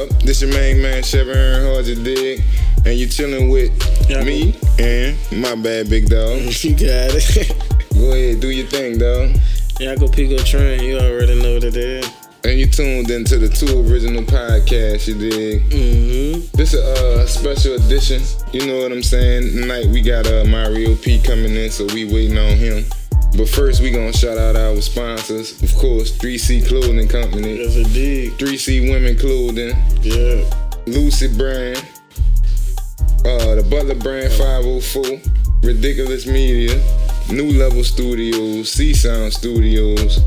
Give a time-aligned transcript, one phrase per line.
[0.00, 0.08] up?
[0.22, 2.42] This your main man, Chevy Hard to dig?
[2.84, 3.70] And you chilling with
[4.08, 4.24] Yeah.
[4.24, 6.40] me and my bad big dog.
[6.64, 7.52] You got it.
[7.94, 9.36] Go ahead, do your thing, dog.
[9.78, 10.82] Y'all go pick up train.
[10.82, 12.06] You already know what it is.
[12.44, 15.70] And you tuned into the two original podcasts, you dig?
[15.70, 16.56] Mm-hmm.
[16.56, 16.82] This a
[17.22, 18.22] uh, special edition.
[18.52, 19.52] You know what I'm saying?
[19.52, 22.84] Tonight we got uh, Mario P coming in, so we waiting on him.
[23.36, 25.62] But first we gonna shout out our sponsors.
[25.62, 28.32] Of course, 3C Clothing Company, Yes, indeed.
[28.38, 30.42] 3C Women Clothing, Yeah.
[30.86, 31.78] Lucy Brand,
[33.24, 35.20] uh, the Butler Brand 504,
[35.62, 36.80] Ridiculous Media,
[37.30, 40.20] New Level Studios, C Sound Studios.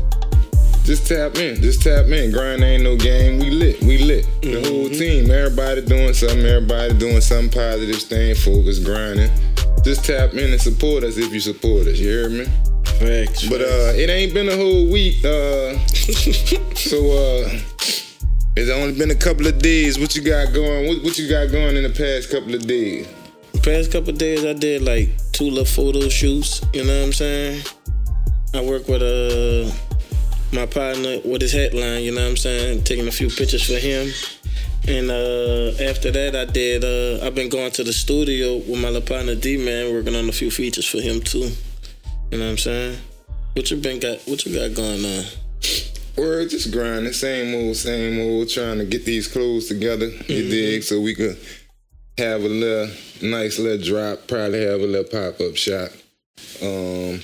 [0.84, 2.30] Just tap in, just tap in.
[2.30, 3.38] Grind ain't no game.
[3.38, 4.26] We lit, we lit.
[4.42, 9.30] The whole team, everybody doing something, everybody doing something positive, staying focused, grinding.
[9.82, 11.98] Just tap in and support us if you support us.
[11.98, 12.46] You hear me?
[12.98, 13.48] Facts.
[13.48, 15.24] But uh, it ain't been a whole week.
[15.24, 15.78] Uh,
[16.74, 17.60] so uh,
[18.56, 19.98] it's only been a couple of days.
[19.98, 20.88] What you got going?
[20.88, 23.06] What, what you got going in the past couple of days?
[23.64, 26.60] past couple days, I did like two little photo shoots.
[26.74, 27.62] You know what I'm saying?
[28.52, 29.72] I work with uh
[30.54, 32.02] my partner with his headline.
[32.02, 32.84] You know what I'm saying?
[32.84, 34.10] Taking a few pictures for him.
[34.86, 36.84] And uh, after that, I did.
[36.84, 40.32] Uh, I've been going to the studio with my partner D man, working on a
[40.32, 41.50] few features for him too.
[42.34, 42.98] You know what I'm saying?
[43.52, 44.18] What you been got?
[44.26, 45.24] What you got going on?
[46.16, 50.06] We're just grinding, same old, same old, trying to get these clothes together.
[50.26, 50.82] You dig?
[50.82, 51.38] So we could
[52.18, 54.26] have a little nice little drop.
[54.26, 55.92] Probably have a little pop up shop.
[56.60, 57.20] Um,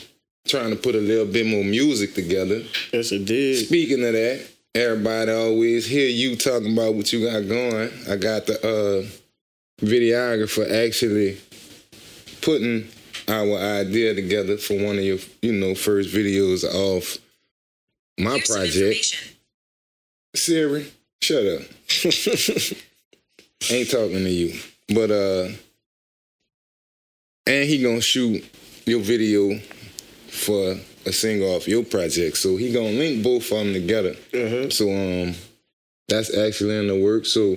[0.46, 2.62] trying to put a little bit more music together.
[2.92, 3.66] Yes, it did.
[3.66, 7.90] Speaking of that, everybody always hear you talking about what you got going.
[8.08, 11.36] I got the uh, videographer actually
[12.42, 12.86] putting
[13.30, 17.18] our idea together for one of your, you know, first videos off
[18.18, 18.76] my Here's project.
[18.76, 19.36] information.
[20.34, 20.92] Siri,
[21.22, 21.62] shut up.
[23.70, 24.58] Ain't talking to you.
[24.94, 25.48] But uh
[27.46, 28.44] and he gonna shoot
[28.86, 29.58] your video
[30.28, 30.76] for
[31.06, 32.36] a single off your project.
[32.36, 34.14] So he gonna link both of them together.
[34.34, 34.70] Uh-huh.
[34.70, 35.34] So um
[36.08, 37.26] that's actually in the work.
[37.26, 37.56] So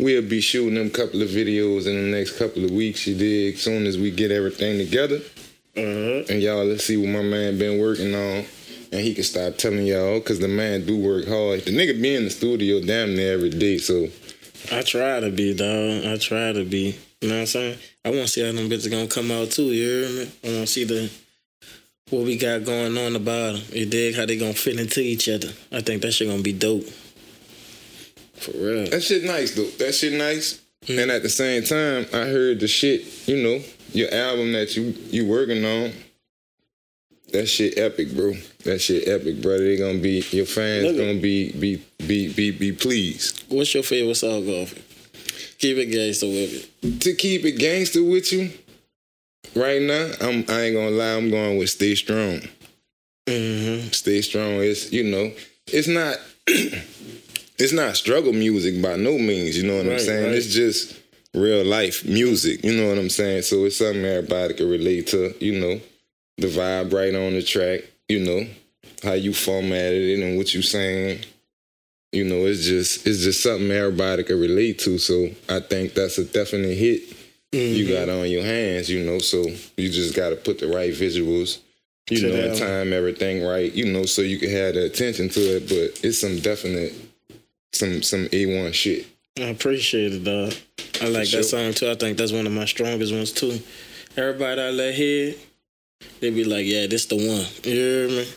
[0.00, 3.58] we'll be shooting them couple of videos in the next couple of weeks, you dig,
[3.58, 5.16] soon as we get everything together.
[5.76, 6.24] Uh-huh.
[6.28, 8.44] And y'all let's see what my man been working on.
[8.92, 11.60] And he can start telling y'all, cause the man do work hard.
[11.60, 13.78] The nigga be in the studio damn near every day.
[13.78, 14.08] So
[14.72, 16.06] I try to be, dog.
[16.06, 16.98] I try to be.
[17.20, 17.78] You know what I'm saying?
[18.04, 19.64] I want to see how them bitches gonna come out too.
[19.64, 20.32] You hear me?
[20.42, 21.10] I want to see the
[22.10, 23.62] what we got going on about them.
[23.72, 25.48] You dig how they gonna fit into each other?
[25.70, 26.84] I think that shit gonna be dope.
[28.40, 28.86] For real.
[28.88, 29.64] that shit nice though.
[29.64, 30.60] That shit nice.
[30.88, 33.62] And at the same time, I heard the shit, you know,
[33.92, 35.92] your album that you you working on.
[37.32, 38.32] That shit epic, bro.
[38.64, 39.64] That shit epic, brother.
[39.64, 43.44] They gonna be your fans Look gonna be be be be be pleased.
[43.48, 44.82] What's your favorite song off it?
[45.58, 47.00] Keep it gangster with it.
[47.02, 48.50] To keep it gangster with you,
[49.54, 52.40] right now, I'm I ain't gonna lie, I'm going with Stay Strong.
[53.26, 53.90] Mm-hmm.
[53.90, 55.32] Stay Strong is, you know,
[55.66, 56.16] it's not
[57.60, 60.26] it's not struggle music by no means, you know what I'm saying?
[60.26, 60.34] right.
[60.34, 60.98] It's just
[61.34, 63.42] real life music, you know what I'm saying?
[63.42, 65.80] So it's something everybody can relate to, you know,
[66.38, 68.46] the vibe right on the track, you know,
[69.02, 71.24] how you formatted it and what you saying.
[72.12, 74.98] You know, it's just it's just something everybody can relate to.
[74.98, 77.02] So I think that's a definite hit
[77.52, 79.18] you got on your hands, you know.
[79.18, 79.44] So
[79.76, 81.58] you just got to put the right visuals,
[82.08, 85.40] you know, and time everything right, you know, so you can have the attention to
[85.40, 85.68] it.
[85.68, 86.94] But it's some definite,
[87.72, 89.06] some some a one shit.
[89.38, 90.52] I appreciate it, dog.
[91.00, 91.40] I like sure.
[91.40, 91.90] that song too.
[91.90, 93.60] I think that's one of my strongest ones too.
[94.16, 95.34] Everybody I let hear,
[96.20, 98.28] they be like, "Yeah, this the one." You hear me?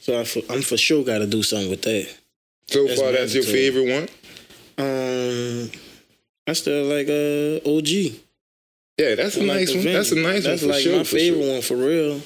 [0.00, 2.08] So I for, I'm for sure got to do something with that.
[2.66, 4.08] So That's far, that's your favorite one.
[4.78, 5.70] Um,
[6.46, 8.18] I still like uh OG.
[8.98, 9.84] Yeah, that's a like nice one.
[9.84, 10.96] That's a nice That's one for like sure.
[10.98, 11.52] my favorite sure.
[11.52, 12.20] one for real.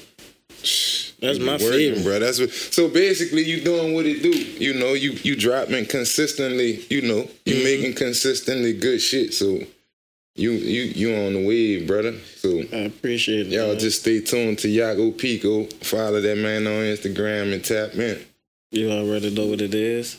[1.19, 2.03] That's my working, favorite.
[2.03, 2.19] bro.
[2.19, 2.51] That's what.
[2.51, 4.29] So basically, you doing what it do.
[4.29, 6.85] You know, you you dropping consistently.
[6.89, 7.63] You know, you Mhm.
[7.63, 9.33] making consistently good shit.
[9.33, 9.61] So
[10.35, 12.13] you you you on the wave, brother.
[12.35, 13.53] So I appreciate it.
[13.53, 15.65] y'all just stay tuned to Yago Pico.
[15.81, 18.19] Follow that man on Instagram and tap in.
[18.71, 20.17] you already know what it is.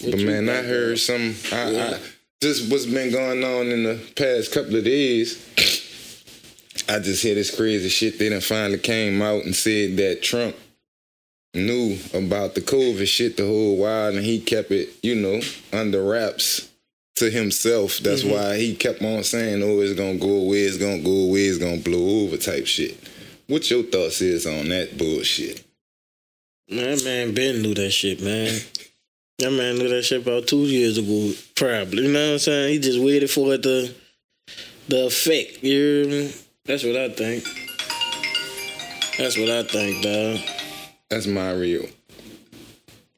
[0.00, 0.98] What But man, I heard dog?
[0.98, 1.34] some.
[1.52, 1.90] I, Yeah.
[1.94, 1.98] I
[2.42, 5.36] just what's been going on in the past couple of days.
[6.90, 8.18] I just hear this crazy shit.
[8.18, 10.56] They done finally came out and said that Trump
[11.54, 15.40] knew about the COVID shit the whole while, and he kept it, you know,
[15.72, 16.68] under wraps
[17.16, 17.98] to himself.
[17.98, 18.30] That's Mhm.
[18.30, 20.62] why he kept on saying, "Oh, it's gonna go away.
[20.62, 21.44] It's gonna go away.
[21.46, 22.96] It's gonna blow over." Type shit.
[23.46, 25.62] What your thoughts is on that bullshit?
[26.68, 28.60] Man, man, Ben knew that shit, man.
[29.38, 32.02] That man knew that shit about two years ago, probably.
[32.02, 32.72] You know what I'm saying?
[32.74, 33.88] He just waited for it to
[34.88, 35.64] the effect.
[35.64, 36.32] You me?
[36.64, 37.44] That's what I think.
[39.18, 40.38] That's what I think, dog.
[41.08, 41.86] That's my real.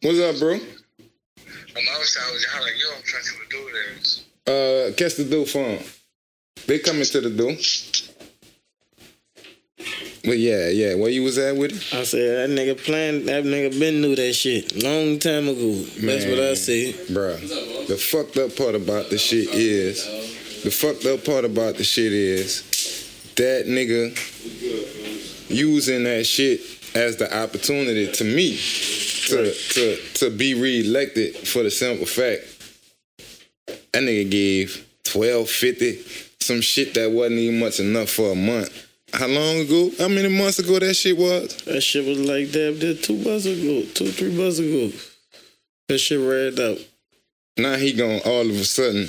[0.02, 0.54] What's up, bro?
[0.54, 4.00] On the other side, I was like, yo, I'm trying to see what do it
[4.00, 4.24] is.
[4.46, 5.84] Uh, catch the door for 'em.
[6.66, 7.52] They coming to the door.
[10.24, 10.94] But yeah, yeah.
[10.94, 11.94] Where you was at with it?
[11.98, 13.26] I said that nigga playing.
[13.26, 15.72] That nigga been knew that shit long time ago.
[16.00, 16.56] That's what I Man.
[16.56, 16.94] said.
[17.10, 20.04] Bruh, the fucked up part about the shit is,
[20.62, 22.62] the fucked up part about the shit is,
[23.36, 24.12] that nigga
[25.50, 26.60] using that shit
[26.94, 32.42] as the opportunity to me to to to be reelected for the simple fact
[33.66, 36.02] that nigga gave twelve fifty
[36.40, 38.88] some shit that wasn't even much enough for a month.
[39.12, 39.90] How long ago?
[39.98, 41.56] How many months ago that shit was?
[41.64, 44.90] That shit was like that did two months ago, two three months ago.
[45.88, 46.78] That shit read out.
[47.58, 49.08] Now he gone all of a sudden.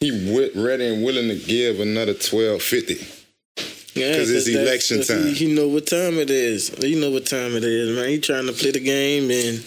[0.00, 0.10] He
[0.54, 3.06] ready and willing to give another twelve fifty.
[4.00, 5.26] Yeah, 'Cause it's election time.
[5.26, 6.70] He, he know what time it is.
[6.82, 8.08] You know what time it is, man.
[8.08, 9.58] He trying to play the game and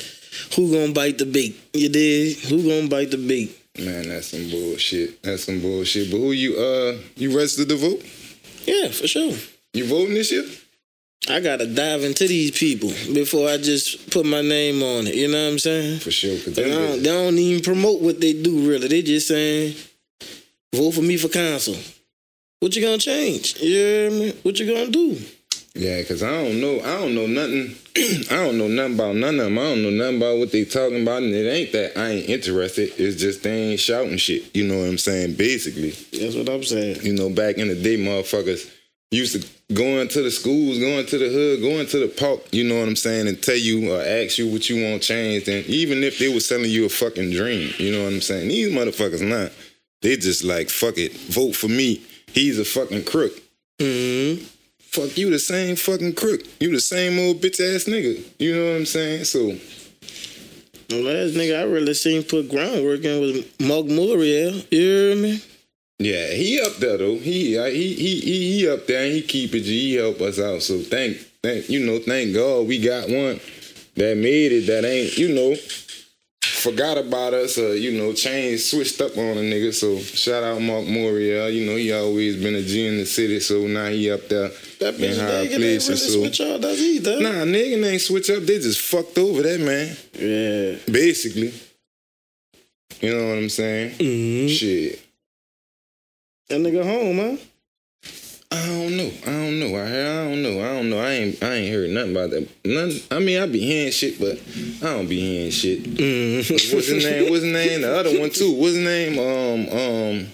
[0.56, 1.56] who gonna bite the bait?
[1.74, 2.38] You did?
[2.50, 3.58] Who gonna bite the bait?
[3.80, 5.22] Man, that's some bullshit.
[5.24, 6.12] That's some bullshit.
[6.12, 8.04] But who you uh you registered to vote?
[8.66, 9.34] Yeah, for sure.
[9.74, 10.46] You voting this year?
[11.30, 15.16] I gotta dive into these people before I just put my name on it.
[15.16, 16.00] You know what I'm saying?
[16.00, 16.36] For sure.
[16.36, 18.88] They don't, they don't even promote what they do really.
[18.88, 19.76] They just saying,
[20.74, 21.76] vote for me for council.
[22.62, 23.60] What you gonna change?
[23.60, 24.34] Yeah, me?
[24.44, 25.18] What you gonna do?
[25.74, 26.80] yeah, cause I don't know.
[26.82, 27.76] I don't know nothing.
[28.30, 29.58] I don't know nothing about none of them.
[29.58, 32.30] I don't know nothing about what they talking about, and it ain't that I ain't
[32.30, 32.92] interested.
[32.98, 34.56] It's just they ain't shouting shit.
[34.56, 35.38] You know what I'm saying?
[35.38, 37.02] Basically, That's what I'm saying.
[37.02, 38.70] you know, back in the day, motherfuckers
[39.10, 42.42] used to go into the schools, going to the hood, going to the park.
[42.52, 45.48] You know what I'm saying, and tell you or ask you what you want changed.
[45.48, 48.50] And even if they was selling you a fucking dream, you know what I'm saying?
[48.50, 49.52] These motherfuckers not.
[50.04, 52.04] They just like fuck it, vote for me.
[52.34, 53.34] He's a fucking crook.
[53.80, 54.36] hmm
[54.80, 56.42] Fuck you, the same fucking crook.
[56.60, 58.22] You the same old bitch ass nigga.
[58.40, 59.24] You know what I'm saying?
[59.24, 59.56] So
[60.90, 64.66] The last nigga I really seen put groundwork in was Marc Morial.
[64.70, 65.42] You hear me?
[66.00, 67.16] yeah, he up there though.
[67.16, 69.62] He he he he, he up there and he keep it.
[69.62, 69.92] G.
[69.92, 70.62] He help us out.
[70.62, 73.40] So thank thank you know thank God we got one
[73.96, 74.68] that made it.
[74.68, 75.56] That ain't you know
[76.62, 79.74] forgot about us or you know changed switched up on a nigga.
[79.74, 81.54] So shout out Marc Morial.
[81.54, 83.40] You know he always been a G in the city.
[83.40, 84.50] So now he up there
[84.80, 86.14] That in high nigga ain't really places.
[86.14, 87.20] So switch all does either.
[87.22, 88.44] nah, nigga ain't switch up.
[88.44, 89.96] They just fucked over that man.
[90.14, 90.78] Yeah.
[90.92, 91.54] Basically.
[93.02, 93.92] You know what I'm saying?
[94.00, 95.00] hmm Shit.
[96.50, 97.38] That nigga home, huh?
[98.54, 99.10] I don't know.
[99.26, 99.76] I don't know.
[99.78, 100.60] I, I don't know.
[100.62, 101.00] I don't know.
[101.00, 102.48] I ain't I ain't heard nothing about that.
[102.66, 104.38] None, I mean, I be hearing shit, but
[104.86, 105.84] I don't be hearing shit.
[105.84, 106.76] Mm-hmm.
[106.76, 107.30] What's his name?
[107.32, 107.82] What's his name?
[107.82, 108.52] The other one too.
[108.52, 109.18] What's his name?
[109.20, 110.28] Um um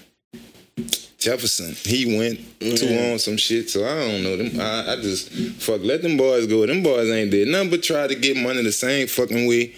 [1.18, 1.74] Jefferson.
[1.84, 3.12] He went to Yeah.
[3.12, 3.70] on some shit.
[3.70, 4.60] So I don't know them.
[4.60, 5.30] I, I just
[5.60, 6.64] fuck let them boys go.
[6.66, 9.74] Them boys ain't did nothing but try to get money the same fucking way.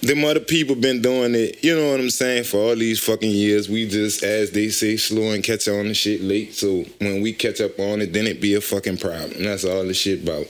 [0.00, 3.30] Them other people been doing it, you know what I'm saying, for all these fucking
[3.30, 3.68] years.
[3.68, 6.54] We just, as they say, slow and catch on the shit late.
[6.54, 9.42] So when we catch up on it, then it be a fucking problem.
[9.42, 10.46] That's all the shit about.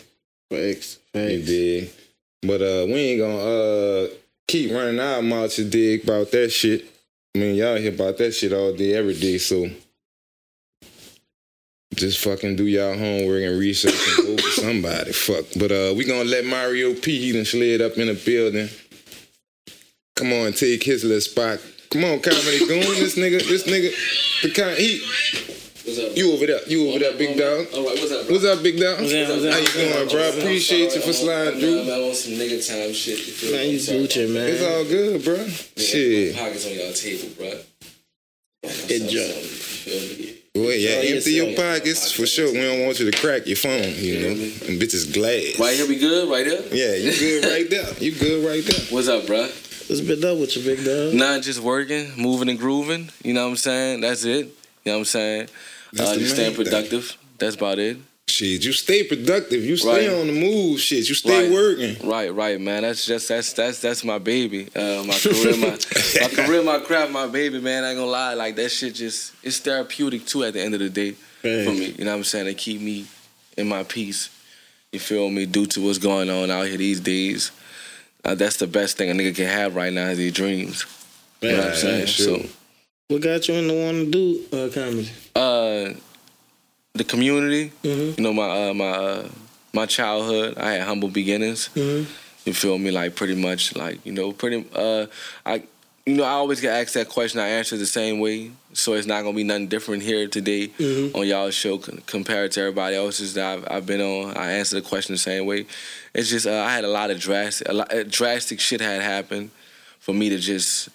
[0.51, 0.99] Facts.
[1.15, 1.47] You Facts.
[1.47, 1.91] dig?
[2.43, 4.09] But uh, we ain't gonna uh
[4.49, 6.85] keep running our mouths to dig about that shit.
[7.35, 9.39] I mean, y'all hear about that shit all day, every day.
[9.39, 9.69] So
[11.95, 15.13] just fucking do y'all homework and research and vote for somebody.
[15.13, 15.45] Fuck.
[15.59, 17.19] But uh, we gonna let Mario P.
[17.19, 18.69] He done slid up in the building.
[20.17, 21.59] Come on, take his little spot.
[21.91, 22.81] Come on, comedy goon.
[22.81, 25.01] This nigga, this nigga, the kind he.
[25.85, 26.17] What's up?
[26.17, 26.61] You over there?
[26.69, 27.67] You over there, big dog?
[27.75, 28.35] All right, what's up, bro?
[28.37, 29.01] What's up, big dog?
[29.01, 29.53] What's up, what's up?
[29.53, 30.29] How you doing, bro?
[30.39, 31.81] Appreciate you for sliding through.
[31.83, 33.19] I'm on some nigga time shit.
[33.19, 34.07] You feel Man, you I'm.
[34.07, 34.49] Gucci, man.
[34.49, 35.35] It's all good, bro.
[35.37, 36.35] Yeah, Shit.
[36.37, 37.51] my Pockets on y'all table, bro.
[38.89, 39.37] Good job.
[39.37, 40.29] You feel?
[40.55, 41.75] Well, yeah, Oh, empty your sir.
[41.75, 42.53] pockets for sure.
[42.53, 44.29] We don't want you to crack your phone, you know.
[44.69, 45.59] And bitches glass.
[45.59, 46.29] Right here, we good?
[46.31, 46.61] Right here?
[46.71, 47.89] Yeah, you good right there.
[47.99, 48.81] You good right there.
[48.91, 49.49] What's up, bro?
[49.93, 51.13] What's been up with you, big dog?
[51.13, 53.11] Not just working, moving and grooving.
[53.23, 54.01] You know what I'm saying?
[54.01, 54.47] That's it.
[54.47, 54.53] You
[54.87, 55.49] know what I'm saying?
[55.93, 56.65] That's uh, just main staying thing.
[56.65, 57.17] productive.
[57.37, 57.99] That's about it.
[58.27, 59.63] Shit, you stay productive.
[59.63, 60.19] You stay Right.
[60.19, 60.81] on the move.
[60.81, 61.53] Shit, you stay Right.
[61.53, 62.09] working.
[62.09, 62.85] Right, right, man.
[62.85, 64.69] That's just that's that's that's my baby.
[64.75, 65.77] Uh, my career, my
[66.23, 67.85] my career, my craft, my baby, man.
[67.85, 70.45] I ain't gonna lie, like that shit just it's therapeutic too.
[70.45, 71.65] At the end of the day, Right.
[71.67, 72.47] for me, you know what I'm saying?
[72.47, 73.05] They keep me
[73.59, 74.31] in my peace.
[74.93, 75.45] You feel me?
[75.45, 77.51] Due to what's going on out here these days,
[78.25, 80.87] uh, that's the best thing a nigga can have right now is their dreams.
[81.41, 82.07] You know what I'm Right, saying?
[82.07, 82.39] sure.
[83.09, 85.11] What got you into wanting to do uh, comedy?
[85.35, 85.95] Uh,
[86.95, 88.21] the community, Mm-hmm.
[88.21, 89.29] you know, my uh, my uh,
[89.73, 91.69] my childhood, I had humble beginnings.
[91.75, 92.11] Mm-hmm.
[92.45, 92.91] You feel me?
[92.91, 94.67] Like pretty much, like you know, pretty.
[94.75, 95.07] Uh,
[95.47, 95.63] I,
[96.07, 97.39] you know, I always get asked that question.
[97.41, 101.15] I answer the same way, so it's not gonna be nothing different here today Mhm.
[101.15, 104.37] on y'all's show c- compared to everybody else's that I've, I've been on.
[104.37, 105.67] I answer the question the same way.
[106.15, 109.01] It's just uh, I had a lot of drastic, a lot, uh, drastic shit had
[109.01, 109.51] happened
[110.01, 110.89] for me to just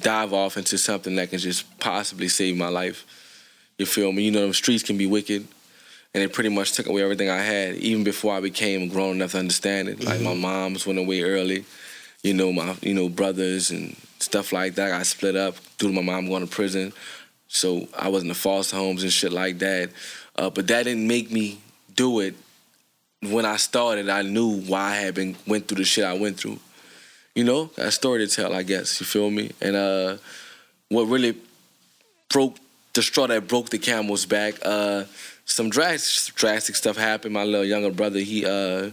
[0.00, 3.04] dive off into something that can just possibly save my life.
[3.78, 4.22] You feel me?
[4.24, 5.46] You know, them streets can be wicked,
[6.14, 9.32] and it pretty much took away everything I had, even before I became grown enough
[9.32, 10.04] to understand it.
[10.04, 11.64] Like my mom's went away early,
[12.22, 14.92] you know, my you know brothers and stuff like that.
[14.92, 16.92] I split up due to my mom going to prison,
[17.48, 19.90] so I was in the foster homes and shit like that.
[20.36, 21.58] Uh, but that didn't make me
[21.94, 22.34] do it.
[23.22, 26.38] When I started, I knew why I had been went through the shit I went
[26.38, 26.58] through.
[27.34, 29.00] You know, a story to tell, I guess.
[29.00, 29.50] You feel me?
[29.60, 30.16] And uh,
[30.88, 31.36] what really
[32.28, 32.56] broke
[32.96, 34.54] the straw that broke the camel's back.
[34.62, 35.04] Uh,
[35.44, 37.34] some drastic, drastic stuff happened.
[37.34, 38.90] My little younger brother, he, uh,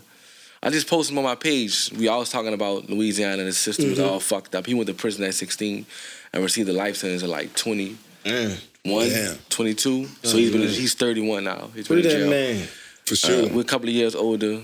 [0.66, 1.92] I just posted him on my page.
[1.92, 4.10] We all was talking about Louisiana and the system was mm-hmm.
[4.10, 4.66] all fucked up.
[4.66, 5.86] He went to prison at 16
[6.32, 8.60] and received a life sentence of like 21, mm.
[8.86, 10.06] Man, 22.
[10.24, 10.70] So he's been mm-hmm.
[10.72, 11.70] he's 31 now.
[11.76, 12.56] He's been look in at that jail.
[12.56, 12.68] man.
[13.06, 13.50] For Uh, sure.
[13.50, 14.62] we're a couple of years older.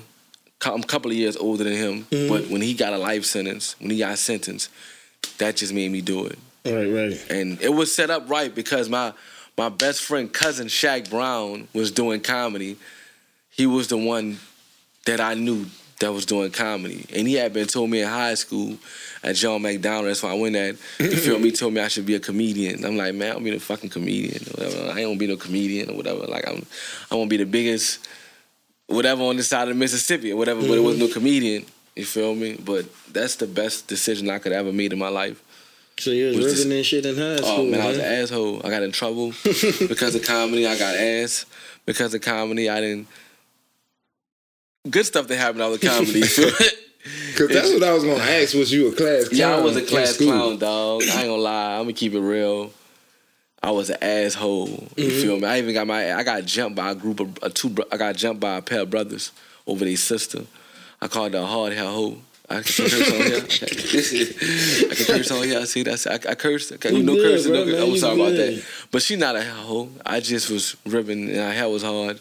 [0.66, 2.06] I'm a couple of years older than him.
[2.06, 2.30] Mm-hmm.
[2.34, 4.70] But when he got a life sentence, when he got sentenced,
[5.38, 7.26] that just made me do it Right, right.
[7.30, 9.14] and it was set up right because my
[9.58, 12.78] my best friend cousin Shaq Brown was doing comedy.
[13.52, 14.40] He was the one
[15.06, 15.66] that I knew
[16.00, 18.78] that was doing comedy, and he had been told me in high school
[19.24, 20.06] at John McDonogh.
[20.06, 20.76] That's why I went at.
[21.00, 21.52] You feel me?
[21.52, 22.86] Told me I should be a comedian.
[22.86, 24.42] I'm like, man, I'm be a fucking comedian.
[24.48, 24.84] Or whatever.
[24.86, 26.26] I ain't gonna be no comedian or whatever.
[26.26, 26.66] Like I'm,
[27.12, 28.08] I'm gonna be the biggest,
[28.88, 30.62] whatever on the side of Mississippi or whatever.
[30.62, 31.14] But it was no mm-hmm.
[31.14, 31.66] comedian.
[31.96, 32.56] You feel me?
[32.56, 35.44] But that's the best decision I could ever made in my life.
[36.00, 37.50] So you was, Was this- ripping and shit in high school.
[37.50, 38.62] Oh school, man, I was an asshole.
[38.66, 40.66] I got in trouble because of comedy.
[40.66, 41.46] I got ass
[41.86, 42.70] because of comedy.
[42.70, 43.08] I didn't.
[44.90, 46.22] Good stuff that happened out of comedy.
[46.22, 46.74] Because
[47.50, 48.54] that's what I was gonna ask.
[48.56, 49.38] Was you a class clown?
[49.40, 51.02] yeah, I was a class clown, dog.
[51.04, 51.76] I ain't gonna lie.
[51.76, 52.72] I'm gonna keep it real.
[53.62, 54.88] I was an asshole.
[54.96, 55.46] You feel me?
[55.46, 56.14] I even got my.
[56.14, 57.70] I got jumped by a group of uh, two.
[57.70, 59.32] bro- I got jumped by a pair of brothers
[59.68, 60.44] over their sister.
[61.02, 62.18] I called her a hard hell hoe.
[62.52, 63.44] I can curse on here.
[64.92, 65.60] I can curse on here.
[65.60, 66.72] I see, that's I, I cursed.
[66.74, 67.52] Okay, you You know, cursing.
[67.52, 68.64] bro, no, man, I'm you sorry about that.
[68.92, 69.90] But she not a hell hoe.
[70.06, 72.20] I just was ripping, and her hair was hard.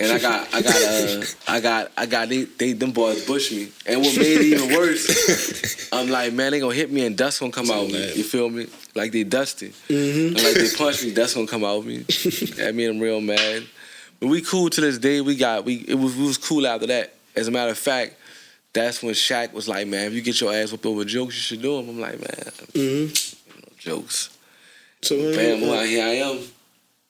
[0.00, 2.28] And I got, I got, uh, I got, I got.
[2.28, 3.68] They, they, them boys pushed me.
[3.84, 7.40] And what made it even worse, I'm like, man, they gonna hit me and dust
[7.40, 8.12] gonna come out Of me.
[8.14, 8.68] You feel me?
[8.94, 9.72] Like they dusted.
[9.88, 10.36] Mm-hmm.
[10.36, 11.98] And like they punched me, dust gonna come out of me.
[12.56, 13.64] That made them real mad.
[14.20, 15.20] But we cool to this day.
[15.20, 17.14] We got, we it was, we was cool after that.
[17.34, 18.14] As a matter of fact,
[18.72, 21.40] that's when Shaq was like, man, if you get your ass whipped over jokes, you
[21.40, 21.88] should do them.
[21.88, 23.76] I'm like, man, Mm-hmm.
[23.78, 24.36] jokes.
[25.02, 26.40] So Bam, you, well, here I am.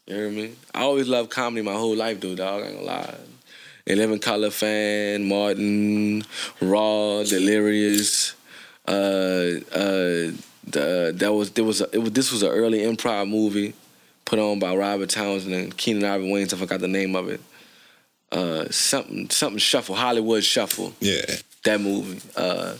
[0.08, 0.38] You hear me?
[0.42, 0.56] I mean?
[0.74, 2.62] I always loved comedy my whole life, dude, dog.
[2.62, 3.14] I ain't gonna lie.
[3.86, 6.22] Living Color fan, Martin,
[6.60, 8.34] Raw, Delirious.
[8.86, 10.32] Uh, uh,
[10.64, 13.74] the, that was there was, a, it was this was an early improv movie
[14.24, 16.52] put on by Robert Townsend and Keenen Ivory Wayans.
[16.52, 17.40] I forgot the name of it.
[18.30, 21.22] Uh, something something shuffle Hollywood Shuffle Yeah.
[21.64, 22.20] that movie.
[22.36, 22.74] Uh,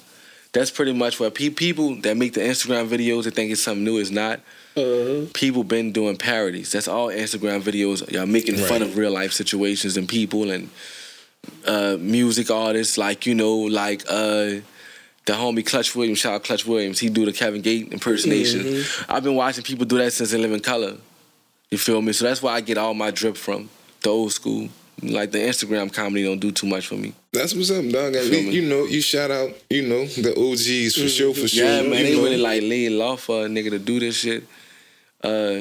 [0.59, 3.85] that's pretty much what pe- people that make the Instagram videos that think it's something
[3.85, 4.41] new is not.
[4.77, 6.71] uh, People been doing parodies.
[6.73, 8.09] That's all Instagram videos.
[8.11, 10.71] Y'all making fun of real life situations and people and
[11.67, 14.61] uh, music artists like you know like uh,
[15.27, 16.19] the homie Clutch Williams.
[16.19, 16.99] Shout out Clutch Williams.
[16.99, 18.83] He do the Kevin Gate impersonation.
[19.09, 20.97] I've been watching people do that since they live in color.
[21.71, 22.13] You feel me?
[22.13, 23.69] So that's where I get all my drip from.
[24.03, 24.69] The old school.
[25.01, 27.13] Like the Instagram comedy don't do too much for me.
[27.33, 28.17] That's what's up, dog.
[28.17, 28.55] At Feel least, me?
[28.55, 31.65] you know, you shout out, you know, the OGs for sure, for sure.
[31.65, 32.25] Yeah, man, you they know.
[32.25, 34.45] really like laid law for a nigga to do this shit.
[35.23, 35.61] Uh,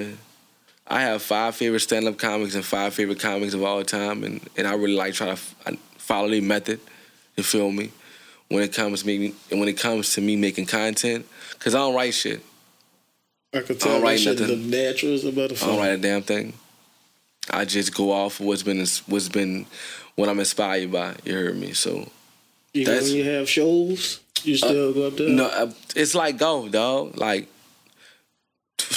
[0.88, 4.42] I have five favorite stand up comics and five favorite comics of all time, and,
[4.58, 6.80] and I really like try to f- I follow their method.
[7.36, 7.92] You feel me?
[8.50, 11.28] When it comes to me, when it comes to me making content,
[11.60, 12.42] cause I don't write shit.
[13.54, 14.70] I could I tell don't that write shit nothing.
[14.72, 16.54] The natural as a I don't write a damn thing.
[17.52, 19.66] I just go off what's been what's been
[20.16, 21.16] what I'm inspired by.
[21.24, 21.74] You heard me?
[21.74, 22.10] So
[22.74, 25.30] Even that's- when you have shows, you still go up there.
[25.30, 27.18] No, uh, it's like golf, dog.
[27.18, 27.48] Like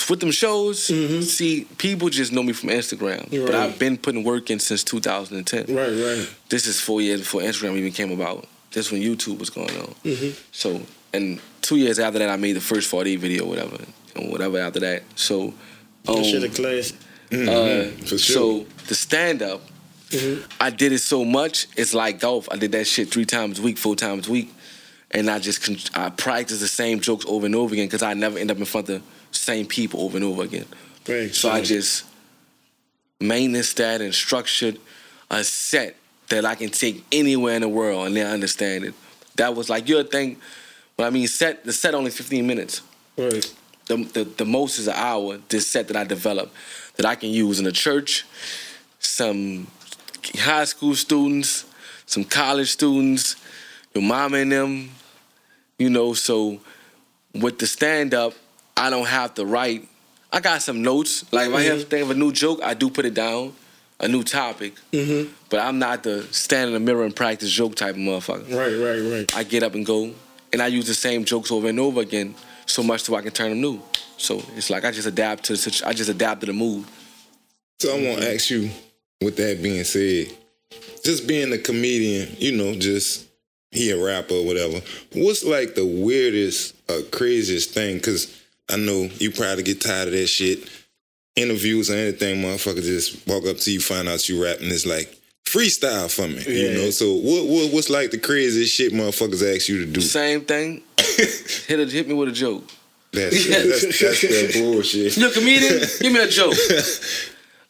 [0.08, 4.50] with them shows, see, people just know me from Instagram, but I've been putting work
[4.50, 5.74] in since 2010.
[5.74, 6.28] Right, right.
[6.48, 8.46] This is four years before Instagram even came about.
[8.72, 9.94] This when YouTube was going on.
[10.04, 10.34] Mhm.
[10.52, 13.78] So, and two years after that, I made the first 40 video, whatever,
[14.14, 15.02] and whatever after that.
[15.16, 15.54] So,
[16.04, 16.96] That um, shit a classic.
[17.32, 18.18] Uh, for sure.
[18.18, 19.62] So the stand up,
[20.60, 21.66] I did it so much.
[21.76, 22.48] It's like golf.
[22.50, 24.52] I did that shit three times a week, four times a week,
[25.10, 28.14] and I just con- I practice the same jokes over and over again because I
[28.14, 30.66] never end up in front of the same people over and over again.
[31.08, 31.34] Right.
[31.34, 32.04] So I just
[33.20, 34.78] maintenance that and structured
[35.30, 35.96] a set
[36.28, 38.94] that I can take anywhere in the world and they understand it.
[39.36, 40.36] that was like your thing.
[40.36, 40.38] think.
[40.96, 42.82] When I mean set, the set only 15 minutes.
[43.16, 43.54] Right.
[43.86, 45.38] The, the the most is an hour.
[45.48, 46.54] This set that I developed
[47.00, 48.26] that I can use in a church,
[48.98, 49.68] some
[50.36, 51.64] high school students,
[52.04, 53.36] some college students,
[53.94, 54.90] your mama and them.
[55.78, 56.60] You know, so
[57.34, 58.34] with the stand up,
[58.76, 59.88] I don't have to write.
[60.30, 61.24] I got some notes.
[61.32, 63.54] Like if I have to think of a new joke, I do put it down,
[63.98, 64.74] a new topic.
[64.92, 65.32] Mm-hmm.
[65.48, 68.54] But I'm not the stand in the mirror and practice joke type of motherfucker.
[68.54, 69.36] Right, right, right.
[69.36, 70.12] I get up and go,
[70.52, 72.34] and I use the same jokes over and over again,
[72.70, 73.80] so much so I can turn them new.
[74.16, 76.84] So it's like I just adapt to the I just adapt to the mood.
[77.78, 78.70] So I want to ask you,
[79.22, 80.28] with that being said,
[81.02, 83.26] just being a comedian, you know, just
[83.70, 84.80] he a rapper or whatever.
[85.14, 87.96] What's like the weirdest or craziest thing?
[87.96, 88.36] Because
[88.68, 90.68] I know you probably get tired of that shit.
[91.36, 94.68] Interviews or anything, motherfucker just walk up to you, find out you rapping.
[94.68, 96.90] It's like freestyle for me, you know.
[96.90, 100.00] So what, what what's like the craziest shit motherfuckers ask you to do?
[100.00, 100.82] Same thing.
[101.66, 102.64] hit a, hit me with a joke.
[103.12, 105.16] That's that's, that's that bullshit.
[105.16, 105.80] You're a comedian?
[106.00, 106.54] Give me a joke.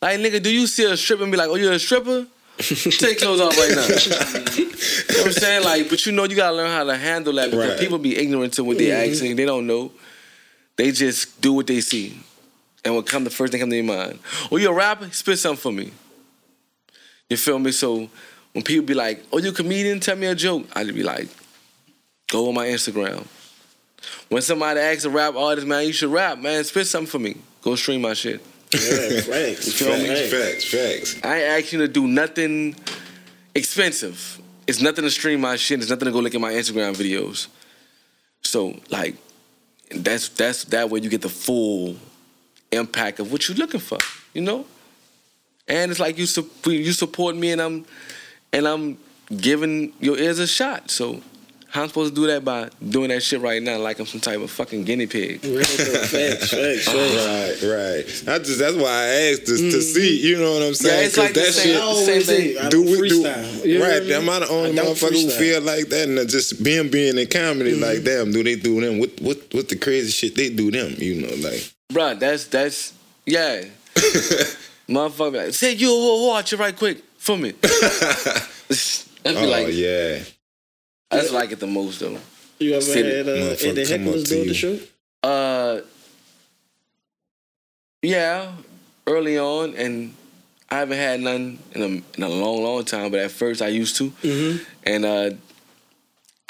[0.02, 2.26] Like nigga, do you see a stripper and be like, oh you a stripper?
[2.58, 3.86] Take clothes off right now.
[3.86, 5.64] you know what I'm saying?
[5.64, 7.78] Like, but you know you gotta learn how to handle that because Right.
[7.78, 9.12] people be ignorant to what they're mm-hmm.
[9.12, 9.36] asking.
[9.36, 9.92] They don't know.
[10.76, 12.18] They just do what they see.
[12.84, 14.18] And what come the first thing come to their mind.
[14.50, 15.10] Oh, you a rapper?
[15.10, 15.90] Spit something for me.
[17.28, 17.72] You feel me?
[17.72, 18.08] So
[18.52, 20.00] when people be like, oh, you a comedian?
[20.00, 20.66] Tell me a joke.
[20.74, 21.28] I'd be like,
[22.30, 23.26] go on my Instagram.
[24.28, 27.36] When somebody asks a rap artist, man, you should rap, man, spit something for me.
[27.62, 28.40] Go stream my shit.
[28.72, 29.66] Yeah, facts.
[29.66, 29.96] You feel?
[29.96, 31.24] Facts, facts, facts.
[31.24, 32.76] I ain't asking you to do nothing
[33.54, 34.40] expensive.
[34.66, 35.80] It's nothing to stream my shit.
[35.80, 37.48] It's nothing to go look at my Instagram videos.
[38.42, 39.16] So like,
[39.90, 41.96] that's that's that way you get the full
[42.70, 43.98] impact of what you're looking for.
[44.32, 44.64] You know,
[45.66, 47.84] and it's like you su- you support me and I'm
[48.52, 48.98] and I'm
[49.36, 50.90] giving your ears a shot.
[50.90, 51.20] So.
[51.70, 54.20] How I'm supposed to do that by doing that shit right now like I'm some
[54.20, 55.40] type of fucking guinea pig?
[55.44, 55.62] Right,
[57.62, 58.04] right.
[58.28, 60.20] I just that's why I asked to, to see.
[60.26, 61.00] You know what I'm saying?
[61.00, 61.76] Yeah, it's like the that same- shit.
[61.76, 62.70] I always Same say, thing.
[62.70, 63.64] Do don't we do freestyle.
[63.66, 64.02] You know I right?
[64.02, 64.12] mean?
[64.12, 66.08] Am I the only I don't motherfucker who feel like that?
[66.08, 67.82] And just being being in comedy, Mm-hmm.
[67.82, 68.98] like damn, do they do them?
[68.98, 70.94] What what what the crazy shit they do them?
[70.98, 72.92] You know, like Bruh, that's that's
[73.26, 73.64] yeah.
[74.88, 75.90] Motherfucker, be like, say you
[76.26, 77.52] watch it right quick for me.
[79.24, 80.18] I'd be oh like, yeah,
[81.10, 82.18] that's like it the most though.
[82.58, 84.78] You ever Sit- had uh, Motherfucker Eddie Hecklers to do the show?
[85.22, 85.80] Uh,
[88.02, 88.52] yeah,
[89.06, 90.14] early on, and
[90.70, 93.10] I haven't had none in a in a long, long time.
[93.10, 94.64] But at first, I used to, Mm-hmm.
[94.84, 95.30] and uh,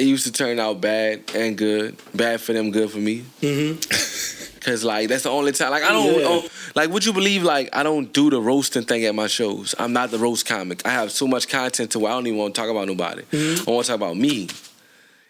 [0.01, 1.97] it used to turn out bad and good.
[2.15, 3.23] Bad for them, good for me.
[3.43, 4.57] Mm-hmm.
[4.61, 5.71] Cause like that's the only time.
[5.71, 6.27] Like I don't, Yeah.
[6.27, 6.91] oh, like.
[6.91, 9.75] Would you believe like I don't do the roasting thing at my shows?
[9.79, 10.85] I'm not the roast comic.
[10.87, 13.23] I have so much content to where I don't even want to talk about nobody.
[13.33, 14.49] I want to talk about me,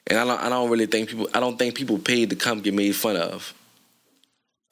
[0.09, 0.41] and I don't.
[0.41, 1.29] I don't really think people.
[1.33, 3.55] I don't think people paid to come get made fun of.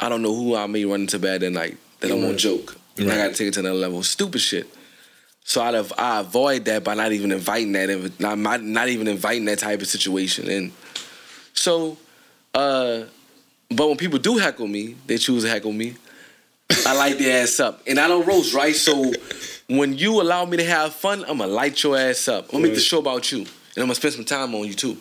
[0.01, 2.77] I don't know who I may run into bad that night that I'm on joke.
[2.97, 4.03] And I got to take it to another level.
[4.03, 4.67] Stupid shit.
[5.49, 9.59] So I I avoid that by not even inviting that, not not, even inviting that
[9.59, 10.51] type of situation.
[10.51, 10.73] And
[11.55, 11.97] so,
[12.53, 13.05] uh,
[13.71, 15.95] but when people do heckle me, they choose to heckle me.
[16.87, 18.77] I light their ass up, and I don't roast, right?
[18.77, 19.11] So
[19.69, 22.45] when you allow me to have fun, I'm gonna light your ass up.
[22.49, 24.75] I'm gonna make the show about you, and I'm gonna spend some time on you
[24.75, 24.99] too.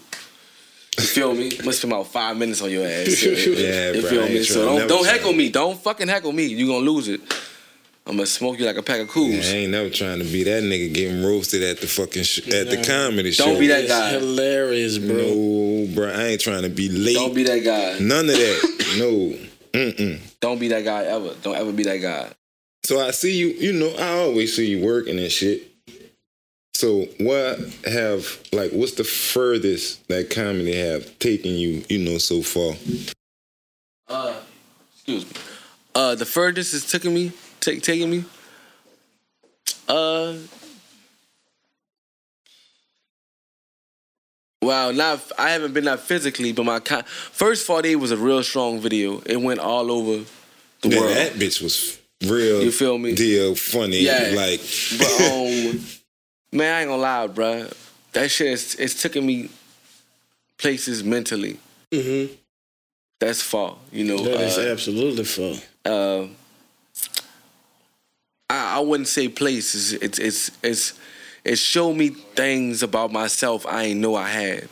[0.97, 1.49] You feel me?
[1.51, 3.21] I'm gonna spend about five minutes on your ass.
[3.21, 4.43] Yeah, you feel me?
[4.43, 5.49] So don't don't heckle me.
[5.49, 6.45] Don't fucking heckle me.
[6.45, 7.19] You gonna lose it.
[8.07, 9.51] I'm gonna smoke you like a pack of Kools.
[9.51, 12.69] I ain't never trying to be that nigga getting roasted at the fucking sh- at
[12.69, 13.45] the comedy show.
[13.45, 14.11] Don't be that guy.
[14.11, 14.19] It's guy.
[14.19, 15.17] hilarious, bro.
[15.17, 17.15] No, bro, I ain't trying to be late.
[17.15, 17.99] Don't be that guy.
[17.99, 18.95] None of that.
[18.97, 19.47] no.
[19.77, 20.21] Mm-mm.
[20.39, 21.33] Don't be that guy ever.
[21.41, 22.29] Don't ever be that guy.
[22.83, 25.69] So I see you, you know, I always see you working and shit.
[26.73, 32.41] So what have like what's the furthest that comedy have taken you, you know, so
[32.41, 32.73] far?
[34.07, 34.35] Uh,
[34.93, 35.31] excuse me.
[35.93, 37.33] Uh, the furthest it's taking me,
[37.71, 38.23] take, taking me.
[39.87, 40.33] Uh,
[44.61, 48.17] wow, not I haven't been that physically, but my con- first forty eight was a
[48.17, 49.19] real strong video.
[49.25, 50.23] It went all over
[50.81, 51.15] the Yeah, world.
[51.15, 53.13] that bitch was real You feel me?
[53.15, 53.99] deal funny.
[53.99, 54.33] Yeah.
[54.35, 54.61] Like
[54.97, 55.79] But um,
[56.51, 57.73] man, I ain't gonna lie, bruh.
[58.13, 59.49] That shit is it's taking me
[60.57, 61.59] places mentally.
[61.91, 62.33] Mm-hmm.
[63.19, 64.17] That's far, you know.
[64.23, 65.57] That is uh, absolutely full.
[65.85, 66.27] uh,
[68.49, 69.93] I, I wouldn't say places.
[69.93, 70.93] It's it's it's
[71.43, 74.69] it showed me things about myself I ain't know I had.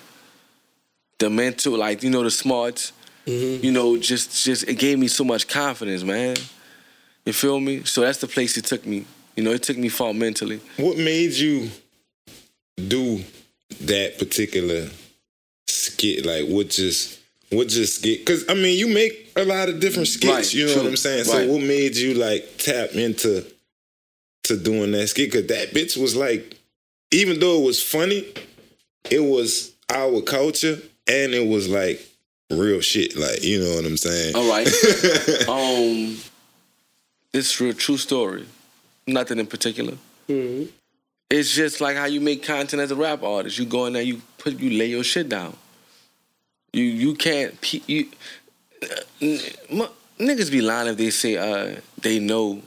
[1.20, 2.92] The mental, like you know, the smarts.
[3.26, 3.66] Mm-hmm.
[3.66, 6.36] You know, just just it gave me so much confidence, man.
[7.26, 7.84] You feel me?
[7.84, 9.06] So that's the place it took me.
[9.36, 10.62] You know, it took me far mentally.
[10.78, 11.70] what made you
[12.76, 13.24] do
[13.82, 14.90] that particular
[15.68, 16.26] skit?
[16.26, 18.20] Like what just what just skit?
[18.20, 20.34] Because I mean, you make a lot of different skits.
[20.34, 21.18] Right, you know true, what I'm saying?
[21.20, 21.48] right.
[21.48, 23.46] So what made you like tap into
[24.48, 25.32] to doing that skit?
[25.32, 26.56] Because that bitch was like,
[27.12, 28.26] even though it was funny,
[29.10, 32.06] it was our culture and it was like
[32.50, 33.16] real shit.
[33.16, 34.36] Like you know what I'm saying?
[34.36, 34.68] All right.
[35.48, 36.18] um,
[37.34, 38.46] it's a true story.
[39.08, 39.98] Nothing in particular.
[40.28, 40.70] Mhm.
[41.30, 43.58] It's just like how you make content as a rap artist.
[43.58, 45.56] You go in there, you put, you lay your shit down.
[46.74, 47.54] You you can't
[47.90, 48.08] you
[48.84, 48.88] uh,
[49.22, 52.62] n- m- niggas be lying if they say uh they know.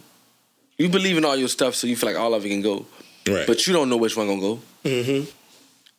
[0.78, 2.86] You believe in all your stuff, so you feel like all of it can go,
[3.28, 3.46] right.
[3.46, 4.60] but you don't know which one gonna go.
[4.84, 5.26] Mhm.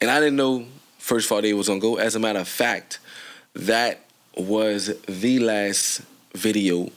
[0.02, 0.65] And I didn't know
[0.98, 1.98] First 48 was gonna go.
[1.98, 3.00] As a matter of fact,
[3.54, 4.00] that
[4.38, 6.02] was the last
[6.34, 6.92] video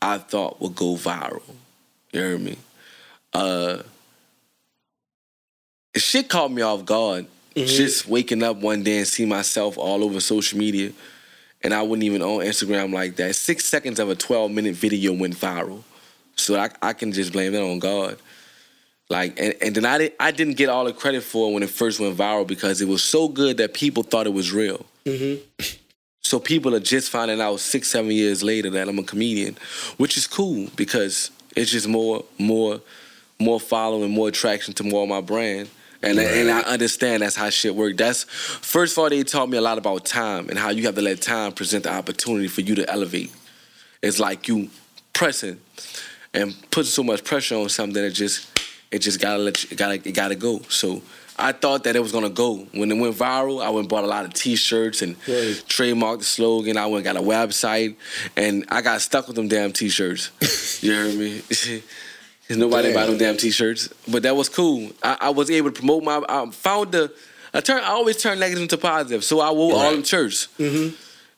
[0.00, 1.42] I thought would go viral.
[2.12, 2.56] You heard me?
[3.32, 3.82] Uh
[5.96, 7.26] shit caught me off guard.
[7.54, 10.92] Just waking up one day and see myself all over social media.
[11.62, 13.36] And I wasn't even on Instagram like that.
[13.36, 15.82] Six seconds of a 12 minute video went viral.
[16.42, 18.18] So I, I can just blame that on God.
[19.08, 21.62] Like and, and then I didn't I didn't get all the credit for it when
[21.62, 24.86] it first went viral because it was so good that people thought it was real.
[25.04, 25.62] Mm-hmm.
[26.22, 29.58] So people are just finding out six, seven years later that I'm a comedian,
[29.98, 32.80] which is cool because it's just more, more,
[33.38, 35.68] more following, more attraction to more of my brand.
[36.02, 37.96] And and I understand that's how shit work.
[37.96, 40.94] That's first of all, they taught me a lot about time and how you have
[40.96, 43.32] to let time present the opportunity for you to elevate.
[44.02, 44.70] It's like you
[45.12, 45.60] pressing
[46.34, 48.48] and put so much pressure on something that it just
[48.90, 50.60] it just gotta let you, it gotta it gotta go.
[50.68, 51.02] So
[51.38, 52.66] I thought that it was gonna go.
[52.72, 55.62] When it went viral, I went and bought a lot of T-shirts and Right.
[55.66, 56.76] trademarked the slogan.
[56.76, 57.96] I went and got a website,
[58.36, 60.30] and I got stuck with them damn T-shirts.
[60.82, 61.40] you heard me?
[61.48, 61.80] 'Cause
[62.58, 62.94] nobody Damn.
[62.94, 64.90] buy them damn T-shirts, but that was cool.
[65.02, 66.22] I, I was able to promote my.
[66.28, 67.12] I found the.
[67.54, 67.82] I turn.
[67.82, 70.48] I always turn negative into positive, so I wore all them shirts.
[70.58, 70.94] Mm-hmm.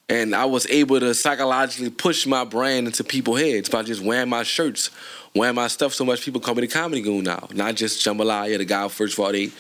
[0.09, 4.29] And I was able to psychologically push my brand into people's heads by just wearing
[4.29, 4.91] my shirts,
[5.35, 7.49] wearing my stuff so much people call me the comedy goon now.
[7.55, 9.53] Not just Jambalaya, the guy First 48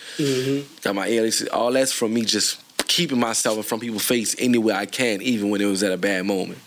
[0.82, 1.42] Got my alias.
[1.48, 5.22] All that's from me just keeping myself in front of people's face anywhere I can,
[5.22, 6.58] even when it was at a bad moment.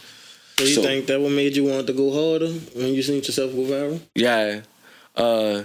[0.57, 3.17] So you So- think that what made you want to go harder when you seen
[3.17, 3.99] yourself go viral?
[4.15, 4.61] Yeah.
[5.15, 5.63] Uh,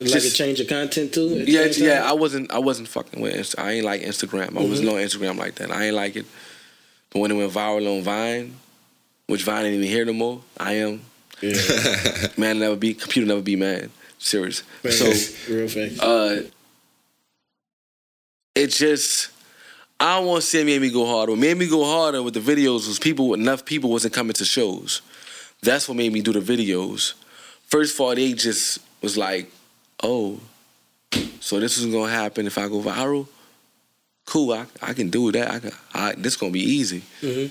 [0.00, 1.44] Like Just- a change of content too?
[1.46, 2.08] yeah, yeah.
[2.08, 2.50] I wasn't.
[2.50, 3.34] I wasn't fucking with.
[3.34, 4.58] Insta- I ain't like Instagram.
[4.58, 5.70] I wasn't on Instagram like that.
[5.70, 6.26] I ain't like it.
[7.12, 8.54] But when it went viral on Vine,
[9.26, 11.02] which Vine ain't even here no more, I am.
[11.40, 11.54] Yeah.
[12.36, 12.94] Man never be.
[12.94, 13.90] Computer never be man.
[14.18, 14.62] Serious.
[14.84, 15.94] Man, So real fact.
[16.00, 16.48] uh,
[18.54, 19.30] it just.
[19.98, 21.32] I don't want to say it made me go harder.
[21.32, 23.34] What made me go harder with the videos was people.
[23.34, 25.00] Enough people wasn't coming to shows.
[25.62, 27.14] That's what made me do the videos.
[27.66, 29.50] First 48 just was like,
[30.02, 30.40] oh,
[31.40, 33.28] so this is gonna happen if I go viral.
[34.32, 35.50] Cool, I, I can do that.
[35.50, 35.72] I can.
[35.92, 37.02] I, this gonna be easy.
[37.20, 37.50] Mhm.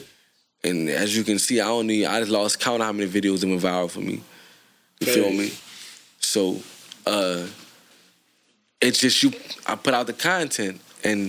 [0.63, 2.07] And as you can see, I don't need.
[2.07, 4.23] I just lost count of how many videos went viral for me.
[4.99, 5.51] You feel me?
[6.19, 6.57] So,
[7.05, 7.45] uh,
[8.81, 9.31] it's just you.
[9.67, 11.19] I put out the content, and,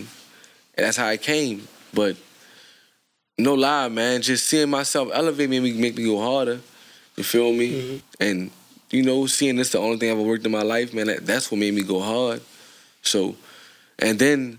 [0.74, 1.68] and that's how it came.
[1.92, 2.16] But
[3.36, 6.60] no lie, man, just seeing myself elevate made me make me go harder.
[7.16, 8.00] You feel me?
[8.18, 8.50] And
[8.90, 11.26] you know, seeing this the only thing I've ever worked in my life, man, that,
[11.26, 12.40] that's what made me go hard.
[13.02, 13.36] So,
[13.98, 14.58] and then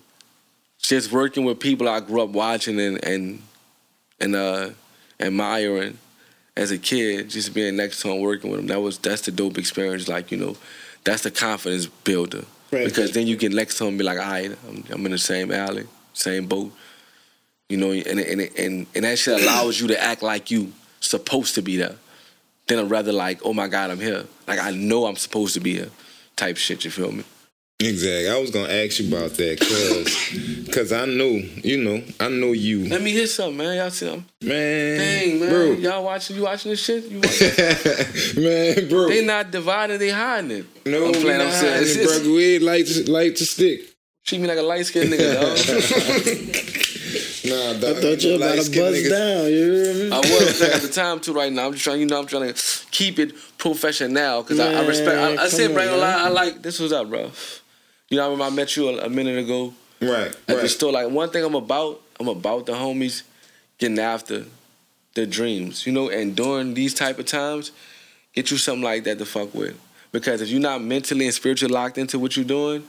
[0.83, 3.41] just working with people I grew up watching and and
[4.19, 4.69] and uh,
[5.19, 5.97] admiring
[6.55, 9.31] as a kid, just being next to them, working with them, that was that's the
[9.31, 10.07] dope experience.
[10.07, 10.55] Like you know,
[11.03, 12.45] that's the confidence builder.
[12.71, 12.85] Right.
[12.85, 15.11] Because then you get next to them and be like, all right, I'm, I'm in
[15.11, 16.71] the same alley, same boat.
[17.69, 21.55] You know, and and and and that shit allows you to act like you supposed
[21.55, 21.95] to be there.
[22.67, 24.25] Then I'd rather like, oh my God, I'm here.
[24.47, 25.89] Like I know I'm supposed to be here,
[26.35, 26.85] type shit.
[26.85, 27.23] You feel me?
[27.79, 28.29] Exactly.
[28.29, 32.53] I was gonna ask you about that because cause I know, you know, I know
[32.53, 33.75] you, Let me hear something, man.
[33.77, 34.97] Y'all see, I'm, man.
[34.99, 35.49] dang, man.
[35.49, 36.35] bro, Y'all watching?
[36.37, 37.03] You watching this shit?
[37.05, 38.43] You watching?
[38.43, 39.09] man, bro.
[39.09, 39.99] they not divided.
[39.99, 40.65] They hiding it.
[40.85, 41.37] no, I'm we playing.
[41.39, 42.33] not I'm saying, it, bro.
[42.33, 43.81] We like to like to stick.
[44.25, 46.69] treat me like a light skinned nigga, dog.
[47.45, 47.97] Nah, dog.
[47.97, 49.45] I thought you were about to light-skinned niggas- down.
[49.51, 50.11] You hear me?
[50.11, 51.33] I was at the time too.
[51.33, 51.99] Right now, I'm just trying.
[51.99, 52.59] You know, I'm trying to
[52.91, 55.17] keep it professional because I, I respect.
[55.39, 56.79] I, I said, come bring a on, I like this.
[56.79, 57.31] Was up, bro.
[58.13, 60.69] You know, I remember I met you a, a minute ago Right, at the right.
[60.69, 60.91] store.
[60.91, 63.23] Like one thing I'm about, I'm about the homies
[63.79, 64.45] getting after
[65.15, 65.87] their dreams.
[65.87, 67.71] You know, and during these type of times,
[68.33, 69.75] get you something like that to fuck with.
[70.11, 72.83] Because if you're not mentally and spiritually locked into what you're doing,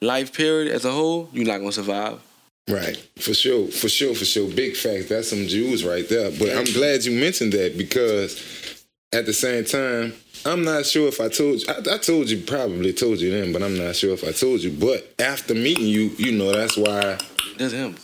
[0.00, 2.20] life period as a whole, you're not gonna survive.
[2.68, 4.48] Right, for sure, for sure, for sure.
[4.54, 5.08] Big facts.
[5.08, 6.30] That's some Jews right there.
[6.30, 8.79] But I'm glad you mentioned that because
[9.12, 11.66] at the same time, I'm not sure if I told you.
[11.68, 14.60] I, I told you, probably told you then, but I'm not sure if I told
[14.60, 14.70] you.
[14.70, 17.18] But after meeting you, you know, that's why
[17.58, 17.96] That's him.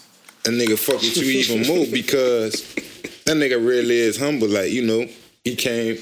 [0.46, 2.74] a nigga fuck with you even more because
[3.24, 4.48] that nigga really is humble.
[4.48, 5.06] Like you know,
[5.44, 5.96] he came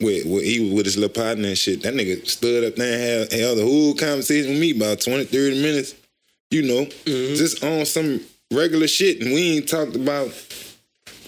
[0.00, 1.82] with, with he was with his little partner and shit.
[1.82, 5.24] That nigga stood up there and held, held the whole conversation with me about 20,
[5.24, 5.94] 30 minutes.
[6.50, 7.34] You know, mm-hmm.
[7.34, 8.20] just on some
[8.52, 10.28] regular shit, and we ain't talked about.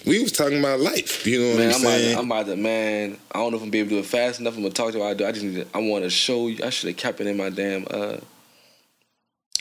[0.05, 1.25] We was talking about life.
[1.27, 2.13] You know what Man, I'm I'm saying?
[2.15, 3.17] to, I'm about to, man.
[3.31, 4.55] I don't know if I'm gonna be able to do it fast enough.
[4.55, 5.03] I'm gonna talk to you.
[5.03, 5.25] I do.
[5.25, 5.67] I just need to.
[5.73, 6.63] I want to show you.
[6.63, 7.85] I should have kept it in my damn.
[7.89, 8.17] uh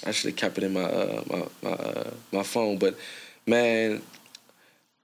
[0.07, 2.79] I should have kept it in my uh my my uh, my phone.
[2.79, 2.97] But
[3.47, 4.03] man,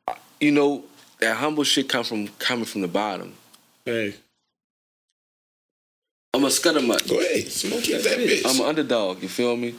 [0.08, 0.84] I- you know
[1.20, 3.34] that humble shit come from coming from the bottom.
[3.84, 4.14] Hey,
[6.32, 7.08] I'm a scuddermutt.
[7.08, 8.42] Go ahead, smoke that bitch.
[8.46, 9.22] I'm an underdog.
[9.22, 9.74] You feel me?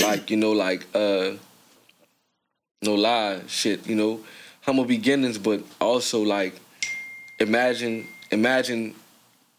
[0.00, 1.32] Like you know, like uh,
[2.82, 3.86] no lie, shit.
[3.86, 4.20] You know,
[4.62, 6.54] humble beginnings, but also like
[7.38, 8.94] imagine, imagine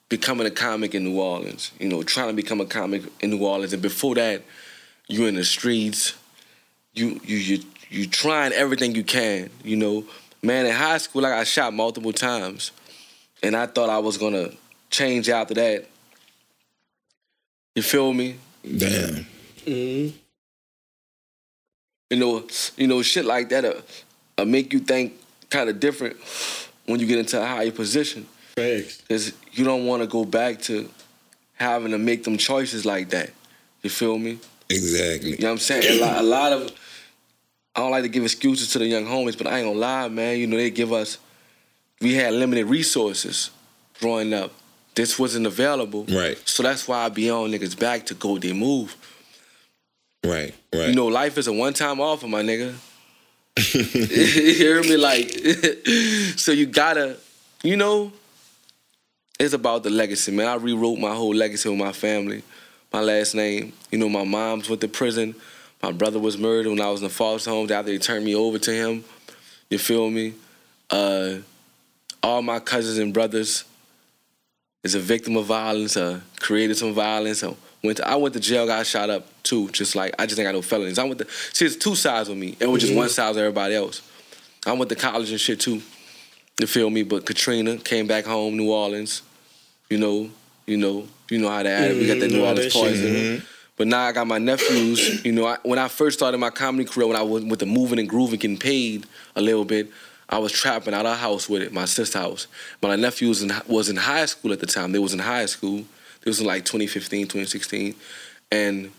[0.09, 1.71] becoming a comic in New Orleans.
[1.79, 4.41] You know, trying to become a comic in New Orleans, and before that,
[5.07, 6.15] you in the streets.
[6.93, 9.49] You you you you trying everything you can.
[9.63, 10.05] You know,
[10.41, 10.65] man.
[10.65, 12.71] In high school, I got shot multiple times,
[13.41, 14.49] and I thought I was gonna
[14.89, 15.87] change after that.
[17.75, 18.35] You feel me?
[18.63, 19.25] Damn.
[19.65, 20.17] mm-hmm.
[22.11, 22.43] You know,
[22.75, 23.81] you know, shit like that uh,
[24.37, 25.13] uh, make you think
[25.49, 26.17] kind of different
[26.85, 30.89] when you get into a higher position because you don't want to go back to
[31.53, 33.29] having to make them choices like that.
[33.81, 34.39] You feel me?
[34.69, 35.31] Exactly.
[35.31, 35.99] You know what I'm saying?
[35.99, 36.71] A lot, a lot of
[37.73, 40.09] I don't like to give excuses to the young homies, but I ain't gonna lie,
[40.09, 40.37] man.
[40.37, 41.17] You know, they give us
[42.01, 43.51] we had limited resources
[44.01, 44.51] growing up.
[44.95, 46.05] This wasn't available.
[46.09, 46.37] Right.
[46.43, 48.97] So that's why I be on niggas back to go they move.
[50.23, 50.53] Right.
[50.73, 50.89] Right.
[50.89, 52.75] You know, life is a one time offer, my nigga.
[53.73, 54.97] you hear me?
[54.97, 55.29] Like,
[56.37, 57.17] so you gotta,
[57.63, 58.11] you know,
[59.39, 60.47] it's about the legacy, man.
[60.47, 62.43] I rewrote my whole legacy with my family.
[62.93, 65.35] My last name, you know, my mom's went to prison.
[65.81, 68.35] My brother was murdered when I was in the foster homes after they turned me
[68.35, 69.03] over to him.
[69.69, 70.33] You feel me?
[70.89, 71.37] Uh,
[72.21, 73.63] all my cousins and brothers
[74.83, 77.43] is a victim of violence, uh, created some violence.
[77.83, 79.69] Went to, I went to jail, got shot up too.
[79.69, 80.99] Just like I just ain't got no felonies.
[80.99, 82.55] I went to see, there's two sides with me.
[82.59, 84.01] It was just one side of everybody else.
[84.65, 85.81] I went to college and shit too.
[86.59, 87.03] You feel me?
[87.03, 89.23] But Katrina came back home, New Orleans.
[89.89, 90.29] You know,
[90.67, 91.91] you know, you know how that.
[91.91, 93.43] We got that New Orleans poison.
[93.77, 95.25] But now I got my nephews.
[95.25, 97.65] You know, I, when I first started my comedy career, when I was with the
[97.65, 99.89] moving and grooving, getting paid a little bit,
[100.29, 102.47] I was trapping out our house with it, my sister's house.
[102.81, 104.91] My nephew was in, was in high school at the time.
[104.91, 105.83] They was in high school.
[106.21, 107.95] It was in like 2015, 2016.
[108.51, 108.91] And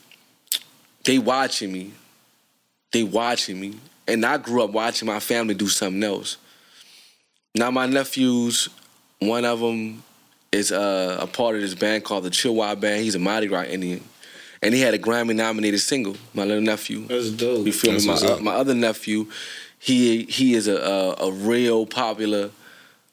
[1.04, 1.92] they watching me.
[2.92, 3.78] They watching me.
[4.08, 6.36] And I grew up watching my family do something else.
[7.54, 8.68] Now my nephews,
[9.20, 10.02] one of them
[10.50, 13.02] is uh, a part of this band called the Cha Wa Band.
[13.02, 14.02] He's a Mardi Gras Indian.
[14.62, 17.06] And he had a Grammy nominated single, my little nephew.
[17.06, 17.66] That's dope.
[17.66, 18.28] You feel That's me?
[18.28, 19.26] My, uh, my other nephew,
[19.80, 22.50] he he is a a, a real popular.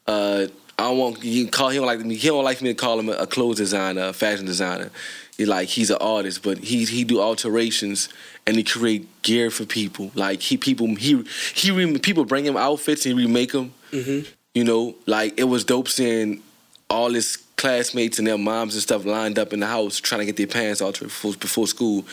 [0.06, 0.46] Uh,
[0.80, 2.16] I don't want you can call he don't like me.
[2.16, 4.90] He don't like me to call him a, a clothes designer, a fashion designer.
[5.36, 8.08] He like he's an artist, but he he do alterations
[8.46, 10.10] and he create gear for people.
[10.14, 11.22] Like he people he
[11.54, 13.72] he re, people bring him outfits and he remake them.
[13.92, 14.28] Mm-hmm.
[14.54, 16.42] You know, like it was dope seeing
[16.88, 20.24] all his classmates and their moms and stuff lined up in the house trying to
[20.26, 22.04] get their pants altered before, before school.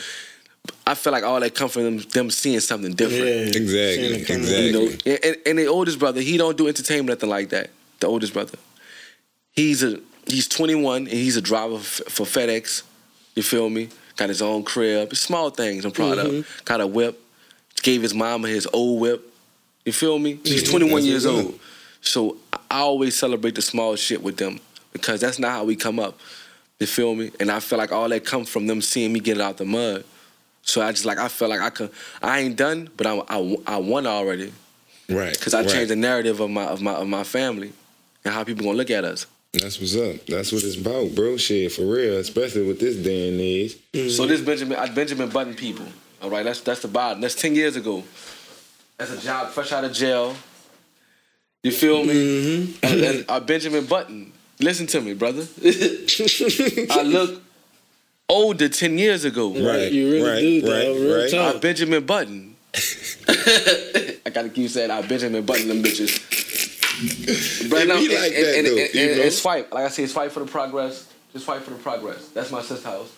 [0.86, 3.24] I feel like all that come from them, them seeing something different.
[3.24, 3.62] Yeah.
[3.62, 4.42] Exactly, Seeing it coming.
[4.42, 4.66] exactly.
[4.66, 7.70] You know, and, and, and the oldest brother, he don't do entertainment nothing like that.
[8.00, 8.58] The oldest brother,
[9.52, 12.82] he's a he's 21 and he's a driver f- for FedEx.
[13.34, 13.88] You feel me?
[14.16, 15.84] Got his own crib, small things.
[15.84, 16.36] I'm proud Mm-hmm.
[16.38, 16.62] of.
[16.64, 17.20] Got a whip.
[17.82, 19.32] Gave his mama his old whip.
[19.84, 20.38] You feel me?
[20.44, 21.08] He's 21 Mm-hmm.
[21.08, 21.44] Years what's up.
[21.46, 21.60] old.
[22.00, 22.36] So
[22.70, 24.60] I always celebrate the small shit with them
[24.92, 26.18] because that's not how we come up.
[26.80, 27.30] You feel me?
[27.40, 29.64] And I feel like all that comes from them seeing me get it out the
[29.64, 30.04] mud.
[30.62, 31.90] So I just like I feel like I could
[32.22, 34.52] I ain't done, but I I, I won already
[35.08, 35.32] Right.
[35.32, 35.68] because I right.
[35.70, 37.72] changed the narrative of my of my of my family
[38.24, 39.26] and how people gonna look at us.
[39.52, 40.26] That's what's up.
[40.26, 41.36] That's what it's about, bro.
[41.36, 42.18] Shit, for real.
[42.18, 43.76] Especially with this day and age.
[44.12, 45.86] So this Benjamin I Benjamin Button people.
[46.20, 47.20] All right, that's that's the bottom.
[47.20, 48.02] That's ten years ago.
[48.98, 50.34] That's a job fresh out of jail.
[51.62, 52.74] You feel me?
[52.82, 54.32] And, and uh, Benjamin Button.
[54.60, 55.46] Listen to me, brother.
[55.64, 57.40] I look
[58.28, 59.50] older ten years ago.
[59.50, 59.90] Right.
[59.90, 60.72] You really right, do, though.
[60.72, 61.30] right, Real right.
[61.30, 61.56] talk.
[61.56, 62.56] I Benjamin Button.
[63.28, 66.47] I gotta keep saying I Benjamin Button them bitches.
[67.70, 69.20] But It no, be like and- that, and- though, and- and?
[69.20, 69.72] It's fight.
[69.72, 71.06] Like I say, it's fight for the progress.
[71.32, 72.28] Just fight for the progress.
[72.34, 73.10] That's my sister's house.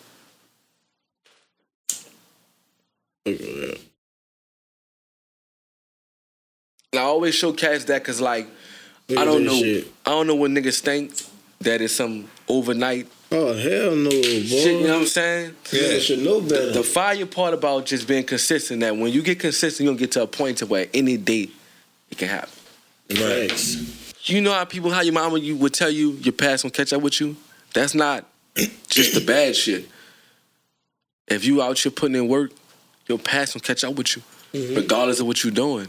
[3.26, 3.40] At.
[6.92, 8.46] And I always show cats that because like
[9.08, 9.54] Look I don't know.
[9.54, 9.86] shit.
[10.04, 11.12] I don't know what niggas think
[11.60, 14.22] that is some overnight Oh hell no, boy.
[14.22, 15.54] Shit, you know what I'm saying?
[15.72, 16.72] Yeah, should know better.
[16.72, 20.10] The fire part about just being consistent that when you get consistent, you're gonna get
[20.12, 21.48] to a point to where any day
[22.10, 22.50] it can happen.
[23.11, 23.77] Right.
[24.25, 26.92] You know how people, how your mama you would tell you your past will catch
[26.92, 27.37] up with you?
[27.75, 28.25] That's not
[28.88, 29.88] just the bad shit.
[31.27, 32.51] If you out here putting in work,
[33.09, 34.23] your past will catch up with you,
[34.77, 35.88] regardless of what you're doing.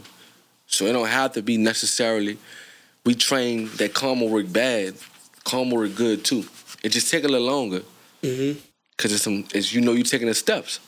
[0.66, 2.38] So it don't have to be necessarily.
[3.04, 4.94] We train that karma work bad,
[5.44, 6.44] karma work good too.
[6.82, 7.82] It just take a little longer,
[8.22, 8.58] Mm-hmm.
[8.98, 10.78] cause it's some, it's you know you taking the steps.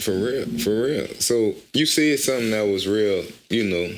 [0.00, 1.06] For real, for real.
[1.18, 3.94] So you said something that was real, you know,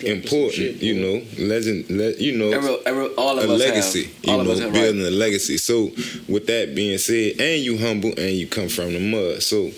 [0.00, 4.24] important, you know, legend, le, you know, Every, every, all of a us legacy, have,
[4.24, 5.12] you all of know, have, building right.
[5.12, 5.56] a legacy.
[5.58, 5.90] So
[6.28, 9.70] with that being said, and you humble and you come from the mud, so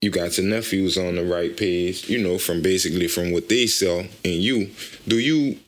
[0.00, 3.66] you got your nephews on the right page, you know, from basically from what they
[3.66, 4.70] saw in you.
[5.06, 5.58] Do you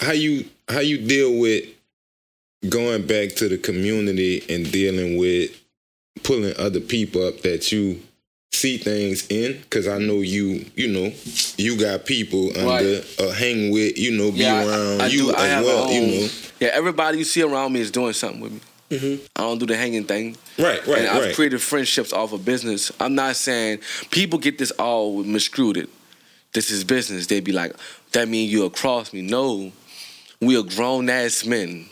[0.00, 1.64] how you how you deal with
[2.68, 5.50] going back to the community and dealing with
[6.24, 8.02] pulling other people up that you
[8.56, 11.12] see things in because I know you you know
[11.56, 13.14] you got people under Right.
[13.20, 16.28] uh, hang with you know be Yeah, around I you do- as well you know
[16.60, 18.60] Yeah, everybody you see around me is doing something with me.
[18.90, 19.24] Mm-hmm.
[19.36, 20.36] I don't do the hanging thing.
[20.58, 22.90] right right and I've right created friendships off of business.
[23.00, 25.76] I'm not saying people get this all miscrewed.
[25.76, 25.88] It.
[26.52, 27.26] This is business.
[27.26, 27.74] They'd be like,
[28.12, 29.20] that mean you're across me.
[29.22, 29.72] No,
[30.40, 31.86] we are grown ass men,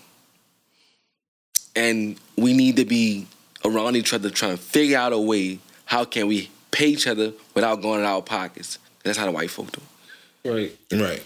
[1.76, 3.26] and we need to be
[3.64, 7.32] around each other trying to figure out a way how can we pay each other
[7.54, 8.78] without going in our pockets.
[9.04, 10.52] That's how the white folk do.
[10.52, 10.76] Right.
[10.92, 11.22] right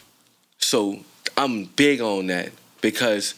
[0.58, 1.00] So
[1.36, 3.34] I'm big on that because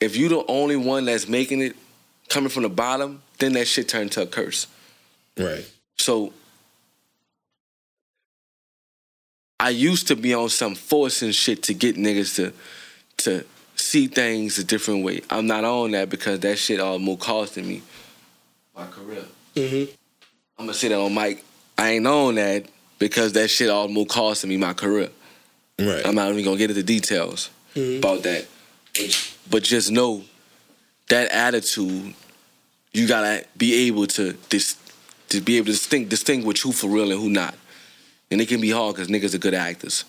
[0.00, 1.76] if you the only one that's making it
[2.28, 4.66] coming from the bottom, then that shit turns to a curse.
[5.38, 6.32] right So
[9.60, 12.52] I used to be on some forcing shit to get niggas to
[13.18, 13.44] to
[13.76, 15.20] see things a different way.
[15.28, 17.82] I'm not on that because that shit all more costing me
[18.74, 19.24] my career.
[19.54, 19.92] Mm-hmm.
[20.62, 21.44] I'm gonna say that on mic.
[21.76, 22.66] I ain't on that
[23.00, 25.08] because that shit all more costing me my career.
[25.80, 27.98] right I'm not even gonna get into details Mhm.
[27.98, 28.46] about that.
[29.50, 30.22] But, just know
[31.08, 32.14] that attitude,
[32.92, 34.76] you gotta be able to dis,
[35.30, 37.56] to be able to distinct, distinguish who for real and who not.
[38.30, 40.04] And it can be hard because niggas are good actors.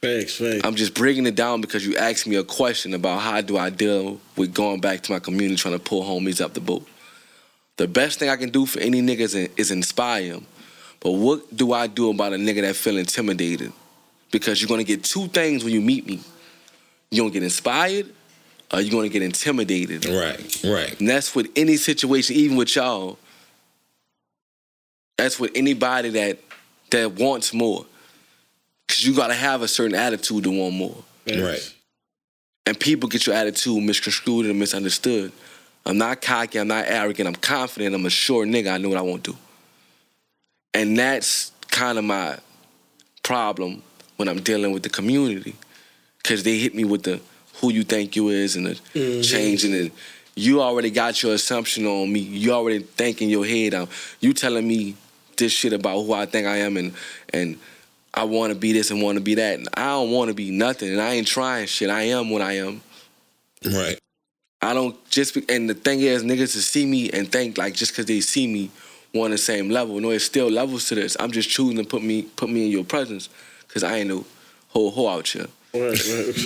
[0.00, 0.62] Thanks, Facts.
[0.64, 3.68] I'm just breaking it down because you asked me a question about how do I
[3.68, 6.88] deal with going back to my community trying to pull homies up the boat.
[7.76, 10.46] The best thing I can do for any niggas is, is inspire them.
[11.00, 13.72] But what do I do about a nigga that feel intimidated?
[14.30, 16.20] Because you're gonna get two things when you meet me.
[17.10, 18.06] You're gonna get inspired
[18.72, 20.04] or you're gonna get intimidated.
[20.06, 23.18] right right And that's with any situation, even with y'all.
[25.18, 26.38] That's with anybody that
[26.90, 27.84] that wants more.
[28.88, 30.96] Cause you gotta have a certain attitude to want more.
[31.26, 31.74] Right
[32.66, 35.32] And people get your attitude misconstrued and misunderstood.
[35.84, 38.98] I'm not cocky, I'm not arrogant, I'm confident, I'm a sure nigga, I know what
[38.98, 39.38] I want to do.
[40.74, 42.38] And that's kind of my
[43.22, 43.82] problem
[44.16, 45.56] when I'm dealing with the community.
[46.22, 47.20] Cause they hit me with the
[47.56, 49.22] who you think you is and the mm-hmm.
[49.22, 49.92] changing it.
[50.36, 52.20] You already got your assumption on me.
[52.20, 53.88] You already thinking your head out.
[54.20, 54.94] You telling me
[55.36, 56.94] this shit about who I think I am and
[57.32, 57.58] and
[58.14, 59.58] I want to be this and want to be that.
[59.58, 61.90] And I don't want to be nothing, and I ain't trying shit.
[61.90, 62.82] I am what I am.
[63.64, 63.98] right
[64.62, 67.74] I don't just be, and the thing is, niggas to see me and think like
[67.74, 68.70] just because they see me,
[69.12, 70.00] we're on the same level.
[70.00, 71.16] No, it's still levels to this.
[71.18, 73.28] I'm just choosing to put me put me in your presence
[73.66, 74.24] because I ain't no
[74.68, 75.46] whole hoe out here.
[75.74, 75.90] Right.
[75.90, 76.38] Right.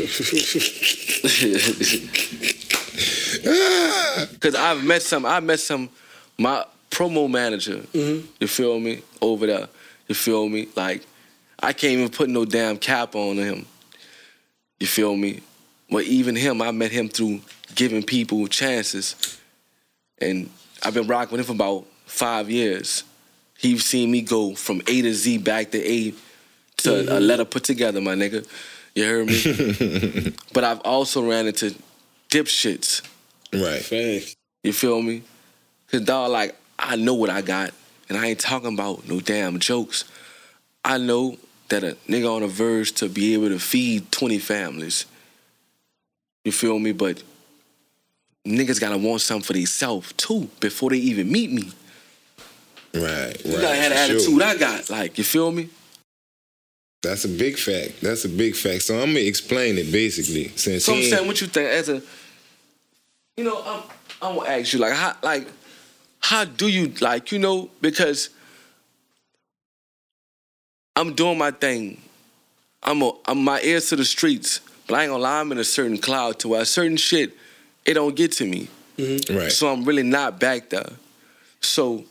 [3.37, 5.91] Because I've met some, I met some,
[6.39, 8.27] my promo manager, mm-hmm.
[8.41, 9.69] you feel me, over there,
[10.09, 10.69] you feel me?
[10.75, 11.07] Like,
[11.61, 13.67] I can't even put no damn cap on him,
[14.81, 15.41] you feel me?
[15.91, 17.41] But even him, I met him through
[17.75, 19.39] giving people chances.
[20.19, 20.51] And
[20.83, 23.05] I've been rocking with him for about five years.
[23.57, 26.13] He's seen me go from A to Z back to A
[26.79, 27.25] to a mm-hmm.
[27.25, 28.47] letter put together, my nigga.
[28.95, 30.35] You heard me?
[30.53, 31.75] but I've also ran into
[32.31, 33.03] dipshits
[33.53, 34.37] right Facts.
[34.63, 35.23] you feel me?
[35.91, 37.73] Cause dog, like I know what I got,
[38.09, 40.05] and I ain't talking about no damn jokes.
[40.85, 41.37] I know
[41.69, 45.07] that a nigga on the verge to be able to feed twenty families.
[46.47, 46.93] You feel me?
[46.93, 47.25] But
[48.47, 51.73] niggas gotta want something for themselves too before they even meet me.
[52.95, 54.43] right right You gotta have the for sure.
[54.43, 54.89] attitude I got.
[54.89, 55.69] Like you feel me?
[57.03, 58.01] That's a big fact.
[58.01, 58.83] That's a big fact.
[58.83, 60.53] So I'm gonna explain it basically.
[60.55, 62.01] Since So I'm saying, what you think as a,
[63.37, 63.83] you know, I'm
[64.23, 65.49] I'm gonna ask you like how like
[66.21, 68.31] how do you like you know because
[70.95, 72.01] I'm doing my thing.
[72.85, 75.41] I'm a, I'm my ears to the streets, but I ain't gonna lie.
[75.41, 77.37] I'm in a certain cloud to where certain shit
[77.85, 78.69] it don't get to me.
[78.99, 79.53] Right.
[79.53, 80.91] So I'm really not back there.
[81.61, 82.05] So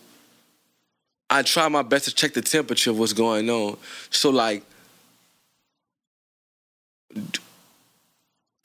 [1.30, 3.78] I try my best to check the temperature of what's going on.
[4.10, 4.64] So like,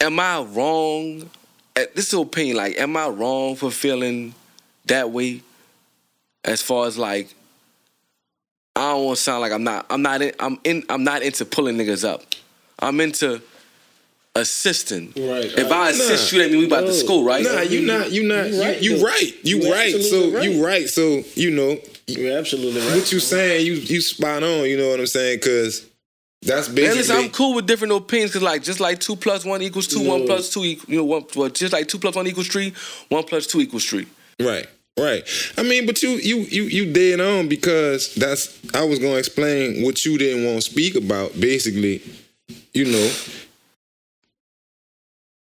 [0.01, 1.29] am I wrong?
[1.77, 2.57] eh, This is opinion.
[2.57, 4.35] Like, am I wrong for feeling
[4.87, 5.43] that way?
[6.45, 7.35] As far as like,
[8.77, 9.87] I don't want to sound like I'm not.
[9.91, 10.23] I'm not.
[10.23, 10.85] In, I'm in.
[10.89, 12.23] I'm not into pulling niggas up.
[12.79, 13.43] I'm into
[14.35, 15.13] assisting.
[15.17, 15.47] Right.
[15.47, 17.45] If I assist you, that mean we about to school, right?
[17.45, 18.11] Nah, you not.
[18.11, 18.51] You not.
[18.51, 19.05] You You, right, you though.
[19.07, 19.45] right.
[19.45, 19.93] You You right.
[19.93, 20.51] So absolutely right.
[20.51, 20.89] you right.
[20.89, 22.97] So you know You're absolutely right.
[22.97, 23.67] what you saying.
[23.67, 24.65] You you spot on.
[24.65, 25.39] You know what I'm saying?
[25.39, 25.87] Because
[26.43, 27.17] that's Man, listen.
[27.17, 30.25] I'm cool with different opinions because, like, just like two plus one equals two, one
[30.25, 32.73] plus two, you know, one, well, just like two plus one equals three,
[33.11, 34.07] one plus two equals three.
[34.41, 34.67] Right,
[34.99, 35.23] right.
[35.59, 39.85] I mean, but you you you you dead on because that's I was gonna explain
[39.85, 41.39] what you didn't want to speak about.
[41.39, 42.01] Basically,
[42.73, 43.13] you know,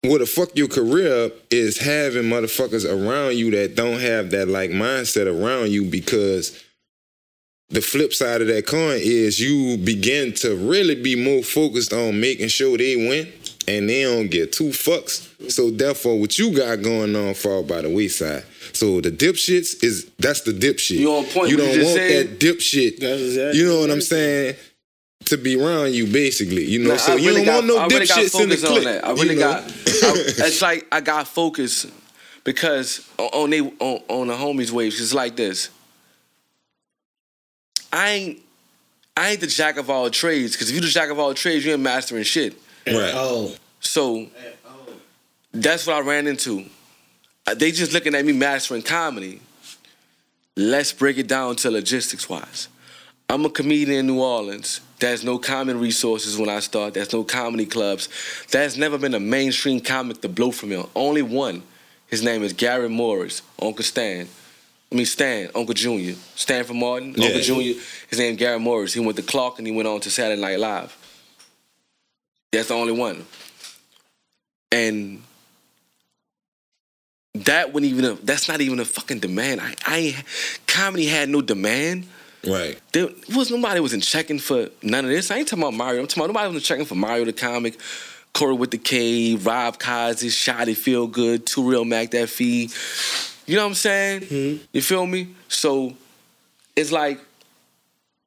[0.03, 4.47] what the fuck your career up is having motherfuckers around you that don't have that
[4.49, 6.61] like mindset around you because
[7.69, 12.19] the flip side of that coin is you begin to really be more focused on
[12.19, 13.31] making sure they win
[13.67, 15.29] and they don't get two fucks.
[15.49, 18.43] So therefore, what you got going on fall by the wayside.
[18.73, 20.97] So the dipshits is that's the dipshit.
[20.97, 22.27] You on point You don't want said.
[22.27, 22.99] that dipshit.
[22.99, 24.55] That's exactly You know what I'm saying?
[25.26, 26.65] To be around you, basically.
[26.65, 28.57] You know, Nah, so I you don't got, want no I really dipshits in the
[28.57, 28.78] focus clique.
[28.80, 29.05] on that.
[29.05, 29.41] I you really know?
[29.41, 29.63] got.
[29.63, 30.13] I,
[30.47, 31.86] it's like I got focus
[32.43, 35.69] because on on, they, on on the homies waves, it's like this.
[37.91, 38.39] I ain't
[39.15, 41.63] I ain't the jack of all trades because if you're the jack of all trades,
[41.65, 42.53] you ain't mastering shit.
[42.88, 43.11] right.
[43.13, 44.28] Oh, So
[45.51, 46.65] that's what I ran into.
[47.45, 49.39] Uh, They just looking at me mastering comedy.
[50.55, 52.67] Let's break it down to logistics wise.
[53.30, 54.82] I'm a comedian in New Orleans.
[54.99, 56.93] There's no common resources when I start.
[56.93, 58.09] There's no comedy clubs.
[58.51, 60.84] There's never been a mainstream comic to blow from here.
[60.95, 61.63] Only one.
[62.07, 64.28] His name is Garrett Morris, Uncle Stan.
[64.91, 66.13] I mean Stan, Uncle Junior.
[66.36, 67.28] Stan from Martin, Yeah.
[67.28, 67.74] Uncle Junior.
[68.09, 68.93] His name Garrett Morris.
[68.93, 70.95] He went to Clark and he went on to Saturday Night Live.
[72.51, 73.26] That's the only one.
[74.71, 75.24] And
[77.34, 79.59] that wouldn't even that's not even a fucking demand.
[79.61, 80.24] I, I ain't-
[80.67, 82.07] comedy had no demand.
[82.45, 82.79] Right.
[82.91, 85.31] There was nobody wasn't checking for none of this.
[85.31, 86.01] I ain't talking about Mario.
[86.01, 87.79] I'm talking about nobody wasn't checking for Mario the comic,
[88.33, 92.69] Corey with the K, Rob Kazi, Shotty Feel Good, Two Real Mac that fee.
[93.45, 94.21] You know what I'm saying?
[94.21, 94.63] Mm-hmm.
[94.73, 95.29] You feel me?
[95.47, 95.93] So
[96.75, 97.19] it's like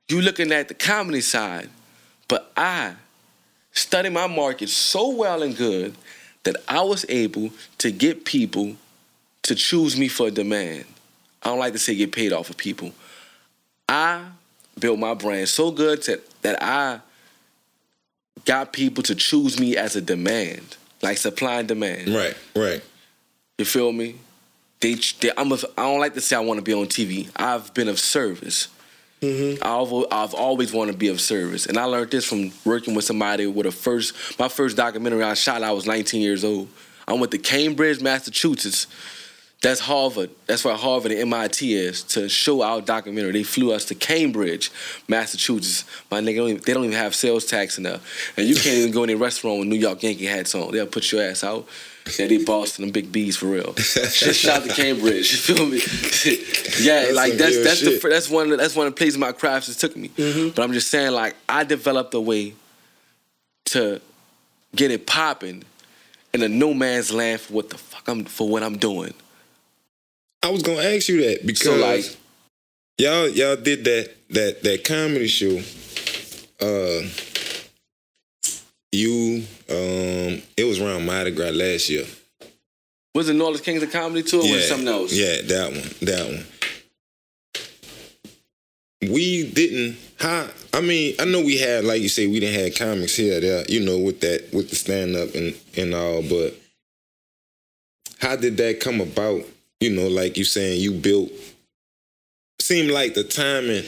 [0.09, 1.69] you looking at the comedy side,
[2.29, 2.95] but I
[3.73, 5.95] studied my market so well and good
[6.45, 8.77] that I was able to get people
[9.43, 10.87] to choose me for a demand.
[11.43, 12.93] I don't like to say get paid off of people.
[13.89, 14.25] I
[14.79, 17.01] built my brand so good to, that I
[18.45, 22.09] got people to choose me as a demand, like supply and demand.
[22.09, 22.37] Right.
[22.55, 22.83] Right.
[23.59, 24.17] You feel me?
[24.81, 27.31] They, they I'm a, I don't like to say I want to be on TV.
[27.37, 28.69] I've been of service.
[29.23, 29.63] Mm-hmm.
[29.65, 33.07] I've I've always wanted to be of service, and I learned this from working with
[33.07, 35.63] somebody with a first my first documentary I shot.
[35.63, 36.69] I was 19 years old.
[37.09, 38.87] I went to Cambridge, Massachusetts.
[39.67, 40.31] That's Harvard.
[40.47, 43.33] That's where Harvard and MIT is to show our documentary.
[43.33, 44.71] They flew us to Cambridge,
[45.09, 45.85] Massachusetts.
[46.09, 47.99] My nigga, don't even, they don't even have sales tax in there,
[48.37, 50.71] and you can't even go in a restaurant with New York Yankee hats on.
[50.71, 51.67] They'll put your ass out.
[52.17, 53.75] Yeah, they Boston, them big bees for real.
[53.75, 55.33] Shout to Cambridge.
[55.49, 55.79] You feel me?
[56.87, 58.03] yeah, That's like that's that's the shit.
[58.03, 60.11] fir- that's one of the, that's one of the places my crafts has took me.
[60.11, 60.51] Mm-hmm.
[60.51, 62.55] But I'm just saying, like I developed a way
[63.65, 64.01] to
[64.77, 65.65] get it popping
[66.33, 69.13] in a no man's land for what the fuck I'm for what I'm doing.
[70.43, 72.05] I was gonna ask you that because So like,
[72.99, 75.61] y'all y'all did that that that comedy show.
[76.61, 77.03] Uh,
[78.93, 82.07] you um, it was around Mardi Gras last year.
[83.15, 85.13] was it Northern Kings of Comedy tour or was it something else?
[85.13, 86.47] Yeah, that one, that one.
[89.13, 89.99] We didn't.
[90.19, 90.49] How?
[90.73, 93.65] I mean, I know we had, like you say, we didn't have comics here, there,
[93.69, 96.23] you know, with that, with the stand up and and all.
[96.23, 96.55] But
[98.19, 99.43] how did that come about?
[99.81, 101.31] You know, like you saying, you built.
[102.61, 103.85] Seemed like the timing,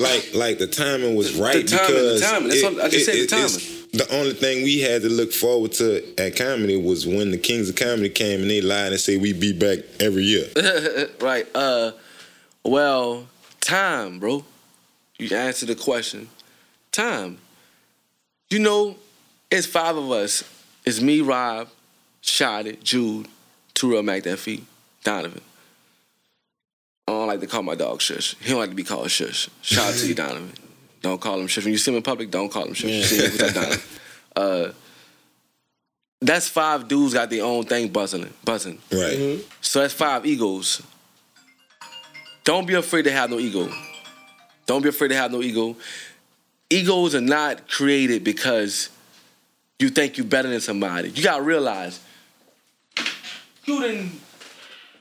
[0.00, 2.48] like like the timing was right The timing, the because timing.
[2.48, 5.72] That's what I just said, the it's- the only thing we had to look forward
[5.72, 9.18] to at comedy was when the Kings of Comedy came and they lied and say
[9.18, 10.46] we'd be back every year.
[11.20, 11.46] right.
[11.54, 11.92] Uh,
[12.64, 13.26] well,
[13.60, 14.46] time, bro.
[15.18, 16.30] You answer the question.
[16.90, 17.36] Time.
[18.48, 18.96] You know,
[19.50, 20.42] it's five of us.
[20.86, 21.68] It's me, Rob,
[22.22, 23.28] Shotty, Jude,
[23.74, 24.62] Terrell McDuffie,
[25.04, 25.40] Donovan.
[27.08, 28.36] I don't like to call my dog Shush.
[28.40, 29.48] He don't like to be called Shush.
[29.60, 30.52] Shout out to you, Donovan.
[31.02, 31.64] Don't call him Shush.
[31.64, 32.90] When you see him in public, don't call him Shush.
[32.90, 33.80] You see him with that Donovan.
[34.34, 34.72] Uh,
[36.22, 38.78] that's five dudes got their own thing buzzing, buzzing.
[38.90, 39.44] Right.
[39.60, 40.80] So that's five egos.
[42.44, 43.68] Don't be afraid to have no ego.
[44.66, 45.76] Don't be afraid to have no ego.
[46.70, 48.88] Egos are not created because
[49.78, 51.10] you think you're better than somebody.
[51.10, 52.00] You gotta realize
[53.64, 54.12] you didn't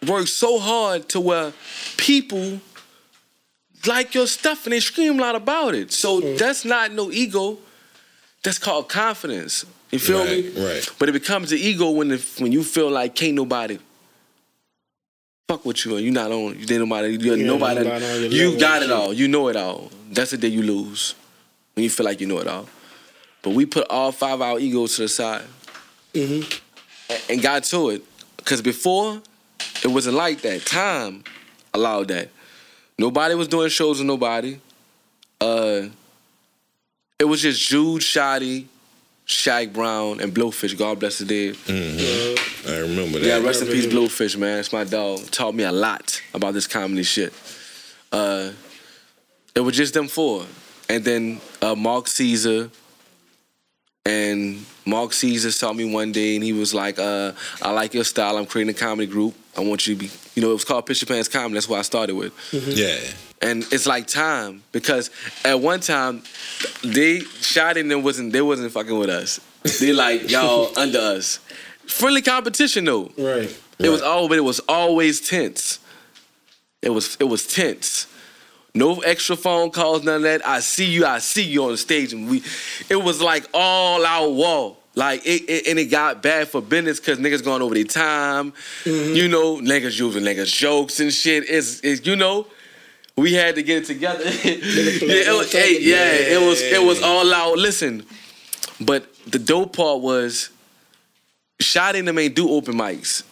[0.08, 1.54] work so hard to where
[1.97, 2.60] people
[3.86, 5.91] like your stuff and they scream a lot about it.
[5.91, 7.58] So that's not no ego.
[8.43, 9.66] That's called confidence.
[9.91, 10.49] You feel me?
[10.49, 10.89] Right, right.
[10.97, 13.78] But it becomes an ego when the, when you feel like can't nobody
[15.47, 18.58] fuck with you and you not on you ain't nobody you Yeah, nobody, nobody you
[18.60, 18.91] got it shit.
[18.91, 19.14] all.
[19.14, 19.91] You know it all.
[20.12, 21.14] That's the day you lose.
[21.76, 22.68] When you feel like you know it all.
[23.41, 25.43] But we put all five of our egos to the side.
[26.14, 26.60] Mm-hmm.
[27.12, 28.04] And- And got to it.
[28.45, 29.22] Cause before,
[29.84, 30.66] it wasn't like that.
[30.66, 31.24] Time
[31.74, 32.30] allowed that.
[32.98, 34.60] Nobody was doing shows with nobody.
[35.40, 35.88] Uh
[37.20, 38.66] it was just Jude Shotty,
[39.28, 40.76] Shaq Brown, and Blowfish.
[40.78, 41.56] God bless the dead.
[42.68, 43.28] I remember that.
[43.28, 43.86] Yeah, rest in peace.
[43.86, 44.58] Blowfish, man.
[44.58, 45.30] It's my dog.
[45.30, 47.32] Taught me a lot about this comedy shit.
[48.12, 48.52] Uh,
[49.54, 50.46] it was just them four,
[50.90, 52.72] and then uh, Mark Caesar.
[54.04, 58.04] And Mark Caesar saw me one day, and he was like, uh, "I like your
[58.04, 58.36] style.
[58.36, 59.36] I'm creating a comedy group.
[59.58, 61.56] I want you to be, you know, it was called Picture Pants Comedy.
[61.56, 62.72] That's what I started with." Mm-hmm.
[62.74, 62.97] Yeah.
[63.49, 65.10] and it's like time because
[65.43, 66.24] at one time
[66.84, 69.39] they shot in them wasn't they wasn't fucking with us.
[69.80, 71.39] They like y'all under us.
[71.88, 73.12] Friendly competition though.
[73.18, 73.49] Right.
[73.80, 74.08] It was Right.
[74.08, 75.80] all but it was always tense.
[76.82, 78.08] It was it was tense.
[78.74, 80.47] No extra phone calls, none of that.
[80.47, 82.41] I see you, I see you on the stage, and we.
[82.89, 84.78] It was like all out wall.
[84.94, 88.54] Like it, it and it got bad for business because niggas going over their time.
[88.86, 91.50] You know, niggas using niggas jokes and shit.
[91.50, 92.48] It's, it's you know,
[93.16, 94.24] we had to get it together.
[94.26, 97.58] yeah, it was, hey, yeah, it was it was all out.
[97.58, 98.06] Listen,
[98.82, 100.50] but the dope part was,
[101.60, 103.24] shot in them ain't do open mics.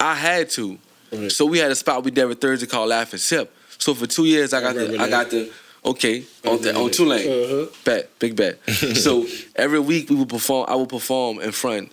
[0.00, 0.78] I had to.
[1.12, 1.30] Right.
[1.30, 3.54] So we had a spot we did every Thursday called Laugh and Sip.
[3.78, 5.52] So for two years I got the I got the
[5.84, 6.90] okay on the, on.
[6.90, 7.28] Tulane.
[7.28, 7.66] Uh-huh.
[7.84, 8.58] Bet, big bet.
[8.96, 9.26] so
[9.56, 11.92] every week we would perform I would perform in front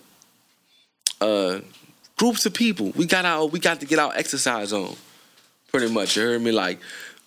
[1.20, 1.60] uh
[2.16, 2.92] groups of people.
[2.96, 4.94] We got our we got to get our exercise on.
[5.68, 6.16] Pretty much.
[6.16, 6.52] You heard me?
[6.52, 6.80] Like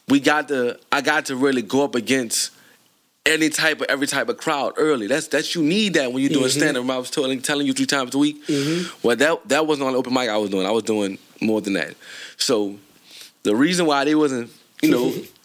[0.08, 2.52] we got to I got to really go up against
[3.26, 5.08] any type of every type of crowd early.
[5.08, 6.90] That's that's you need that when you're doing stand up.
[6.90, 8.42] I was telling telling you three times a week.
[9.04, 10.66] Well, that that wasn't on the open mic I was doing.
[10.66, 11.96] I was doing more than that.
[12.38, 12.78] So
[13.44, 14.52] the reason why they wasn't,
[14.82, 15.14] you know,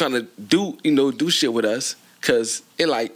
[0.00, 3.12] trying to do, you know, do shit with us, cause it like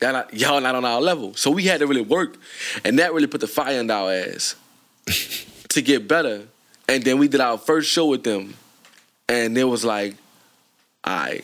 [0.00, 1.34] y'all not, y'all not on our level.
[1.34, 2.36] So we had to really work,
[2.84, 4.54] and that really put the fire in our ass
[5.70, 6.46] to get better.
[6.88, 8.54] And then we did our first show with them,
[9.28, 10.14] and it was like,
[11.02, 11.42] I,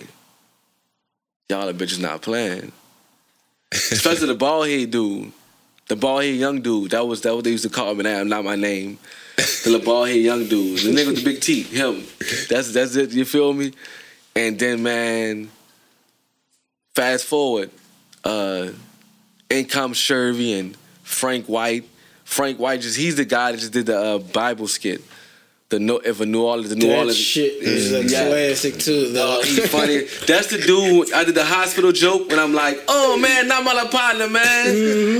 [1.48, 2.72] y'all the bitches not playing.
[3.72, 5.32] Especially the bald head dude,
[5.88, 6.92] the bald head young dude.
[6.92, 8.04] That was that what they used to call me.
[8.04, 8.98] Now, not my name.
[9.36, 12.04] The bald head young dude, the nigga with the big teeth, him.
[12.48, 13.10] That's that's it.
[13.10, 13.72] You feel me?
[14.36, 15.50] And then man,
[16.94, 17.70] fast forward,
[18.24, 18.68] uh,
[19.50, 21.88] in comes Shervy and Frank White.
[22.24, 25.02] Frank White just he's the guy that just did the uh, Bible skit.
[25.70, 28.28] The no, if a New Orleans, the New That Orleans shit is a Yeah.
[28.28, 29.40] classic too, though.
[29.40, 30.04] Oh, he's funny.
[30.26, 31.12] That's the dude.
[31.12, 34.66] I did the hospital joke when I'm like, "Oh man, not my partner, man."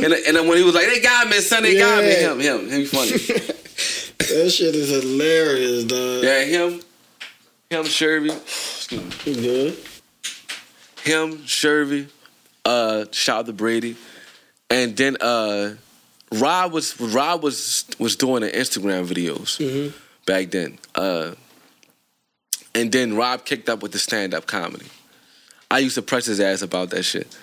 [0.05, 1.65] And and then when he was like, "They got me, son.
[1.65, 2.41] They got me." Mm-hmm.
[2.41, 2.55] Yeah.
[2.57, 3.11] Him, him, he's funny.
[4.19, 6.23] that shit is hilarious, dog.
[6.25, 6.81] yeah, him,
[7.71, 8.31] him, Shervy.
[8.31, 9.43] Excuse me.
[9.43, 9.79] Good.
[11.03, 12.09] Him, Shervy.
[12.65, 13.97] Uh, shout out to Brady,
[14.69, 15.75] and then uh,
[16.33, 19.95] Rob was Rob was was doing the Instagram videos
[20.27, 20.79] back then.
[20.95, 21.35] Uh,
[22.75, 24.87] and then Rob kicked up with the stand up comedy.
[25.71, 27.37] I used to press his ass about that shit.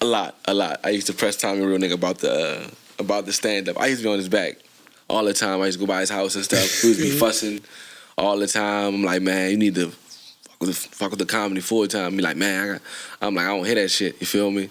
[0.00, 0.80] A lot, a lot.
[0.84, 2.70] I used to press Tommy Real Nigga about the uh,
[3.00, 3.80] about the stand up.
[3.80, 4.58] I used to be on his back
[5.08, 5.60] all the time.
[5.60, 6.84] I used to go by his house and stuff.
[6.84, 7.60] We to be fussing
[8.18, 8.94] all the time.
[8.94, 12.16] I'm like, man, you need to fuck with the, fuck with the comedy full time.
[12.16, 12.82] Be like, man, I got,
[13.20, 14.20] I'm like, I don't hear that shit.
[14.20, 14.68] You feel me?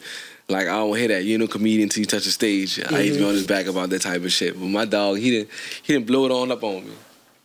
[0.49, 1.25] Like I don't hear that.
[1.25, 2.79] You ain't no comedian until you touch the stage.
[2.79, 3.47] I used to be on his mm-hmm.
[3.47, 4.53] back about that type of shit.
[4.53, 5.49] But my dog, he didn't
[5.83, 6.93] he didn't blow it on up on me.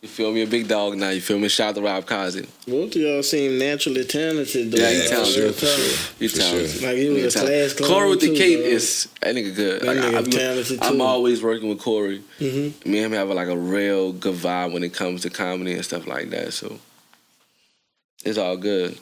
[0.03, 0.41] You feel me?
[0.41, 1.11] A big dog now.
[1.11, 1.47] You feel me?
[1.47, 2.45] Shout out to Rob Cosby.
[2.67, 4.77] Both of y'all seem naturally talented, though.
[4.83, 5.15] Yeah, he talented.
[5.15, 5.91] for sure, for talented.
[5.95, 6.15] sure.
[6.19, 6.69] You talented.
[6.71, 6.87] sure.
[6.89, 7.77] Like, he was You a talented.
[7.77, 8.71] class Corey with the clown, Kate too, dog.
[8.73, 9.81] is that nigga good.
[9.81, 11.01] That Like, nigga I, I, talented, I'm too.
[11.03, 12.21] always working with Corey.
[12.41, 12.85] Mhm.
[12.85, 15.85] Me and him have like a real good vibe when it comes to comedy and
[15.85, 16.51] stuff like that.
[16.51, 16.79] So
[18.25, 18.97] it's all good.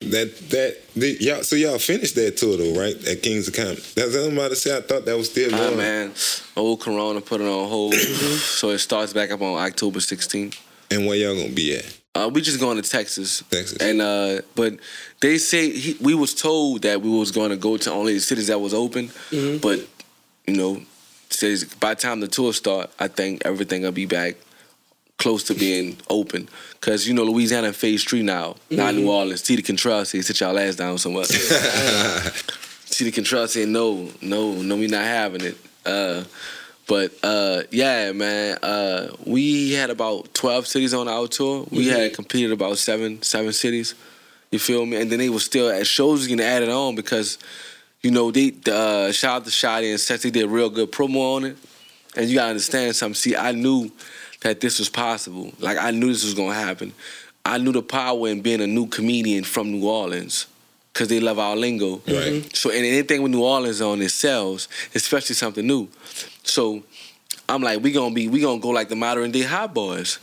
[0.00, 2.96] That that the, y'all so y'all finished that tour though, right?
[3.06, 3.82] At Kings of Comedy.
[3.94, 4.74] That's what I'm about to say.
[4.74, 5.76] I thought that was still Ah going.
[5.76, 6.12] man,
[6.56, 10.58] old Corona put it on hold, so it starts back up on October 16th.
[10.90, 11.98] And where y'all gonna be at?
[12.14, 13.44] Uh, we just going to Texas.
[13.50, 13.76] Texas.
[13.76, 14.78] And uh, but
[15.20, 18.20] they say he, we was told that we was going to go to only the
[18.20, 19.10] cities that was open,
[19.60, 19.86] but
[20.46, 20.80] you know,
[21.28, 24.36] says by the time the tour start, I think everything will be back
[25.20, 26.48] close to being open.
[26.80, 29.42] Cause you know Louisiana in phase three now, not New Orleans.
[29.42, 31.26] Tita Cantrell said sit y'all ass down somewhere.
[32.90, 35.56] Tita Cantrell said no, no, no, we not having it.
[35.84, 36.24] Uh,
[36.88, 41.66] but uh, yeah, man, uh, we had about twelve cities on our tour.
[41.70, 43.94] We had completed about seven, seven cities.
[44.50, 44.96] You feel me?
[45.00, 47.38] And then they were still at shows getting added on because,
[48.00, 51.36] you know, they uh, shout out to Shotty and Sexy did a real good promo
[51.36, 51.56] on it.
[52.16, 53.14] And you gotta understand something.
[53.14, 53.92] See, I knew
[54.40, 55.52] that this was possible.
[55.58, 56.92] Like I knew this was gonna happen.
[57.44, 60.46] I knew the power in being a new comedian from New Orleans.
[60.92, 62.02] Cause they love our lingo.
[62.08, 62.44] Right.
[62.54, 65.88] So and anything with New Orleans on it sells, especially something new.
[66.42, 66.82] So
[67.48, 70.18] I'm like, we gonna be we gonna go like the modern day hot boys.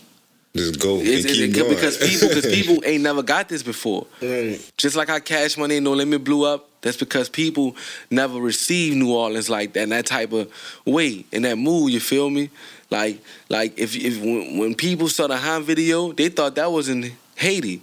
[0.55, 1.69] Just go It's, it's- keep it- going.
[1.69, 4.07] because people because people ain't never got this before.
[4.21, 4.59] Right.
[4.77, 7.75] Just like how Cash Money and No Limit blew up, that's because people
[8.11, 10.51] never received New Orleans like that in that type of
[10.85, 11.93] way, in that mood.
[11.93, 12.49] You feel me?
[12.89, 16.89] Like like if if when, when people saw the Ha video, they thought that was
[16.89, 17.81] in Haiti.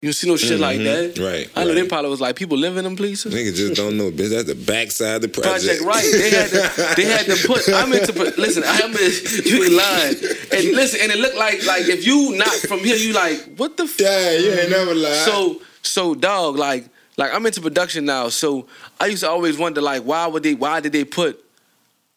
[0.00, 1.14] You see no shit like mm-hmm.
[1.14, 1.18] that.
[1.18, 1.88] Right, I know they right.
[1.88, 3.34] probably was like people living in them places.
[3.34, 4.30] Niggas just don't know, bitch.
[4.30, 5.82] That's the backside of the project.
[5.82, 6.06] Project right.
[6.12, 6.94] They had to.
[6.96, 7.68] They had to put.
[7.68, 8.38] I meant to put.
[8.38, 8.92] Listen, I am.
[8.92, 10.14] You ain't lying.
[10.52, 13.76] And listen, and it looked like like if you not from here, you like what
[13.76, 13.84] the.
[13.84, 13.98] F-?
[13.98, 15.14] yeah, you ain't never lied.
[15.24, 16.84] So so dog like
[17.16, 18.28] like I'm into production now.
[18.28, 18.68] So
[19.00, 21.44] I used to always wonder like why would they why did they put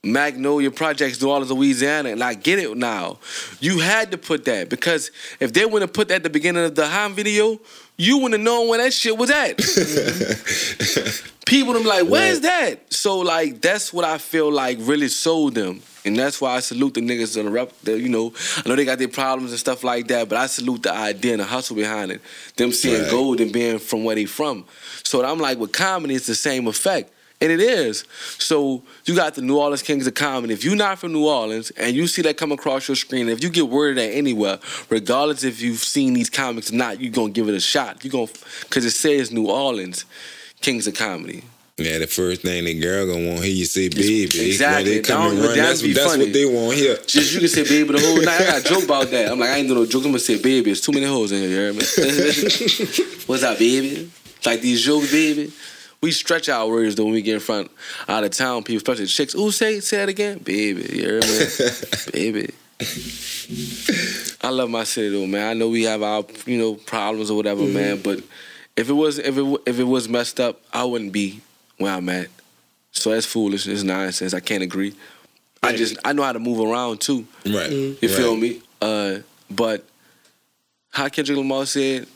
[0.04, 3.20] Magnolia Projects New Orleans, Louisiana, and I get it now.
[3.60, 6.66] You had to put that because if they wouldn't have put that at the beginning
[6.66, 7.60] of the Ha video,
[7.97, 9.58] you wouldn't have known where that shit was at.
[11.45, 12.91] People would them like, where's that?
[12.91, 15.82] So like that's what I feel like really sold them.
[16.04, 17.72] And that's why I salute the niggas on the rep.
[17.84, 20.47] The, you know, I know they got their problems and stuff like that, but I
[20.47, 22.22] salute the idea and the hustle behind it.
[22.56, 23.12] Them seeing Right.
[23.12, 24.66] gold and being from where they from.
[25.04, 27.14] So I'm like, with comedy, it's the same effect.
[27.42, 28.06] And it is.
[28.38, 30.54] So you got the New Orleans Kings of Comedy.
[30.54, 33.42] If you're not from New Orleans and you see that come across your screen, if
[33.44, 37.12] you get word of that anywhere, regardless if you've seen these comics or not, you're
[37.12, 38.04] gonna give it a shot.
[38.06, 38.28] You're gonna
[38.62, 40.06] because it says New Orleans
[40.62, 41.44] Kings of Comedy.
[41.78, 44.26] yeah, the first thing the girl gonna want hear you say baby.
[44.26, 44.98] Exactly.
[44.98, 46.26] They come and run, that's, that's funny.
[46.26, 46.98] what they want here.
[47.08, 48.39] Just you can say baby the whole night.
[48.39, 49.32] I got a joke about that.
[49.32, 50.04] I'm like, I ain't doing no joke.
[50.04, 50.70] I'm gonna say baby.
[50.70, 51.80] It's too many hoes in here, you hear me?
[53.26, 54.12] What's up, baby?
[54.46, 55.52] Like these jokes, baby.
[56.02, 57.70] We stretch our words though when we get in front
[58.08, 59.36] out of town people, especially chicks.
[59.36, 60.82] Ooh, say say that again, baby.
[60.82, 61.47] You hear me?
[62.12, 62.54] baby.
[64.41, 65.47] I love my city though, man.
[65.47, 68.02] I know we have our you know problems or whatever, man.
[68.02, 68.24] But
[68.76, 71.41] if it was if it if it was messed up, I wouldn't be
[71.78, 72.30] where I'm at.
[72.91, 73.68] So that's foolish.
[73.68, 74.34] It's nonsense.
[74.34, 74.95] I can't agree.
[75.62, 77.28] I just I know how to move around too.
[77.45, 77.70] Right.
[77.70, 78.62] You feel me?
[78.82, 79.20] Uh,
[79.52, 79.86] but
[80.89, 82.08] how Kendrick Lamar said,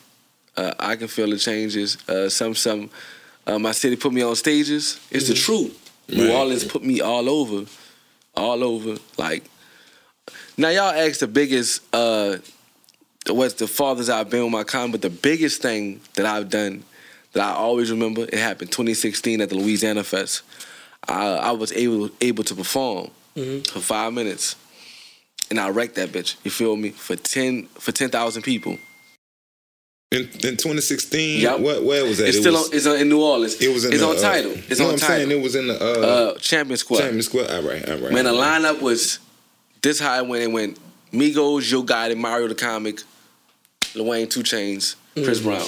[0.57, 1.97] uh, I can feel the changes.
[2.09, 2.89] Uh, some some
[3.47, 4.99] uh, my city put me on stages.
[5.11, 5.81] It's the truth.
[6.07, 7.65] New Orleans put me all over,
[8.35, 8.97] all over.
[9.17, 9.43] Like
[10.57, 11.81] now, y'all ask the biggest.
[11.93, 12.37] Uh,
[13.27, 16.83] what's the farthest I've been with my con, but the biggest thing that I've done
[17.33, 20.43] that I always remember, it happened 2016 at the Lil Weezyana Fest.
[21.07, 23.09] I, I was able able to perform
[23.63, 24.55] for five minutes,
[25.49, 26.35] and I wrecked that bitch.
[26.43, 26.89] You feel me?
[26.91, 28.77] For ten for ten thousand people.
[30.11, 31.59] In, in 2016, Yup.
[31.59, 32.27] what where was that?
[32.27, 33.59] It's it still was, on, it's in New Orleans.
[33.59, 34.51] it was in it's the, on uh, title.
[34.51, 35.15] It's no, on I'm title.
[35.15, 37.01] saying it was in the uh, uh, Champion Square.
[37.01, 37.51] Champion Square.
[37.51, 38.11] All right, all right.
[38.13, 38.61] Man, the all right.
[38.61, 39.19] lineup was
[39.81, 40.43] this it went.
[40.43, 40.79] It went
[41.11, 43.01] Migos, Yo Gotti, Mario the Comic,
[43.95, 45.67] Lil Wayne, 2 Chainz, Chris Brown.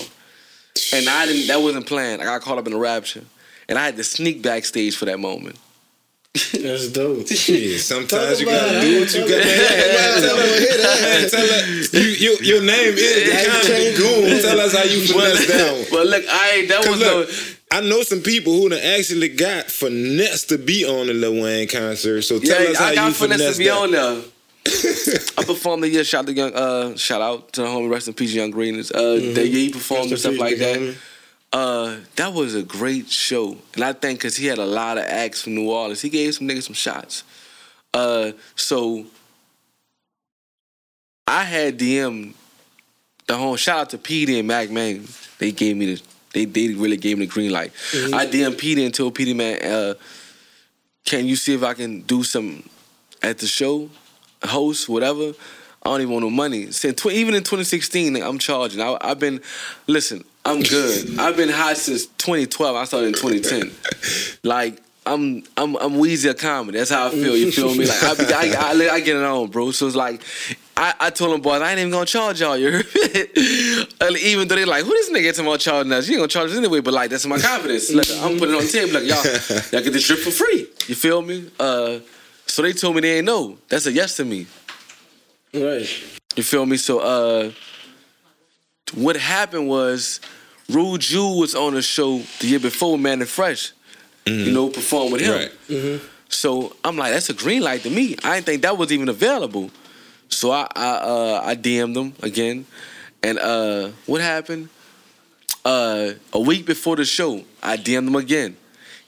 [0.94, 1.48] And I didn't.
[1.48, 2.22] That wasn't planned.
[2.22, 3.24] I got caught up in the rapture,
[3.68, 5.58] and I had to sneak backstage for that moment.
[6.54, 7.28] That's dope.
[7.28, 9.50] Shit, sometimes you gotta do what you gotta do.
[10.22, 11.28] Tell her, hit that.
[11.32, 14.42] Tell her, you, you, your name is the comedy goon.
[14.42, 15.86] Tell us how you finesse down.
[15.92, 16.70] But look, I ain't.
[16.70, 17.78] That was look, no.
[17.78, 21.68] I know some people who done actually got finesse to be on the Lil Wayne
[21.68, 22.22] concert.
[22.22, 24.22] So tell Yeah, us how I got you finesse finesse to be on there.
[25.38, 26.04] I performed the year.
[26.04, 26.54] Shout out to young.
[26.54, 27.90] Uh, shout out to the homie.
[27.90, 28.92] Rest in peace, Young Greatness.
[28.92, 30.96] Uh, the year he performed and stuff like that.
[31.54, 35.06] Uh, that was a great show, and I think because he had a lot of
[35.06, 37.24] acts from New Orleans, he gave some niggas some shots.
[37.94, 39.06] Uh, so
[41.26, 42.34] I had DM
[43.28, 45.08] the whole shout out to PD and Mack Maine.
[45.40, 46.02] They gave me the
[46.34, 47.72] they they really gave me the green light.
[47.94, 49.94] I DM PD and told Petey man, uh,
[51.06, 52.64] can you see if I can do some
[53.22, 53.90] at the show,
[54.44, 55.34] host whatever.
[55.84, 56.72] I don't even want no money.
[56.72, 58.82] Since tw- even in 2016, I'm charging.
[58.82, 59.42] I, I've been,
[59.86, 61.20] listen, I'm good.
[61.20, 62.76] I've been hot since 2012.
[62.76, 64.40] I started in 2010.
[64.44, 66.78] Like I'm, I'm, I'm Weezy of comedy.
[66.78, 67.36] That's how I feel.
[67.36, 67.86] You feel me?
[67.86, 69.72] Like I, I, I, I get it on, bro.
[69.72, 70.22] So it's like,
[70.78, 72.56] I, I told them boys I ain't even gonna charge y'all.
[72.56, 72.70] You?
[74.22, 76.08] Even though they like, who this nigga talking about charging us?
[76.08, 76.80] You ain't gonna charge us anyway.
[76.80, 77.94] But like that's my confidence.
[77.94, 78.94] Like, I'm putting it on the table.
[78.94, 80.68] Like y'all, y'all get this drip for free.
[80.88, 81.52] You feel me?
[81.60, 82.00] Uh,
[82.46, 83.58] so they told me they ain't know.
[83.68, 84.48] That's a yes to me.
[85.54, 85.90] Right.
[86.38, 86.78] You feel me?
[86.78, 87.52] So uh
[88.94, 90.22] what happened was
[90.70, 93.74] Rude Jude was on a show the year before, Mannie Fresh.
[94.26, 95.50] You know, perform with him.
[95.70, 96.02] Right.
[96.28, 98.18] So I'm like, that's a green light to me.
[98.24, 99.72] I didn't think that was even available.
[100.28, 102.66] So I I uh I DM'd them again.
[103.24, 104.68] And uh what happened?
[105.64, 108.58] Uh a week before the show, I DM'd him again.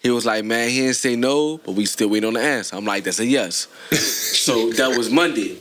[0.02, 2.78] He was like, man, he didn't say no, but we still waiting on the answer.
[2.78, 3.68] I'm like, that's a yes.
[3.92, 5.56] so that was Monday.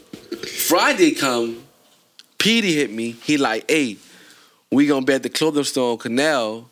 [0.69, 1.65] Friday come,
[2.39, 3.17] Petey hit me.
[3.25, 3.97] He like, hey,
[4.71, 6.69] we gonna be at the clothing store on Canal.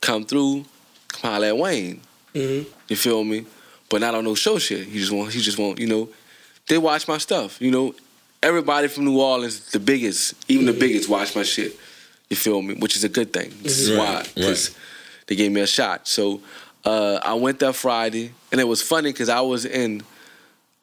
[0.00, 0.64] Come through,
[1.08, 2.00] come holler at Wayne.
[2.88, 3.46] You feel me?
[3.88, 4.86] But not on no show shit.
[4.86, 6.08] He just want, he just want, you know,
[6.68, 7.60] they watch my stuff.
[7.62, 7.94] You know,
[8.42, 11.78] everybody from New Orleans, the biggest, even the biggest, watch my shit.
[12.28, 12.74] You feel me?
[12.74, 13.52] Which is a good thing.
[13.62, 14.78] This is Right, why, because right.
[15.28, 16.08] they gave me a shot.
[16.08, 16.40] So
[16.84, 20.02] uh, I went there Friday, and it was funny because I was in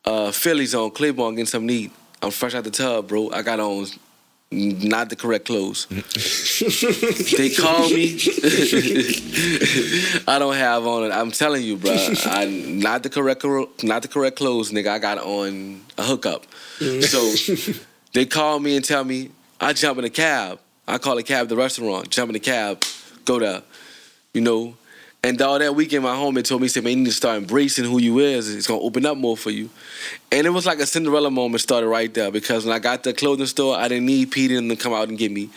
[0.05, 1.91] uh, Phillies on Claiborne getting something to eat.
[2.21, 3.29] I'm fresh out the tub, bro.
[3.31, 3.85] I got on
[4.53, 5.87] not the correct clothes.
[7.37, 8.15] they call me.
[10.27, 11.11] I don't have on it.
[11.11, 11.95] I'm telling you, bro.
[12.25, 13.43] I not the correct
[13.83, 14.87] not the correct clothes, nigga.
[14.87, 16.45] I got on a hookup.
[16.79, 17.01] Mm-hmm.
[17.01, 17.73] So
[18.13, 20.59] they call me and tell me I jump in a cab.
[20.87, 22.09] I call a cab the restaurant.
[22.09, 22.83] Jump in the cab,
[23.25, 23.63] go to,
[24.33, 24.75] You know.
[25.25, 27.37] And all that weekend, my homie told me, he said, man, you need to start
[27.37, 28.53] embracing who you is.
[28.53, 29.69] It's gonna open up more for you.
[30.33, 33.11] And it was like a Cinderella moment started right there because when I got to
[33.11, 35.49] the clothing store, I didn't need Peter to come out and get me.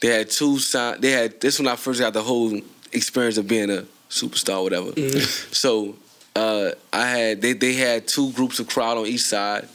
[0.00, 1.00] They had two sign.
[1.02, 2.58] They had this when I first got the whole
[2.92, 5.20] experience of being a superstar, or whatever.
[5.20, 5.94] So
[6.34, 9.68] uh, I had they they had two groups of crowd on each side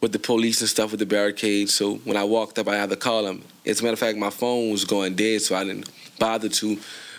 [0.00, 1.74] with the police and stuff with the barricades.
[1.74, 3.42] So when I walked up, I had to call them.
[3.66, 6.78] As a matter of fact, my phone was going dead, so I didn't bother to.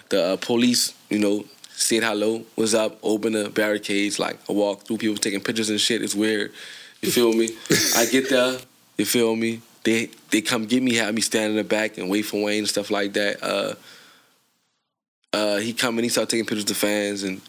[0.10, 1.46] The uh, police, you know,
[1.80, 4.20] said hello, was up, opened the barricades.
[4.20, 6.02] Like I walked through, people taking pictures and shit.
[6.02, 6.52] It's weird.
[7.02, 7.50] You feel me?
[7.96, 8.60] I get there.
[8.98, 9.62] You feel me?
[9.84, 12.60] They they come get me, have me stand in the back and wait for Wayne
[12.60, 13.42] and stuff like that.
[13.42, 13.76] Uh,
[15.32, 17.40] uh, he come and he started taking pictures of the fans and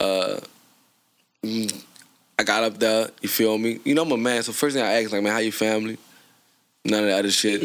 [0.00, 0.40] uh,
[1.44, 1.84] mm,
[2.38, 3.10] I got up there.
[3.20, 3.80] You feel me?
[3.84, 5.98] You know I'm a man, so first thing I asked like, man, how your family?
[6.84, 7.62] None of that other shit.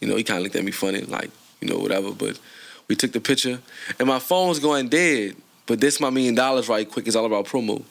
[0.00, 1.30] You know, he kind of looked at me funny, like
[1.60, 2.10] you know whatever.
[2.10, 2.40] But
[2.88, 3.60] we took the picture,
[3.98, 5.36] and my phone was going dead.
[5.66, 7.82] But this my million dollars right quick is all about promo.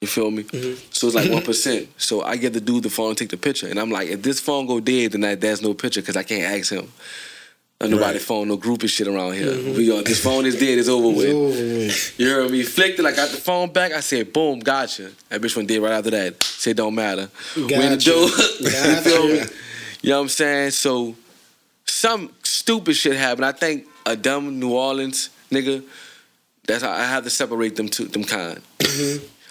[0.00, 0.42] You feel me?
[0.42, 0.80] Mm-hmm.
[0.90, 1.34] So it's like mm-hmm.
[1.34, 1.88] one percent.
[1.96, 4.40] So I get the dude the phone take the picture, and I'm like, if this
[4.40, 6.88] phone go dead, then that, there's no picture because I can't ask him.
[7.90, 8.22] Nobody Right.
[8.22, 9.50] phone, no groupie shit around here.
[9.50, 9.76] Mm-hmm.
[9.76, 12.18] We go, this phone is dead, it's over with.
[12.18, 12.62] You heard me?
[12.62, 13.92] Flicked it, I got the phone back.
[13.92, 15.10] I said, boom, gotcha.
[15.28, 16.40] That bitch went dead right after that.
[16.42, 17.28] Said, don't matter.
[17.56, 18.10] We in the Gotcha.
[18.60, 19.00] you Gotcha.
[19.02, 19.42] feel me?
[20.02, 20.70] You know what I'm saying?
[20.72, 21.16] So
[21.86, 23.44] some stupid shit happened.
[23.44, 25.84] I think a dumb New Orleans nigga,
[26.66, 28.60] that's how I have to separate them two, them kind.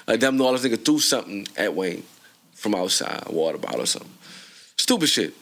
[0.07, 2.03] A dumb New Orleans nigga threw something at Wayne
[2.53, 4.11] from outside, a water bottle or something.
[4.77, 5.33] Stupid shit.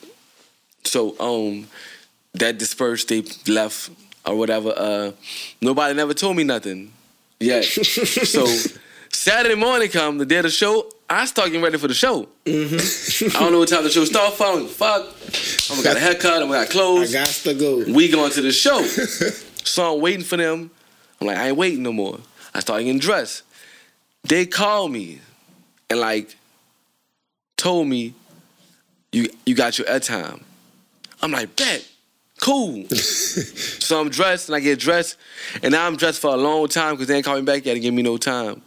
[0.84, 1.68] So um
[2.34, 3.90] that dispersed, they left
[4.26, 4.74] or whatever.
[4.76, 5.12] Uh
[5.62, 6.94] nobody never told me nothing
[7.40, 7.64] yet.
[7.66, 8.46] so
[9.12, 12.30] Saturday morning come, the day of the show, I start getting ready for the show.
[12.46, 13.36] Mm-hmm.
[13.36, 14.44] I don't know what time the show start for.
[14.44, 15.72] I don't give a fuck.
[15.72, 17.16] I'm gonna got a haircut, I'm gonna got clothes.
[17.16, 17.92] I got to go.
[17.92, 18.84] We going to the show.
[19.64, 20.70] so I'm waiting for them.
[21.20, 22.20] I'm like, I ain't waiting no more.
[22.54, 23.42] I start getting dressed.
[24.24, 25.20] They called me
[25.90, 26.38] and like
[27.58, 28.14] told me
[29.12, 30.44] you you got your airtime.
[31.24, 31.88] I'm like, bet,
[32.40, 32.86] cool.
[32.90, 35.18] so I'm dressed and I get dressed,
[35.64, 37.74] and now I'm dressed for a long time because they ain't call me back yet
[37.74, 38.62] and give me no time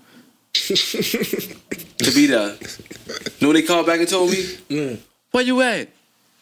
[0.53, 2.57] to be there.
[3.40, 4.36] know when they called back and told me?
[4.68, 4.98] Mm.
[5.30, 5.88] Where you at?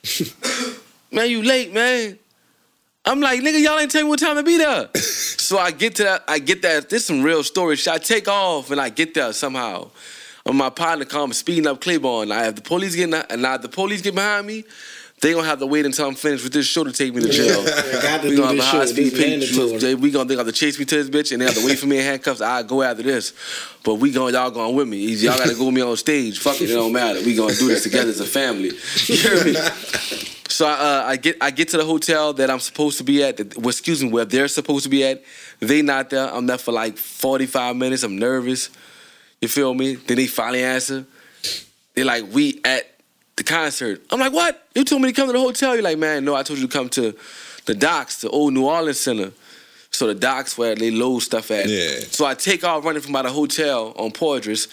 [1.13, 2.19] man, you late, man.
[3.05, 4.91] I'm like, nigga, y'all ain't tell me what time to be there.
[4.97, 6.91] so I get to that, I get that.
[6.91, 7.77] This some real story.
[7.77, 7.93] shit.
[7.93, 9.91] I take off and I get there somehow.
[10.47, 12.33] And my partner comes speeding up Claiborne.
[12.33, 14.65] I have the police getting, and now the police get behind me.
[15.21, 17.29] They gonna have to wait until I'm finished with this show to take me to
[17.29, 17.63] jail.
[18.03, 19.13] got to we gonna have a high speed
[20.01, 21.79] we gonna they got to chase me to this bitch and they have to wait
[21.79, 22.41] for me in handcuffs.
[22.41, 23.35] I go after this,
[23.85, 24.99] but we going y'all going with me.
[25.15, 26.39] Y'all gotta go with me on stage.
[26.39, 27.21] Fuck it, it don't matter.
[27.21, 28.71] We gonna do this together as a family.
[29.07, 29.57] You hear me?
[30.51, 33.37] So uh, I get I get to the hotel that I'm supposed to be at.
[33.37, 35.23] that- Well, excuse me, where they're supposed to be at.
[35.61, 36.27] They not there.
[36.29, 38.03] I'm there for like 45 minutes.
[38.03, 38.69] I'm nervous.
[39.41, 39.95] You feel me?
[39.95, 41.07] Then they finally answer.
[41.95, 43.00] They like we at
[43.41, 44.03] the concert.
[44.11, 44.67] I'm like, what?
[44.75, 45.75] You told me to come to the hotel.
[45.75, 47.17] You're like, man, no, I told you to come to
[47.65, 49.33] the docks, the old New Orleans Center.
[49.91, 51.67] So the docks where they load stuff at.
[51.67, 52.01] Yeah.
[52.11, 54.69] So I take off running from by the hotel on Poydras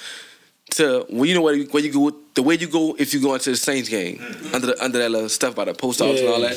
[0.71, 3.21] to well, you know where you, where you go the way you go if you
[3.21, 4.53] go into the Saints game mm-hmm.
[4.53, 6.55] under the, under that little stuff by the post office and all that.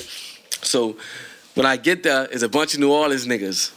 [0.63, 0.97] So
[1.55, 3.73] when I get there, there, is a bunch of New Orleans niggas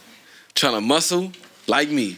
[0.56, 1.32] trying to muscle
[1.68, 2.18] like me.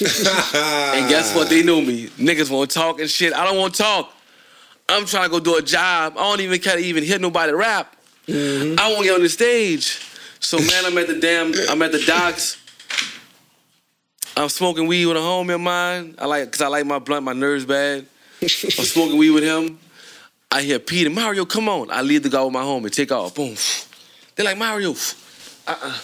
[0.00, 1.48] and guess what?
[1.48, 2.08] They knew me.
[2.08, 3.32] Niggas won't talk and shit.
[3.32, 4.14] I don't want to talk.
[4.90, 6.14] I'm trying to go do a job.
[6.18, 7.96] I don't even care to even hear nobody rap.
[8.28, 10.00] I won't get on the stage.
[10.40, 11.52] So man, I'm at the damn.
[11.68, 12.56] I'm at the docks.
[14.36, 16.14] I'm smoking weed with a homie of mine.
[16.18, 17.24] I like, cause I like my blunt.
[17.24, 18.06] My nerves bad.
[18.42, 19.78] I'm smoking weed with him.
[20.50, 21.90] I hear Peter Mario, come on.
[21.90, 22.90] I leave the guy with my homie.
[22.90, 23.34] Take off.
[23.34, 23.54] Boom.
[24.34, 24.92] They're like Mario.
[25.66, 25.98] Uh uh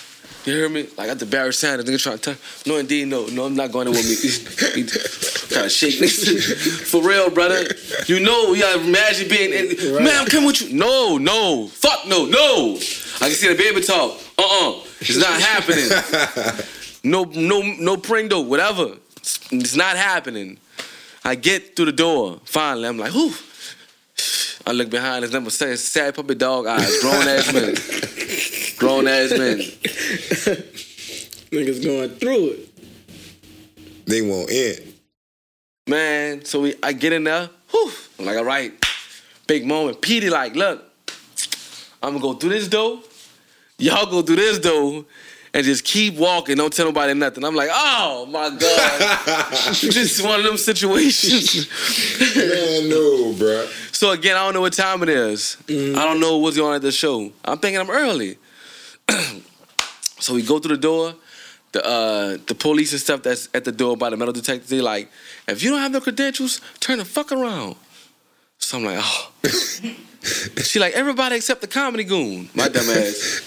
[0.46, 0.88] You hear me?
[0.96, 2.72] Like at the Barry Sanders, nigga trying to tell.
[2.72, 4.82] No, indeed, no, no, I'm not going there with me.
[5.54, 6.86] kind of shake niggas.
[6.90, 7.64] For real, brother.
[8.06, 9.52] You know, you gotta imagine being.
[9.52, 10.72] In, Man, I'm coming with you.
[10.76, 12.74] No, no, fuck no, no.
[13.20, 14.20] I can see the baby talk.
[14.38, 16.62] Uh uh It's not happening.
[17.04, 18.96] No, no, no pringo, whatever.
[19.18, 20.58] It's, it's not happening.
[21.24, 22.40] I get through the door.
[22.44, 23.32] Finally, I'm like, whew.
[24.66, 25.22] I look behind.
[25.22, 27.00] There's number sad, sad puppy dog eyes.
[27.00, 27.76] Grown ass men.
[28.78, 29.58] Grown ass men.
[31.50, 32.68] Niggas going through it.
[34.06, 34.94] They won't end.
[35.88, 37.48] Man, so we, I get in there.
[37.70, 37.92] Whew.
[38.18, 38.72] I'm like, all right,
[39.46, 40.00] big moment.
[40.00, 40.84] Petey, like, look,
[42.02, 43.00] I'm gonna go through this door.
[43.78, 45.04] Y'all go through this door
[45.54, 46.56] and just keep walking.
[46.56, 47.44] Don't tell nobody nothing.
[47.44, 49.18] I'm like, oh my god,
[49.74, 51.68] just one of them situations.
[52.36, 53.94] Man, no, bruh.
[53.94, 55.56] So again, I don't know what time it is.
[55.66, 55.96] Mm.
[55.96, 57.30] I don't know what's going on at the show.
[57.44, 58.38] I'm thinking I'm early.
[60.18, 61.14] so we go through the door.
[61.72, 64.80] The uh, the police and stuff that's at the door by the metal detector, they
[64.80, 65.10] like,
[65.48, 67.76] if you don't have no credentials, turn the fuck around.
[68.58, 69.32] So I'm like, oh.
[70.62, 72.48] she like, everybody except the comedy goon.
[72.54, 73.42] My dumb ass.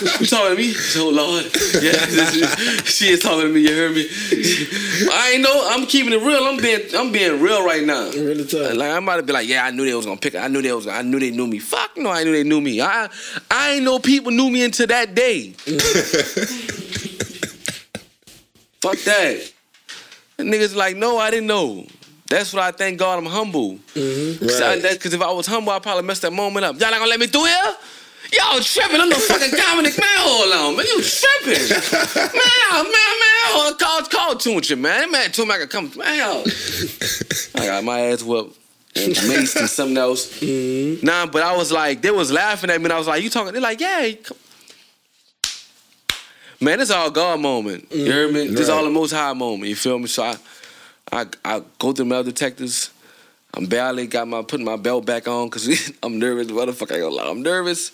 [0.20, 0.74] you talking to me?
[0.96, 1.44] Oh Lord.
[1.82, 1.92] Yeah,
[2.84, 4.08] she is talking to me, you heard me?
[5.12, 6.44] I ain't know, I'm keeping it real.
[6.44, 8.10] I'm being I'm being real right now.
[8.10, 8.74] Really tough.
[8.74, 10.34] Like I'm about to be like, yeah, I knew they was gonna pick.
[10.34, 10.86] I knew they was.
[10.86, 11.58] I knew they knew me.
[11.58, 12.80] Fuck no, I knew they knew me.
[12.80, 13.08] I
[13.50, 15.50] I ain't know people knew me until that day.
[18.80, 19.52] Fuck that.
[20.38, 21.86] And niggas like, no, I didn't know.
[22.30, 23.72] That's what I thank God I'm humble.
[23.94, 24.46] Mm-hmm.
[24.46, 25.00] Cause, I- Right.
[25.00, 26.78] 'cause if I was humble, I probably messed that moment up.
[26.80, 27.74] Y'all not gonna let me through here?
[28.32, 29.00] Y'all tripping.
[29.00, 29.98] I'm the fucking Dominic.
[29.98, 30.76] Man, hold on.
[30.76, 31.68] Man, you tripping.
[32.16, 33.46] man, man, man.
[33.50, 33.78] Hold on.
[33.78, 35.10] Call, call Tunchi, man.
[35.10, 35.90] That man I could come.
[35.96, 36.44] Man.
[37.56, 38.56] I got my ass whooped.
[38.94, 40.40] And maced and something else.
[40.40, 41.04] Mm-hmm.
[41.04, 42.84] Nah, but I was like, they was laughing at me.
[42.84, 43.52] And I was like, you talking?
[43.52, 44.12] They're like, yeah.
[44.22, 44.36] come-
[46.60, 47.90] Man, it's all God moment.
[47.90, 48.46] You heard me?
[48.48, 48.76] This Right.
[48.76, 49.68] all the most high moment.
[49.68, 50.06] You feel me?
[50.06, 50.36] So I,
[51.12, 52.90] I, I go through metal detectors.
[53.54, 56.46] I'm barely got my putting my belt back on because I'm nervous.
[56.48, 57.28] Motherfucker, I ain't gonna lie.
[57.28, 57.92] I'm nervous.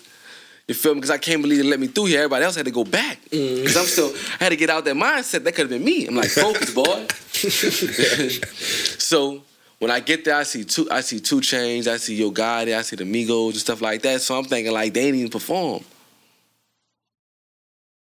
[0.68, 1.00] You feel me?
[1.00, 2.18] Because I can't believe they let me through here.
[2.18, 3.20] Everybody else had to go back.
[3.30, 3.60] Mm.
[3.60, 5.44] Because I'm still, I had to get out that mindset.
[5.44, 6.06] That could have been me.
[6.06, 7.06] I'm like, focus, boy.
[8.98, 9.42] so
[9.78, 12.76] when I get there, I see two, I see 2 Chainz, I see Yo Gotti,
[12.76, 14.22] I see the Migos and stuff like that.
[14.22, 15.84] So I'm thinking like they didn't even perform.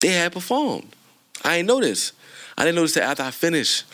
[0.00, 0.94] They had performed.
[1.42, 2.12] I ain't this.
[2.56, 3.84] I didn't notice that after I finished.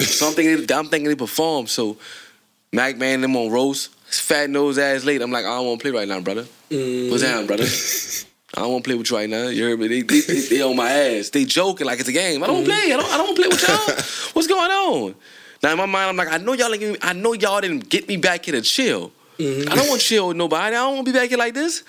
[0.00, 1.70] So I'm thinking, they, I'm thinking they performed.
[1.70, 1.96] So
[2.72, 5.22] Mack Maine them on roast, fat nose ass late.
[5.22, 6.42] I'm like, I don't want to play right now, brother.
[6.42, 7.20] What's mm.
[7.20, 7.64] down, brother?
[8.54, 9.48] I don't want to play with you right now.
[9.48, 9.88] You heard me?
[9.88, 11.30] They, they, they, they on my ass.
[11.30, 12.42] They joking like it's a game.
[12.42, 12.66] I don't mm.
[12.66, 12.92] play.
[12.92, 13.12] I don't.
[13.12, 13.76] I don't play with y'all.
[14.34, 15.14] What's going on?
[15.62, 16.74] Now in my mind, I'm like, I know y'all.
[17.02, 19.12] I know y'all didn't get me back here to chill.
[19.38, 19.70] Mm-hmm.
[19.70, 20.76] I don't want to chill with nobody.
[20.76, 21.82] I don't want to be back here like this.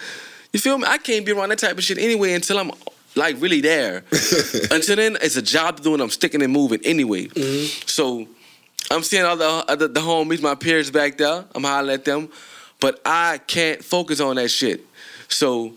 [0.51, 0.86] You feel me?
[0.88, 2.72] I can't be around that type of shit anyway until I'm
[3.18, 4.03] like really there.
[4.72, 7.28] until then, it's a job to do, and I'm sticking and moving anyway.
[7.86, 8.28] So
[8.89, 11.43] I'm seeing all the, other the homies, my peers back there.
[11.53, 12.30] I'm hollering at them,
[12.80, 14.86] but I can't focus on that shit.
[15.28, 15.74] So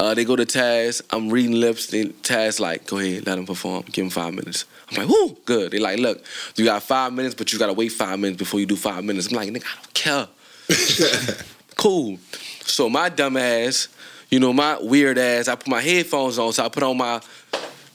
[0.00, 1.02] uh, they go to Taz.
[1.10, 1.88] I'm reading lips.
[1.88, 3.84] Then Taz like, go ahead, let him perform.
[3.92, 4.64] Give him five minutes.
[4.90, 5.72] I'm like, whoo, good.
[5.72, 6.24] They like, look,
[6.56, 9.28] you got five minutes, but you gotta wait five minutes before you do five minutes.
[9.28, 11.36] I'm like, nigga, I don't care.
[11.76, 12.18] cool.
[12.62, 13.88] So my dumb ass,
[14.30, 17.20] you know, my weird ass, I put my headphones on, so I put on my,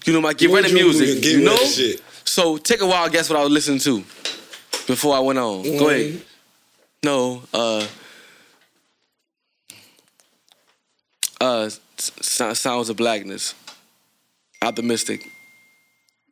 [0.06, 1.22] you know, my get ready music.
[1.24, 1.56] get you know?
[1.58, 2.02] shit.
[2.26, 4.00] So take a while, guess what I was listening to
[4.88, 5.64] before I went on.
[5.78, 6.22] Go ahead.
[7.04, 7.86] No, uh,
[11.40, 13.54] uh, Sounds of Blackness.
[14.62, 15.30] Optimistic.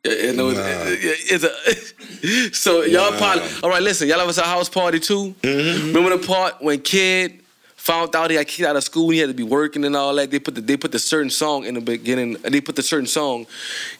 [0.04, 3.18] Yeah, yeah, no, it's, it's a, so y'all Wow.
[3.18, 3.82] probably all right.
[3.82, 7.40] Listen, y'all ever saw House Party 2 Remember the part when Kid
[7.84, 9.10] found out he got kicked out of school.
[9.10, 10.30] He had to be working and all that.
[10.30, 12.34] They put the they put the certain song in the beginning.
[12.42, 13.46] They put the certain song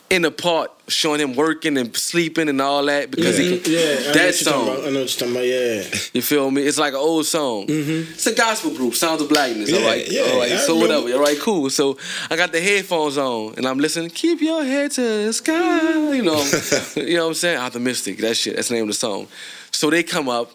[0.08, 3.56] in the part showing him working and sleeping and all that because he.
[3.58, 4.68] Yeah, I know that what song.
[4.68, 4.78] about.
[4.86, 5.46] I know what you're talking about.
[5.46, 5.98] Yeah.
[6.14, 6.62] You feel me?
[6.62, 7.66] It's like an old song.
[7.66, 8.12] Mm-hmm.
[8.14, 9.70] It's a gospel group, Sounds of Blackness.
[9.70, 10.52] Yeah, right, yeah, all right.
[10.52, 11.02] I So remember.
[11.02, 11.18] whatever.
[11.18, 11.68] All right, cool.
[11.70, 11.98] So
[12.30, 14.08] I got the headphones on and I'm listening.
[14.10, 16.12] Keep your head to the sky.
[16.14, 16.42] You know,
[16.96, 17.58] you know what I'm saying?
[17.58, 18.16] Optimistic.
[18.18, 18.56] That shit.
[18.56, 19.26] That's the name of the song.
[19.72, 20.50] So they come up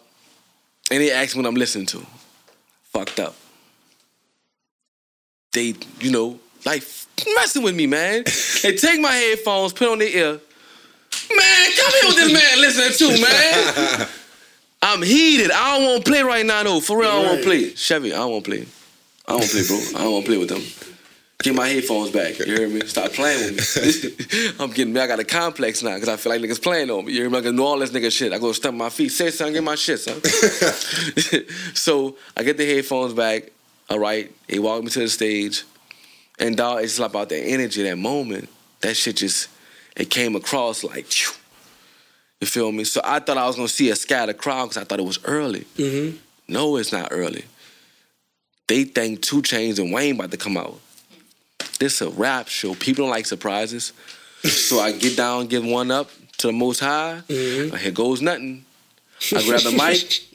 [0.90, 2.04] and they ask me what I'm listening to.
[2.92, 3.34] Fucked up.
[5.52, 6.82] They, you know, like
[7.34, 8.24] messing with me, man.
[8.62, 10.32] They take my headphones, put on their ear.
[11.34, 14.08] Man, come here with this man listening to, man.
[14.82, 15.50] I'm heated.
[15.50, 16.80] I don't want to play right now, though.
[16.80, 17.70] For real, I don't want to play.
[17.74, 18.66] Chevy, I don't want to play.
[19.26, 19.98] I don't want to play, bro.
[19.98, 20.89] I don't want to play with them.
[21.42, 22.38] Get my headphones back.
[22.38, 22.80] You hear me?
[22.86, 24.52] Stop playing with me.
[24.60, 25.00] I'm getting me.
[25.00, 27.12] I got a complex now because I feel like niggas playing on me.
[27.12, 27.38] You hear me?
[27.38, 28.32] I can do all this nigga shit.
[28.34, 29.08] I go stump my feet.
[29.08, 30.22] Say something, get my shit, son.
[31.74, 33.52] so I get the headphones back.
[33.88, 34.30] All right.
[34.48, 35.64] He walk me to the stage.
[36.38, 38.50] And dog, it's about that energy, that moment.
[38.80, 39.48] That shit just,
[39.96, 41.32] it came across like, phew.
[42.40, 42.84] you feel me?
[42.84, 45.18] So I thought I was gonna see a scattered crowd because I thought it was
[45.24, 45.66] early.
[45.76, 46.18] Mm-hmm.
[46.48, 47.44] No, it's not early.
[48.68, 50.78] They think 2 Chainz and Wayne about to come out.
[51.80, 52.74] This a rap show.
[52.74, 53.92] People don't like surprises.
[54.44, 57.22] so I get down, give one up to the most high.
[57.28, 57.76] Mhm.
[57.78, 58.64] Here goes nothing.
[59.34, 60.26] I grab the mic.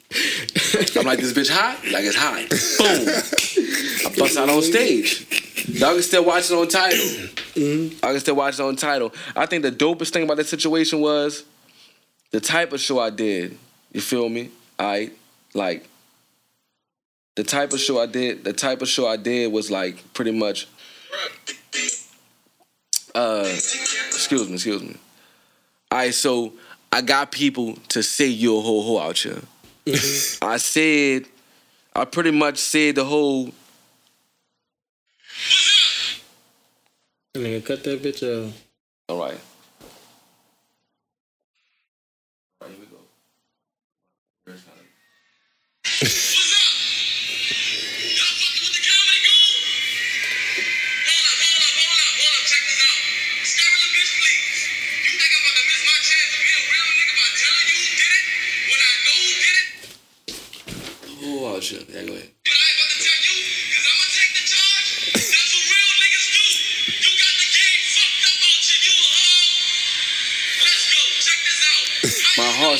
[0.96, 1.78] I'm like, this bitch hot?
[1.90, 2.48] Like it's hot.
[2.78, 3.08] Boom.
[4.12, 5.24] I bust out on stage.
[5.68, 7.28] Y'all can still watch it on Tidal.
[8.02, 9.12] I can still watch it on Tidal.
[9.34, 11.44] I think the dopest thing about that situation was
[12.32, 13.56] the type of show I did.
[13.92, 14.50] You feel me?
[14.78, 15.10] I
[15.54, 15.88] like
[17.34, 18.44] the type of show I did.
[18.44, 20.66] The type of show I did was like pretty much.
[23.14, 24.96] Uh, excuse me, excuse me.
[25.90, 26.52] All right, so
[26.92, 29.40] I got people to say you a whole hoe out here.
[30.42, 31.26] I said,
[31.94, 33.52] I pretty much said the whole.
[37.34, 38.52] Nigga cut that bitch out.
[39.08, 39.38] All right.
[42.60, 42.80] All right, here
[44.46, 46.22] we go.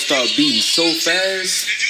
[0.08, 1.66] My heart started beating so fast.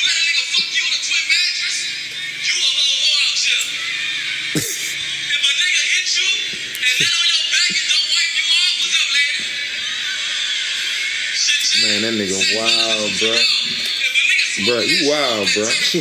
[11.83, 13.37] Man, that nigga wild, bro.
[14.65, 15.65] Bro, you wild, bro.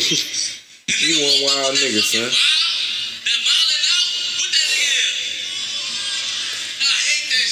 [0.88, 2.32] you one wild nigga, son.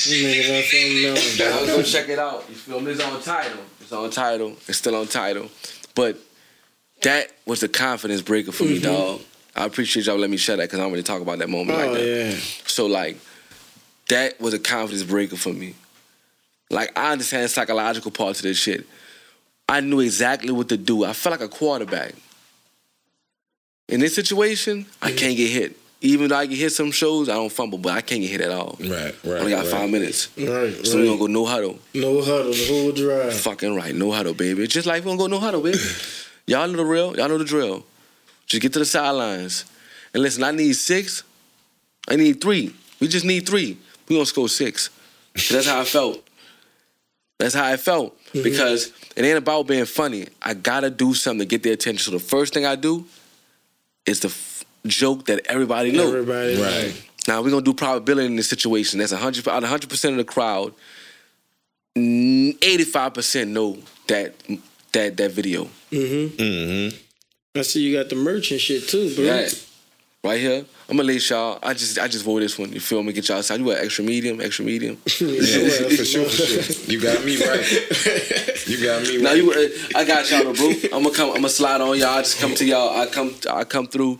[0.05, 1.41] You niggas on something else.
[1.41, 2.45] I'll go check it out.
[2.49, 2.91] You feel me?
[2.91, 3.63] It's on Tidal.
[3.93, 4.49] It's on Tidal.
[4.67, 5.49] It's still on Tidal.
[5.93, 6.17] But
[7.03, 8.91] that was the confidence breaker for me, mm-hmm.
[8.91, 9.21] dog.
[9.55, 11.77] I appreciate y'all letting me share that because I don't really talk about that moment
[11.77, 12.03] like Oh that.
[12.03, 12.35] yeah.
[12.65, 13.17] So like
[14.09, 15.75] that was a confidence breaker for me.
[16.71, 18.87] Like I understand the psychological parts of this shit.
[19.69, 21.03] I knew exactly what to do.
[21.03, 22.15] I felt like a quarterback.
[23.87, 25.77] In this situation, I can't get hit.
[26.05, 28.41] Even though I can hit some shows, I don't fumble, but I can't get hit
[28.41, 28.75] at all.
[28.81, 29.39] Right, I right.
[29.39, 29.67] only got right.
[29.67, 30.27] five minutes.
[30.37, 30.85] Right.
[30.85, 31.79] So we gonna go no huddle.
[31.93, 33.33] No huddle, the whole drive.
[33.33, 34.63] Fucking right, no huddle, baby.
[34.63, 35.79] It's just like we gonna go no huddle, baby.
[36.45, 37.15] Y'all know the real.
[37.15, 37.85] Y'all know the drill.
[38.47, 39.63] Just get to the sidelines.
[40.13, 41.23] And listen, I need six.
[42.09, 42.75] I need three.
[42.99, 43.77] We just need three.
[44.09, 44.89] We gonna score six.
[45.49, 46.21] That's how I felt.
[47.39, 48.19] That's how I felt.
[48.25, 48.43] Mm-hmm.
[48.43, 50.27] Because it ain't about being funny.
[50.41, 52.03] I gotta do something to get their attention.
[52.03, 53.05] So the first thing I do
[54.05, 54.29] is the
[54.85, 56.13] joke that everybody knows.
[56.13, 56.61] Everybody.
[56.61, 57.09] Right.
[57.27, 58.99] Now we're gonna do probability in this situation.
[58.99, 60.73] That's hundred out of hundred percent of the crowd.
[61.95, 63.77] Eighty-five percent know
[64.07, 64.35] that
[64.91, 65.65] that that video.
[65.91, 66.35] Mm-hmm.
[66.41, 66.97] Mm-hmm.
[67.55, 69.25] I see you got the merch and shit too, bro.
[69.25, 69.65] That
[70.23, 70.65] right here.
[70.89, 71.59] I'm gonna let y'all.
[71.63, 72.71] I just I just vote this one.
[72.71, 73.11] You feel me?
[73.13, 73.59] Get y'all side.
[73.59, 74.39] You want extra medium?
[74.41, 74.97] Extra medium.
[75.19, 76.87] Yeah, for sure, for sure.
[76.91, 78.67] You got me right.
[78.67, 79.21] You got me right.
[79.23, 80.69] Now you, uh, I got y'all, though, bro.
[80.93, 81.29] I'm gonna come.
[81.29, 82.09] I'm gonna slide on y'all.
[82.09, 82.97] I just come to y'all.
[83.01, 83.33] I come.
[83.49, 84.19] I come through.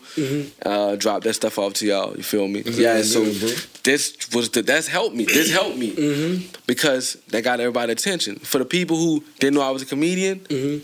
[0.66, 2.16] Uh, drop that stuff off to y'all.
[2.18, 2.62] You feel me?
[2.66, 3.02] Yeah.
[3.04, 3.50] So I'm doing, bro.
[3.84, 5.26] this was the, that's helped me.
[5.26, 8.36] This helped me because that got everybody's attention.
[8.38, 10.82] For the people who didn't know I was a comedian, Mhm.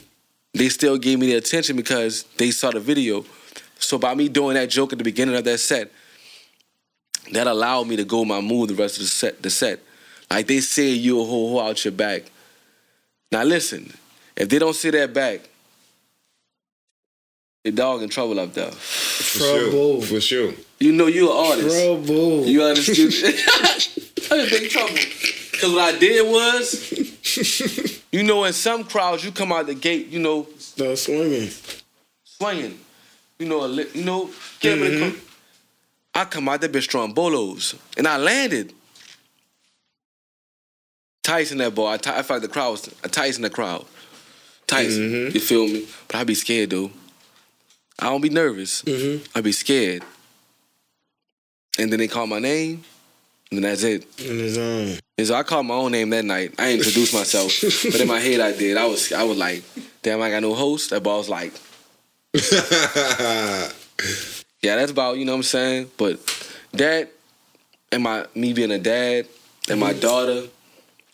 [0.53, 3.25] they still gave me the attention because they saw the video.
[3.79, 5.91] So by me doing that joke at the beginning of that set,
[7.31, 9.41] that allowed me to go my mood the rest of the set.
[9.41, 9.79] The set,
[10.29, 12.23] like they said, you a whole hoe out your back.
[13.31, 13.93] Now listen,
[14.35, 15.41] if they don't see that back,
[17.65, 18.71] Your dog in trouble up there.
[18.71, 20.01] For Trouble.
[20.01, 20.01] sure.
[20.01, 20.53] For sure.
[20.79, 21.75] You know you an artist.
[21.85, 22.45] Trouble.
[22.45, 23.13] You understood?
[24.31, 24.95] I'm in big trouble.
[25.59, 30.07] Cause what I did was, you know, in some crowds, you come out the gate,
[30.07, 31.49] you know, Start swinging.
[32.23, 32.79] swinging.
[33.39, 34.29] You know, a li- you know,
[34.59, 35.19] get him in the car.
[36.13, 38.73] I come out that bitch throwing bolos, and I landed.
[41.23, 41.91] Tyson that boy.
[41.91, 42.81] I, t- I felt like the crowd was
[43.11, 43.85] Tyson the crowd.
[44.67, 45.33] Tyson, mm-hmm.
[45.33, 45.87] you feel me?
[46.07, 46.91] But I be scared though.
[47.97, 48.81] I don't be nervous.
[48.83, 49.25] Mm-hmm.
[49.37, 50.03] I be scared.
[51.77, 52.83] And then they call my name,
[53.51, 54.05] and that's it.
[54.19, 54.97] In his own.
[55.17, 56.55] And so I called my own name that night.
[56.57, 58.77] I didn't myself, but in my head I did.
[58.77, 59.63] I was I was like,
[60.01, 60.89] damn, I got no host.
[60.89, 61.53] That boss like,
[62.51, 63.71] yeah,
[64.61, 65.91] that's about you know what I'm saying.
[65.97, 66.19] But
[66.73, 67.11] that
[67.91, 69.27] and my me being a dad
[69.69, 69.99] and my mm-hmm.
[69.99, 70.47] daughter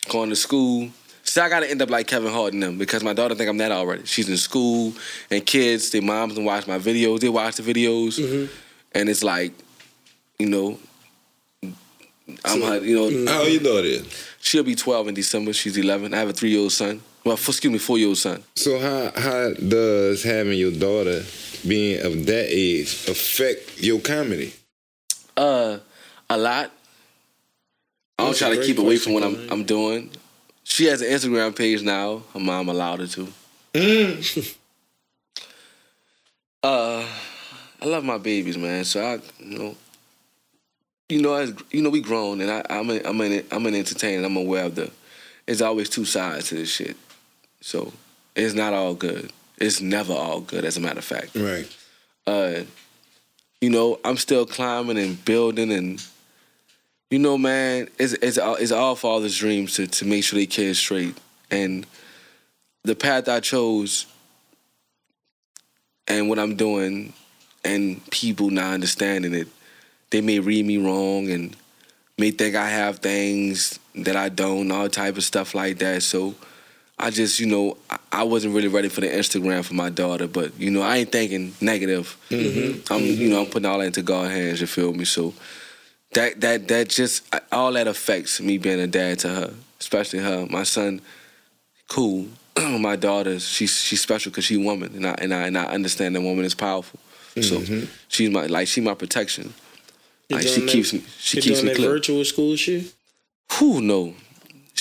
[0.09, 0.89] going to school.
[1.23, 3.57] See, I gotta end up like Kevin Hart and them because my daughter think I'm
[3.57, 4.05] that already.
[4.05, 4.93] She's in school
[5.31, 7.19] and kids, their moms and watch my videos.
[7.19, 8.53] They watch the videos, mm-hmm.
[8.93, 9.53] and it's like,
[10.37, 10.77] you know,
[12.43, 13.27] I'm her, you know, mm-hmm.
[13.27, 14.25] How old your daughter is?
[14.45, 15.53] she'll be 12 in December.
[15.53, 16.13] She's 11.
[16.13, 17.01] I have a three year old son.
[17.25, 18.43] Well, f- excuse me, four year old son.
[18.55, 21.23] So how how does having your daughter
[21.67, 24.53] being of that age affect your comedy?
[25.35, 25.79] Uh,
[26.29, 26.71] a lot.
[28.19, 29.49] I don't try to keep away from what I'm.
[29.51, 30.11] I'm doing.
[30.63, 32.21] She has an Instagram page now.
[32.33, 33.27] Her mom allowed her to.
[36.63, 37.05] uh,
[37.81, 38.85] I love my babies, man.
[38.85, 39.75] So I, you know,
[41.09, 43.73] you know, as you know, we grown, and I, I'm an, I'm an, I'm an
[43.73, 44.23] entertainer.
[44.25, 44.91] I'm aware of the.
[45.47, 46.95] There's always two sides to this shit.
[47.65, 47.91] So
[48.35, 49.31] it's not all good.
[49.57, 51.35] It's never all good, as a matter of fact.
[51.35, 51.67] Right.
[52.27, 52.61] uh,
[53.59, 55.99] you know, I'm still climbing and building, and
[57.09, 60.45] you know, man, it's it's all, it's all fathers' dreams to to make sure they
[60.45, 61.17] kids straight,
[61.49, 61.87] and
[62.83, 64.05] the path I chose,
[66.07, 67.13] and what I'm doing,
[67.63, 69.47] and people not understanding it,
[70.11, 71.55] they may read me wrong and
[72.19, 76.03] may think I have things that I don't, all type of stuff like that.
[76.03, 76.35] So.
[76.97, 77.77] I just, you know,
[78.11, 81.11] I- wasn't really ready for the Instagram for my daughter, but you know, I ain't
[81.11, 82.17] thinking negative.
[82.29, 82.91] Mm-hmm.
[82.91, 83.51] I'm, you know, I'm mm-hmm.
[83.51, 84.61] putting all that into God's hands.
[84.61, 85.05] You feel me?
[85.05, 85.33] So
[86.13, 90.47] that that that just all that affects me being a dad to her, especially her.
[90.49, 91.01] My son,
[91.87, 92.27] cool.
[92.57, 96.15] my daughter, she's she's special because she woman, and I and I and I understand
[96.15, 96.99] that woman is powerful.
[97.35, 97.85] So mm-hmm.
[98.07, 99.53] she's my like she my protection.
[100.29, 101.89] You Like she that- keeps me, she keeps me that clear.
[101.89, 102.93] virtual school shit?
[103.53, 104.15] Who no?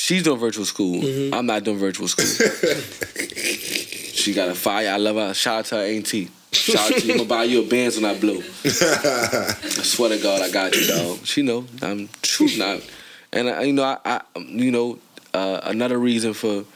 [0.05, 1.01] She's doing virtual school.
[1.01, 1.33] Mm-hmm.
[1.33, 2.27] I'm not doing virtual school.
[4.13, 4.91] she got a fire.
[4.91, 5.33] I love her.
[5.33, 6.29] Shout out to her auntie.
[6.53, 7.13] Shout out to you.
[7.13, 8.37] I'm gonna buy you a Benz when I blow.
[8.65, 11.25] I swear to God, I got you, dog.
[11.25, 12.83] She know I'm true not.
[13.33, 14.99] And uh, you know, I, I you know,
[15.33, 16.67] uh, another reason for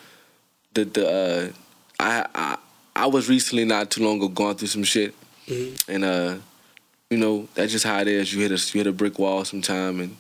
[0.73, 1.53] the the uh,
[2.01, 2.57] I I
[2.97, 5.15] I was recently not too long ago going through some shit,
[5.87, 6.37] and uh,
[7.11, 8.33] you know, that's just how it is.
[8.33, 10.17] You hit a you hit a brick wall sometime, and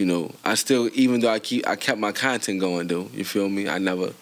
[0.00, 3.10] you know, I still even though I keep I kept my content going though.
[3.12, 3.68] You feel me?
[3.68, 4.14] I never,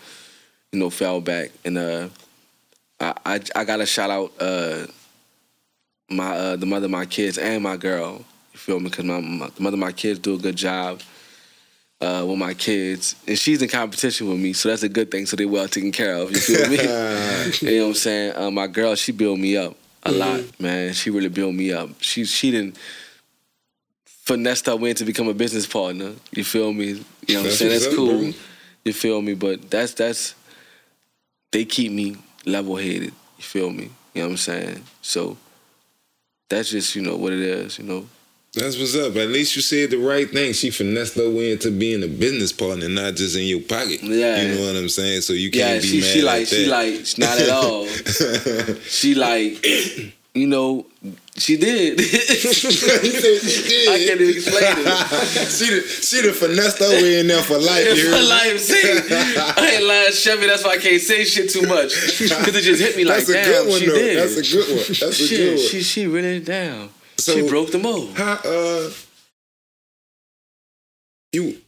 [0.73, 2.09] you know, fell back, and uh,
[2.99, 4.89] I I, I got to shout out uh
[6.11, 8.25] my uh, the mother of my kids and my girl.
[8.53, 8.91] You feel me?
[8.91, 11.01] Because my, my the mother of my kids do a good job.
[12.01, 15.27] Uh, with my kids, and she's in competition with me, so that's a good thing.
[15.27, 16.31] So they well taken care of.
[16.31, 16.77] You feel me?
[17.61, 18.37] you know what I'm saying?
[18.37, 20.93] Uh, my girl, she built me up a lot, man.
[20.93, 21.91] She really built me up.
[22.01, 22.77] She she didn't
[24.29, 26.13] finesse her way to become a business partner.
[26.33, 27.03] You feel me?
[27.27, 27.73] You know what I'm saying?
[27.73, 28.21] That's cool.
[28.21, 28.33] bro.
[28.85, 29.35] You feel me?
[29.35, 30.35] But that's that's
[31.51, 33.15] they keep me level headed.
[33.39, 33.91] You feel me?
[34.13, 34.85] You know what I'm saying?
[35.01, 35.39] So
[36.51, 37.79] that's just you know what it is.
[37.79, 38.07] You know.
[38.55, 39.15] That's what's up.
[39.17, 40.53] At least you said the right thing.
[40.53, 44.03] She finessed her way into being a business partner, not just in your pocket.
[44.03, 44.43] Yeah.
[44.43, 45.21] You know what I'm saying?
[45.21, 47.87] So you can't be she mad she at like she like not at all.
[48.85, 49.65] she like
[50.35, 50.87] you know
[51.41, 52.01] she did.
[52.01, 52.05] I
[54.07, 55.49] can't even explain it.
[55.51, 57.87] she done, she done finessed her way in there for life.
[57.87, 58.29] If you my heard me?
[58.29, 58.83] life see,
[59.63, 60.47] I ain't lying, Chevy.
[60.47, 63.33] That's why I can't say shit too much because it just hit me like, that.
[63.33, 63.95] That's a damn, good one she though.
[63.95, 64.19] did.
[64.19, 64.77] That's a good one.
[64.79, 65.59] That's a shit, good one.
[65.69, 66.91] she she really down.
[67.19, 68.17] So- she broke the mold.
[68.17, 68.91] How uh
[71.33, 71.59] you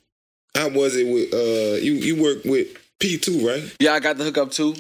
[0.55, 2.69] how was it with uh you you work with
[2.99, 3.63] P two right?
[3.79, 4.75] Yeah, I got the hookup too.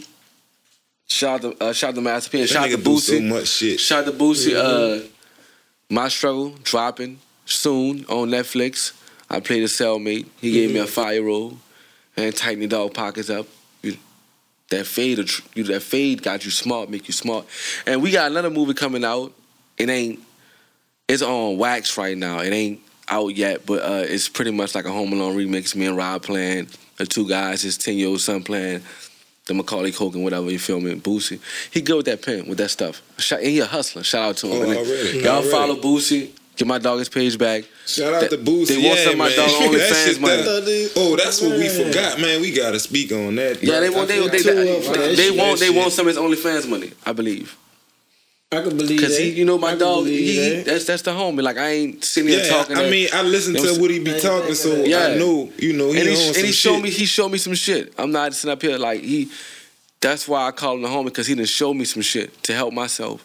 [1.10, 2.98] Shout out to uh, shout out to Master P and shout out to nigga do
[2.98, 3.80] so much shit.
[3.80, 4.54] Shout out to Boosie.
[4.54, 5.04] Uh,
[5.90, 8.92] My Struggle dropping soon on Netflix.
[9.28, 10.26] I played a cellmate.
[10.40, 11.58] He gave me a fire roll
[12.16, 13.46] and tighten the dog pockets up.
[13.82, 13.96] You,
[14.70, 15.18] that fade,
[15.54, 17.44] you, that fade got you smart, make you smart.
[17.86, 19.32] And we got another movie coming out.
[19.78, 20.20] It ain't.
[21.08, 22.38] It's on wax right now.
[22.38, 25.74] It ain't out yet, but uh, it's pretty much like a Home Alone remix.
[25.74, 26.68] Me and Rob playing
[26.98, 28.82] the two guys, his ten year old son playing
[29.50, 31.40] the Macaulay Culkin, whatever you feel me, Boosie.
[31.72, 33.02] He good with that pen, with that stuff.
[33.18, 34.04] Shout, he a hustler.
[34.04, 34.52] Shout out to him.
[34.62, 35.18] Oh, already.
[35.18, 35.50] Y'all Already.
[35.50, 36.30] follow Boosie.
[36.56, 37.64] Get my dog his page back.
[37.84, 38.68] Shout out They- to Boosie.
[38.68, 40.42] They want yeah, some of my dog That OnlyFans shit money.
[40.42, 42.40] that- Oh, that's what we forgot, man.
[42.40, 43.60] We gotta speak on that.
[43.60, 43.80] Yeah, bro.
[43.80, 46.22] they want they they, they, to talk about they, want they want some of his
[46.22, 46.92] OnlyFans money.
[47.04, 47.56] I believe.
[48.52, 49.22] I can believe Cause that.
[49.22, 50.64] he, you know, my dog, he, he- that.
[50.64, 51.40] that's that's the homie.
[51.40, 52.76] Like I ain't sitting here Yeah, talking.
[52.76, 55.06] I that- mean, I listen It was- to what he be talking, so Yeah.
[55.06, 56.82] I know, you know, he and he, and some he showed shit.
[56.82, 57.92] me he showed me some shit.
[57.96, 59.28] I'm not sitting up here like he.
[60.00, 62.52] That's why I call him the homie because he didn't show me some shit to
[62.54, 63.24] help myself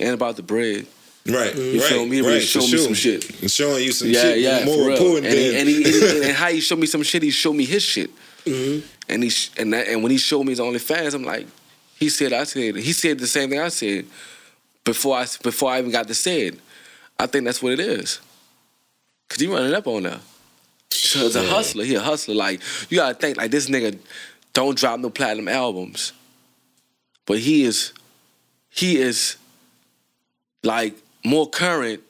[0.00, 0.86] and about the bread.
[1.26, 2.20] Right, You right, feel me?
[2.22, 2.26] Right.
[2.28, 2.78] really for showed me sure.
[2.78, 3.50] some shit.
[3.50, 5.42] Showing you some yeah, shit yeah, more for important and, than.
[5.42, 7.64] he, and, he, and, he- and how he showed me some shit, he showed me
[7.66, 8.10] his shit.
[8.46, 8.86] Mm-hmm.
[9.10, 11.46] And he and that, and when he showed me his OnlyFans, I'm like,
[11.98, 14.06] he said, I said, he said the same thing I said
[14.86, 16.58] before I before I even got to say it.
[17.18, 18.20] I think that's what it is.
[19.28, 20.04] Cause he running up on.
[20.90, 21.84] So it's a hustler.
[21.84, 22.34] He a hustler.
[22.34, 23.98] Like you gotta think like this nigga
[24.54, 26.12] don't drop no platinum albums,
[27.26, 27.92] but he is
[28.70, 29.36] he is
[30.62, 30.94] like
[31.24, 32.02] more current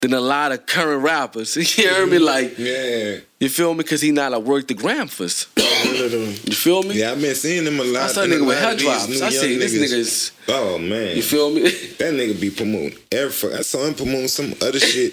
[0.00, 1.56] than a lot of current rappers.
[1.56, 2.18] You hear me?
[2.18, 3.78] Like yeah, you feel me?
[3.78, 5.46] Because he not a work the gram for us.
[5.82, 6.98] You feel me?
[7.00, 8.04] yeah, I've been seeing him a lot.
[8.04, 9.20] I saw a nigga with hair drops.
[9.20, 11.62] I say this niggas- Oh man, You feel me?
[11.98, 13.52] That nigga be promoting every fuck.
[13.52, 15.12] I saw him promoting some other shit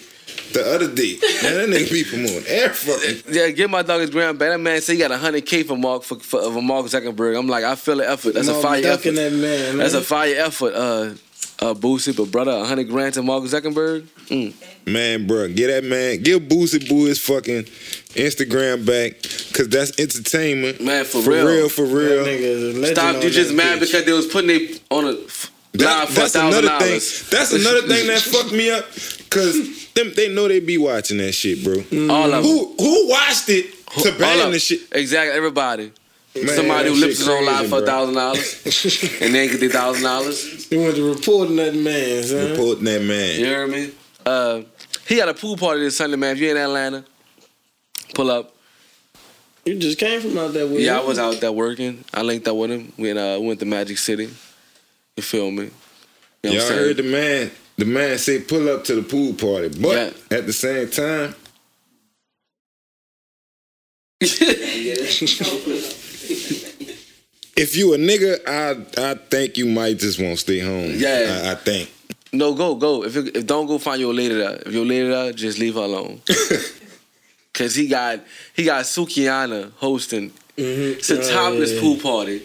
[0.54, 1.18] the other day.
[1.44, 3.24] Man, that nigga be promoting air fucking.
[3.36, 4.50] Yeah, give my dog his gram back.
[4.52, 7.38] That man say he got hundred k for Mark for, for, for Mark Zuckerberg.
[7.38, 8.34] I'm like, I feel the effort.
[8.36, 9.12] That's a Mark fire effort.
[9.16, 10.74] that man, That's a fire effort.
[10.76, 11.14] Uh,
[11.62, 14.04] uh, Boosie, but brother, hundred grand to Mark Zuckerberg.
[14.28, 14.54] Mm.
[14.88, 17.64] Man, bro, get that man, give Boosie Boo his fucking
[18.16, 19.22] Instagram back,
[19.54, 20.82] cause that's entertainment.
[20.82, 21.46] Man, for for real.
[21.48, 22.24] real, for real.
[22.26, 23.22] nigga is Stop!
[23.24, 23.82] You just that mad bitch.
[23.92, 27.00] because they was putting it on a f- That- live a that's another thing.
[27.30, 28.86] That's another thing that fucked me up,
[29.30, 31.74] cause them they know they be watching that shit, bro.
[32.14, 32.44] All of them.
[32.44, 33.66] Who who watched it
[34.04, 34.82] to ban the shit?
[34.94, 35.92] Exactly, everybody.
[36.46, 38.66] Man, Somebody who lips shit is on live for a thousand dollars
[39.22, 40.72] and they ain't get their thousand dollars.
[40.72, 42.52] You went to reporting that man, son.
[42.52, 43.40] Reporting that man.
[43.40, 43.92] You hear me?
[44.26, 44.62] Uh,
[45.08, 46.36] he had a pool party this Sunday, man.
[46.36, 47.04] If you're in Atlanta,
[48.14, 48.54] pull up.
[49.66, 52.04] You just came from out there with Yeah, I was out there working.
[52.14, 52.94] I linked up with him.
[52.98, 54.30] We uh, went to Magic City.
[55.16, 55.70] You feel me?
[56.44, 57.52] You know Y'all I'm heard the man.
[57.78, 59.96] The man say pull up to the pool party, but
[60.32, 60.38] Yeah.
[60.38, 61.36] at the same time,
[67.60, 70.92] if you a nigga, I I think you might just want to stay home.
[70.96, 71.44] Yeah.
[71.46, 71.92] I, I think.
[72.32, 73.04] no, go, go.
[73.04, 74.56] If, it, if don't go find your lady there.
[74.66, 76.22] If your lady there, just leave her alone.
[77.54, 78.20] Cause he got
[78.56, 80.30] he got Sukihana hosting.
[80.56, 81.00] Mm-hmm.
[81.00, 82.44] It's a topless pool party,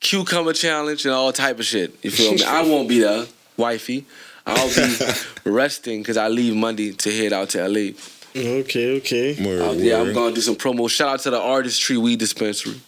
[0.00, 1.94] cucumber challenge, and all type of shit.
[2.02, 2.44] You feel me?
[2.44, 4.06] I won't be there, wifey.
[4.46, 4.96] I'll be
[5.44, 7.92] resting because I leave Monday to head out to LA.
[8.36, 9.44] Okay, okay.
[9.44, 10.90] Word, Uh, yeah, I'm gonna do some promo.
[10.90, 12.80] Shout out to the Artistry Weed Dispensary.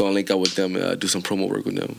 [0.00, 1.94] Gonna link up with them and uh, do some promo work with them.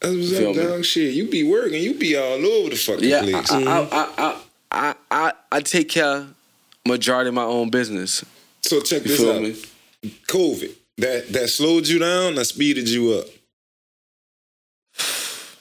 [0.00, 0.62] That's what's Feel up, me?
[0.64, 0.84] dog.
[0.84, 3.52] Shit, you be working, you be all over the fucking Yeah, place.
[3.52, 4.40] I, I, I, I,
[4.72, 6.26] I, I, I take care
[6.84, 8.24] majority of my own business.
[8.62, 9.42] so check You this out.
[9.42, 9.54] me?
[10.26, 13.26] COVID that that slowed you down, that speeded you up.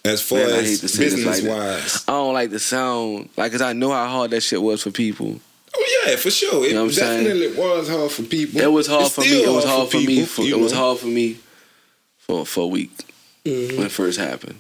[0.04, 2.04] As far Man, as hate to say this business like wise.
[2.08, 4.90] I don't like the sound, like, cause I know how hard that shit was for
[4.90, 5.40] people.
[5.76, 6.64] Oh yeah, for sure.
[6.66, 7.24] It You know what I'm saying?
[7.26, 8.60] definitely was hard for people.
[8.60, 9.28] It was hard It's for me.
[9.28, 10.06] still It was hard for me.
[10.08, 11.38] people, For, you it was hard for me
[12.28, 12.92] for for a week
[13.46, 13.78] Mm-hmm.
[13.78, 14.60] when it first happened.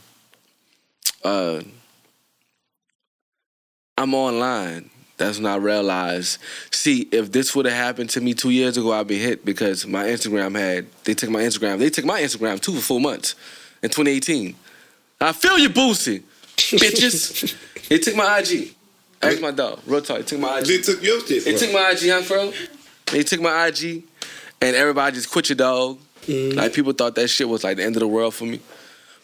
[1.24, 1.62] Uh,
[3.98, 4.92] I'm online.
[5.18, 6.38] That's when I realized.
[6.70, 9.88] See, if this would have happened to me two years ago, I'd be hit because
[9.88, 10.86] my Instagram had.
[11.04, 11.80] They took my Instagram.
[11.80, 13.34] They took my Instagram too for four months
[13.82, 14.56] in 2018.
[15.22, 16.22] I feel you, Boosie,
[16.58, 17.56] bitches.
[17.90, 18.76] they took my IG.
[19.24, 19.80] Ask my dog.
[19.88, 20.18] Real talk.
[20.18, 20.66] They took my IG.
[20.68, 21.46] They took your shit.
[21.46, 22.54] They took my IG, huh, bro?
[23.08, 24.04] They took my IG,
[24.62, 25.98] and everybody just quit your dog.
[26.28, 28.60] Like people thought that shit was like the end of the world for me.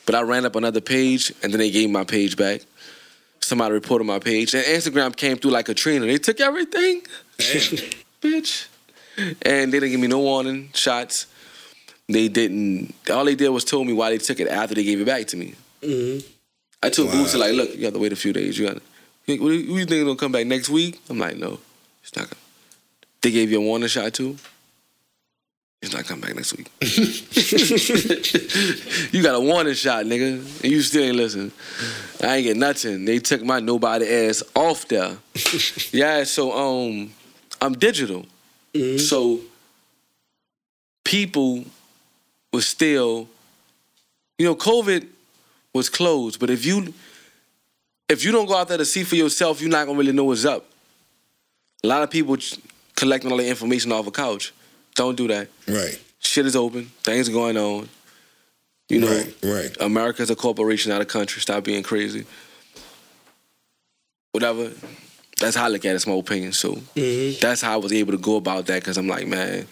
[0.06, 2.62] But I ran up another page, and then they gave my page back.
[3.40, 6.06] Somebody reported my page, and Instagram came through like a Katrina.
[6.06, 7.02] They took everything,
[8.22, 8.68] bitch,
[9.42, 11.28] and they didn't give me no warning shots.
[12.08, 12.94] They didn't.
[13.10, 15.28] All they did was told me why they took it after they gave it back
[15.28, 15.56] to me.
[15.82, 16.28] Mm-hmm.
[16.84, 17.14] I told Wow.
[17.16, 18.58] Boosie like, look, you have to wait a few days.
[18.58, 18.76] You got.
[18.76, 18.82] What
[19.28, 21.00] do you, what do you think is gonna come back next week?
[21.10, 21.60] I'm like, no,
[22.02, 22.26] it's not.
[22.26, 22.42] Gonna.
[23.22, 24.36] They gave you a warning shot too.
[25.82, 26.70] It's not coming back next week.
[29.12, 31.52] you got a warning shot, nigga, and you still ain't listen.
[32.22, 33.06] I ain't get nothing.
[33.06, 35.18] They took my nobody ass off there.
[35.92, 37.12] yeah, so um,
[37.60, 38.28] I'm digital,
[38.98, 39.40] so
[41.04, 41.66] people
[42.54, 43.28] was still,
[44.38, 45.08] you know, COVID
[45.74, 46.94] was closed, but if you
[48.08, 50.26] if you don't go out there to see for yourself, you're not gonna really know
[50.26, 50.64] what's up.
[51.84, 52.38] A lot of people
[52.96, 54.54] collecting all the information off a couch.
[54.96, 55.48] Don't do that.
[55.68, 56.00] Right.
[56.20, 57.90] shit is open, things are going on.
[58.90, 59.78] You know, Right, right.
[59.80, 61.42] America's a corporation, not a country.
[61.42, 62.26] Stop being crazy.
[64.34, 64.72] Whatever.
[65.40, 65.96] That's how I look at it.
[65.96, 66.52] It's my opinion.
[66.52, 66.76] So
[67.40, 69.66] that's how I was able to go about that because I'm like, man,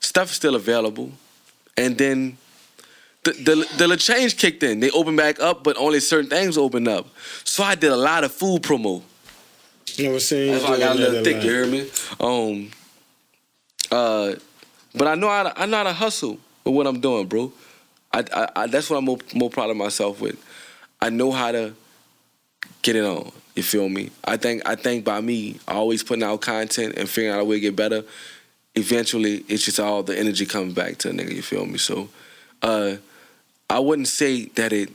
[0.00, 1.12] stuff is still available.
[1.76, 2.38] And then
[3.24, 4.80] the, the, the change kicked in.
[4.80, 7.06] They opened back up, but only certain things opened up.
[7.44, 9.02] So I did a lot of food promo.
[9.98, 11.42] I was saying That's why I got a little thick.
[11.44, 11.90] You hear me?
[12.20, 12.70] Um,
[13.90, 14.34] uh,
[14.96, 17.52] but I know how to, I know how to hustle with what I'm doing, bro.
[18.12, 20.42] I, I, I that's what I'm more, more proud of myself with.
[21.00, 21.74] I know how to
[22.82, 23.30] get it on.
[23.54, 24.10] You feel me?
[24.24, 27.56] I think I think by me always putting out content and figuring out a way
[27.56, 28.04] to get better.
[28.74, 31.34] Eventually, it's just all the energy coming back to a nigga.
[31.34, 31.78] You feel me?
[31.78, 32.10] So,
[32.60, 32.96] uh,
[33.70, 34.90] I wouldn't say that it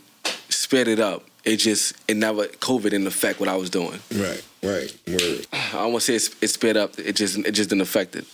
[0.49, 1.23] sped it up.
[1.43, 3.99] It just it never COVID didn't affect what I was doing.
[4.13, 4.95] Right, right.
[5.07, 5.47] Word.
[5.51, 6.99] I don't say it's, it sped up.
[6.99, 8.25] It just it just didn't affect it.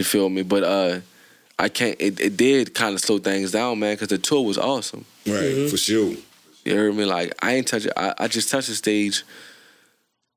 [0.00, 0.40] You feel me?
[0.40, 1.00] But uh,
[1.58, 1.94] I can't.
[2.00, 5.04] It, it did kind of slow things down, man, because the tour was awesome.
[5.26, 6.14] Right, for sure.
[6.64, 7.04] You heard me?
[7.04, 7.86] Like I ain't touch.
[7.94, 9.24] I, I just touched the stage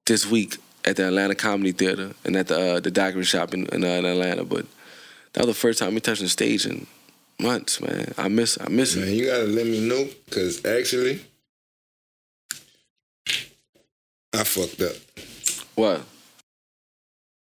[0.05, 3.65] this week at the Atlanta Comedy Theater and at the uh, the Daiquiri Shop in,
[3.67, 4.43] in, uh, in Atlanta.
[4.43, 4.65] But
[5.31, 6.85] that was the first time me touching the stage in
[7.39, 8.13] months, man.
[8.17, 9.11] I miss I miss Man, it.
[9.13, 11.21] you gotta let me know, cause actually,
[14.33, 14.95] I fucked up.
[15.75, 16.01] What?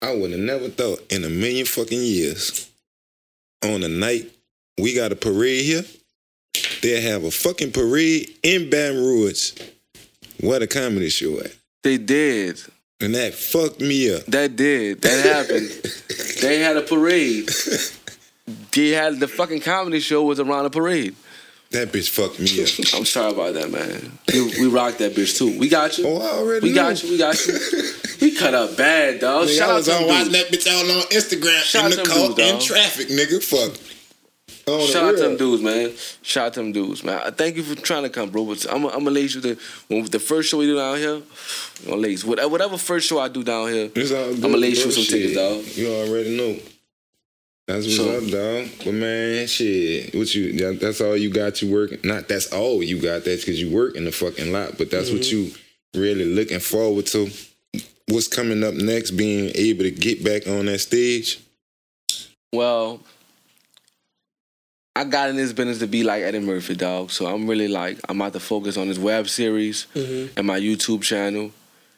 [0.03, 2.69] I would have never thought in a million fucking years
[3.65, 4.31] on a night
[4.79, 5.85] we got a parade here,
[6.83, 9.53] they'll have a fucking parade in Baton Rouge
[10.41, 11.55] where the comedy show at.
[11.83, 12.61] They did.
[13.01, 14.24] And that fucked me up.
[14.27, 15.03] That did.
[15.03, 15.69] That happened.
[16.43, 17.51] they had a parade.
[18.73, 21.15] They had the fucking comedy show was around a parade.
[21.73, 22.69] That bitch fucked me up.
[22.99, 24.19] I'm sorry about that, man.
[24.32, 25.59] We, we rocked that bitch too.
[25.59, 26.07] We got you.
[26.07, 27.09] Oh, I already we got know.
[27.09, 27.12] you.
[27.12, 27.59] We got you.
[28.20, 29.49] We cut up bad, dog.
[29.49, 31.97] Nigga, Shout I out was to on watching that bitch all on Instagram Shout in
[31.99, 33.43] the car in traffic, nigga.
[33.43, 33.81] Fuck.
[34.66, 35.93] The Shout out to them dudes, man.
[36.23, 37.20] Shout out to them dudes, man.
[37.24, 38.44] I Thank you for trying to come, bro.
[38.44, 39.59] But I'm, I'm gonna lace you the
[39.89, 41.15] when the first show we do down here.
[41.16, 43.89] I'm gonna lace whatever, whatever first show I do down here.
[43.89, 45.65] Good, I'ma lay you some tickets, dog.
[45.77, 46.72] You already know.
[47.66, 48.68] That's what's So- up, dog.
[48.84, 50.74] But man, shit, what you?
[50.74, 51.62] That's all you got.
[51.62, 52.01] You working?
[52.02, 53.24] Not that's all you got.
[53.24, 54.78] That's because you work in the fucking lot.
[54.78, 55.36] But that's what mm-hmm.
[55.36, 57.30] you really looking forward to.
[58.09, 59.12] What's coming up next?
[59.12, 61.39] Being able to get back on that stage.
[62.52, 63.01] Well,
[64.94, 67.10] I got in this business to be like Eddie Murphy, dog.
[67.12, 70.36] So I'm really like I'm about to focus on this web series mm-hmm.
[70.36, 71.52] and my YouTube channel.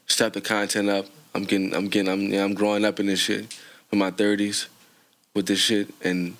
[0.07, 1.07] Step the content up.
[1.35, 3.59] I'm getting, I'm getting, I'm, yeah, I'm growing up in this shit
[3.91, 4.69] in my 30s
[5.35, 6.37] with this shit, and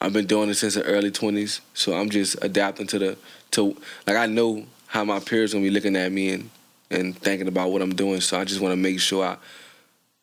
[0.00, 1.60] I've been doing it since the early 20s.
[1.74, 3.18] So I'm just adapting to the
[3.52, 6.50] to like I know how my peers gonna be looking at me and
[6.90, 8.20] and thinking about what I'm doing.
[8.20, 9.36] So I just want to make sure I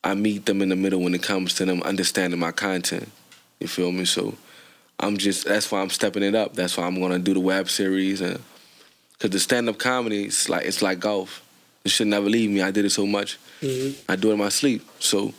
[0.02, 3.10] I meet them in the middle when it comes to them understanding my content.
[3.60, 4.04] You feel me?
[4.04, 4.34] So
[4.98, 6.54] I'm just that's why I'm stepping it up.
[6.54, 8.40] That's why I'm gonna do the web series and
[9.12, 11.42] because the stand up comedy it's like it's like golf.
[11.84, 12.62] It should never leave me.
[12.62, 13.38] I did it so much.
[13.60, 14.10] Mm-hmm.
[14.10, 14.82] I do it in my sleep.
[15.00, 15.34] So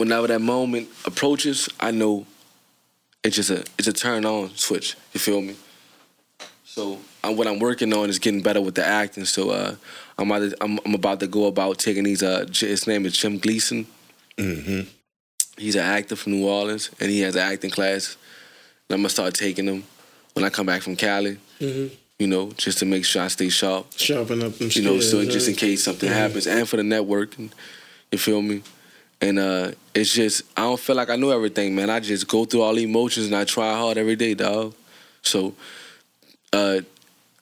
[0.00, 2.26] whenever that moment approaches, I know
[3.22, 4.96] it's just a it's a turn on switch.
[5.12, 5.54] You feel me?
[6.64, 9.26] So uh, what I'm working on is getting better with the acting.
[9.26, 9.74] So uh,
[10.18, 12.22] I'm, about to, I'm I'm about to go about taking these.
[12.22, 13.86] Uh, his name is Jim Gleason.
[14.36, 14.88] Mm-hmm.
[15.58, 18.16] He's an actor from New Orleans, and he has an acting class.
[18.88, 19.84] And I'm gonna start taking them
[20.32, 21.38] when I come back from Cali.
[21.60, 21.94] Mm-hmm.
[22.18, 23.86] You know, just to make sure I stay sharp.
[23.96, 27.38] Sharpen up them You know, so just in case something happens, and for the network,
[27.38, 27.54] and,
[28.12, 28.62] you feel me?
[29.20, 31.90] And uh, it's just I don't feel like I know everything, man.
[31.90, 34.74] I just go through all the emotions and I try hard every day, dog.
[35.22, 35.54] So,
[36.52, 36.80] uh,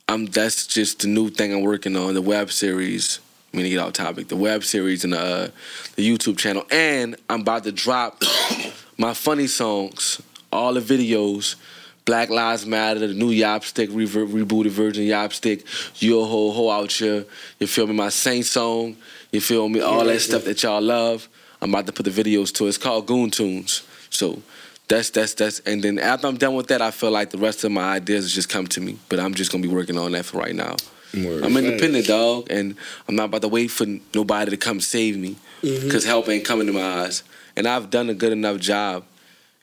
[0.09, 3.21] I'm that's just the new thing I'm working on, the web series.
[3.53, 4.29] I'm gonna get off topic.
[4.29, 5.49] The web series and the, uh,
[5.97, 8.23] the YouTube channel, and I'm about to drop
[8.99, 10.21] my funny songs,
[10.53, 11.57] all the videos.
[12.05, 15.63] Black Lives Matter, the new Yopstick, rever- rebooted version Yopstick,
[16.01, 17.27] You a Ho Ho Out Here,
[17.61, 17.93] you feel me?
[17.93, 18.97] My Saint song,
[19.31, 19.81] you feel me?
[19.83, 21.29] All that stuff that y'all love.
[21.61, 22.67] I'm about to put the videos to.
[22.67, 23.83] It's called Goon Tunes.
[24.11, 24.43] So
[24.89, 27.65] that's that's that's and then after I'm done with that, I feel like the rest
[27.65, 28.99] of my ideas just come to me.
[29.09, 30.77] But I'm just gonna be working on that for right now.
[31.15, 31.45] Word.
[31.45, 32.77] I'm independent, dog, and
[33.09, 35.85] I'm not about to wait for nobody to come save me mm-hmm.
[35.85, 37.23] because help ain't coming to my eyes.
[37.57, 39.05] And I've done a good enough job,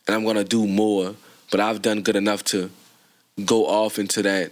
[0.08, 1.16] and I'm gonna do more.
[1.52, 2.72] But I've done good enough to
[3.46, 4.52] go off into that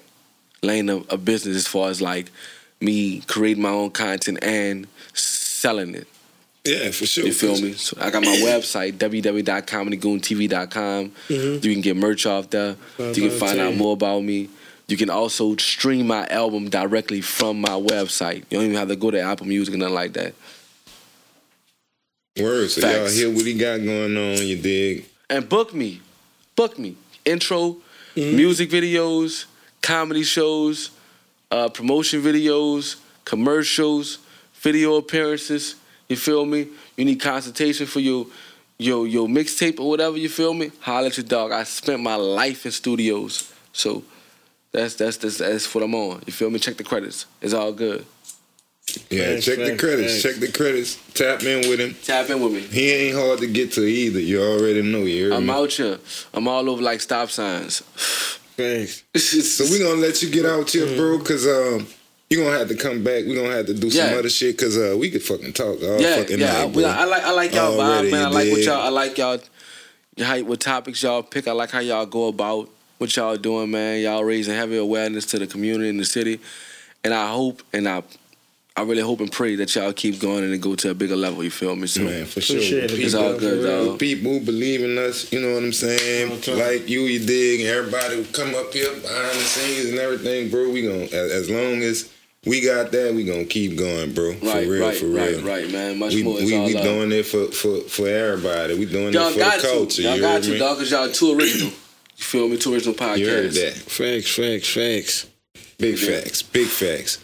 [0.62, 2.32] lane of, of business as far as like
[2.80, 6.08] me creating my own content and selling it.
[6.66, 7.26] Yeah, for sure.
[7.26, 7.74] You feel me?
[7.74, 11.12] So I got my website, www.comedygoontv.com.
[11.28, 12.78] You can get merch off there.
[12.98, 14.50] You can find out more about me.
[14.88, 18.38] You can also stream my album directly from my website.
[18.50, 20.34] You don't even have to go to Apple Music or nothing like that.
[22.40, 22.70] Word.
[22.70, 24.38] So y'all hear what he got going on.
[24.46, 25.06] You dig?
[25.30, 26.02] And book me.
[26.56, 26.96] Book me.
[27.26, 27.78] intro,
[28.16, 29.46] music videos,
[29.82, 30.92] comedy shows,
[31.52, 34.20] uh, promotion videos, commercials,
[34.56, 35.76] video appearances.
[36.14, 36.68] You feel me?
[36.96, 38.28] You need consultation for your
[38.78, 40.16] your your mixtape or whatever.
[40.16, 40.70] You feel me?
[40.82, 41.52] Holla at your dog.
[41.52, 44.04] I spent my life in studios, so
[44.72, 46.22] that's that's that's, that's what I'm on.
[46.28, 46.60] You feel me?
[46.60, 47.26] Check the credits.
[47.42, 48.06] It's all good.
[49.10, 50.14] Yeah, Facts, check the credits.
[50.14, 50.22] facts.
[50.22, 51.00] Check the credits.
[51.16, 51.96] Tap in with him.
[52.04, 52.62] Tap in with me.
[52.62, 54.20] He ain't hard to get to either.
[54.20, 55.00] You already know.
[55.00, 55.52] You heard I'm me?
[55.54, 55.98] out here.
[56.32, 57.80] I'm all over like stop signs.
[58.56, 59.04] Thanks.
[59.16, 61.88] So we gonna let you get out here, bro, cause um,
[62.34, 63.26] you gonna have to come back.
[63.26, 64.18] We gonna have to do some Yeah.
[64.18, 66.46] other shit, cause uh, we could fucking talk all yeah, fucking yeah.
[66.52, 66.84] night, I, bro.
[66.86, 68.26] I like I like y'all Already, vibe, man.
[68.26, 68.82] I you like what y'all.
[68.82, 69.40] I like y'all.
[70.20, 71.48] How, what topics y'all pick?
[71.48, 74.02] I like how y'all go about what y'all doing, man.
[74.02, 76.40] Y'all raising heavy awareness to the community and the city,
[77.04, 78.02] and I hope and I.
[78.76, 81.44] I really hope and pray that y'all keep going and go to a bigger level.
[81.44, 81.86] You feel me?
[81.86, 82.56] So Man, for sure.
[82.56, 82.90] Appreciate.
[82.90, 84.00] People, It's all good, for dog.
[84.00, 86.32] People who believe in us, you know what I'm saying?
[86.40, 86.56] Okay.
[86.56, 90.50] Like you, you dig, and everybody who come up here behind the scenes and everything,
[90.50, 90.72] bro.
[90.72, 92.12] We gonna as, as long as
[92.46, 94.34] we got that, we gonna keep going, bro.
[94.34, 95.42] For right, real, right, for real.
[95.42, 96.00] right, right, man.
[96.00, 96.84] Much We more we, all we love.
[96.84, 98.78] doing it for, for, for everybody.
[98.78, 99.96] We doing Y'all it for got the culture.
[99.98, 100.02] to.
[100.04, 100.58] Y'all you got heard to, me?
[100.60, 101.68] dog, because y'all too original.
[102.16, 102.58] You feel me?
[102.58, 103.18] Too original podcast.
[103.18, 103.74] You heard that?
[103.74, 105.28] Facts, facts, facts.
[105.80, 106.22] Big Yeah.
[106.22, 107.18] facts, big facts.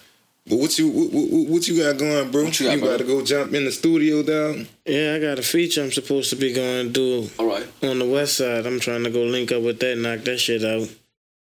[0.48, 2.46] But what you what, what, what you got going, bro?
[2.46, 2.98] What you got, you brother?
[2.98, 4.66] got to go jump in the studio, dog.
[4.86, 7.68] Yeah, I got a feature I'm supposed to be going to do All right.
[7.84, 8.66] on the west side.
[8.66, 10.90] I'm trying to go link up with that, knock that shit out.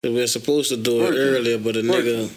[0.03, 1.19] we're supposed to do it Working.
[1.21, 2.31] earlier, but a nigga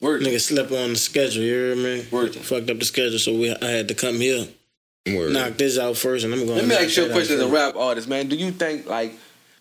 [0.00, 0.28] Working.
[0.28, 1.42] Nigga slept on the schedule.
[1.42, 2.06] You hear me?
[2.10, 2.42] Working.
[2.42, 4.46] Fucked up the schedule, so we I had to come here,
[5.08, 5.32] Word.
[5.32, 6.60] knock this out first, and I'm going.
[6.60, 8.28] To Let me ask you a question as a rap artist, man.
[8.28, 9.14] Do you think like,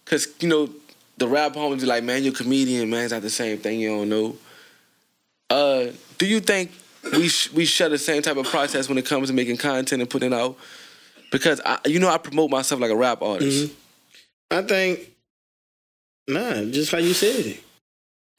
[0.06, 0.70] cause you know,
[1.18, 3.06] the rap homies be like, man, you're a comedian, man.
[3.06, 3.80] It's not the same thing.
[3.80, 4.36] You don't know.
[5.50, 5.88] Uh,
[6.20, 6.72] do you think
[7.14, 10.02] we sh- we share the same type of process when it comes to making content
[10.02, 10.56] and putting it out?
[11.32, 13.70] Because I, you know, I promote myself like a rap artist.
[13.70, 13.74] Mhm.
[14.52, 15.12] I think,
[16.28, 17.60] nah, just how you said it.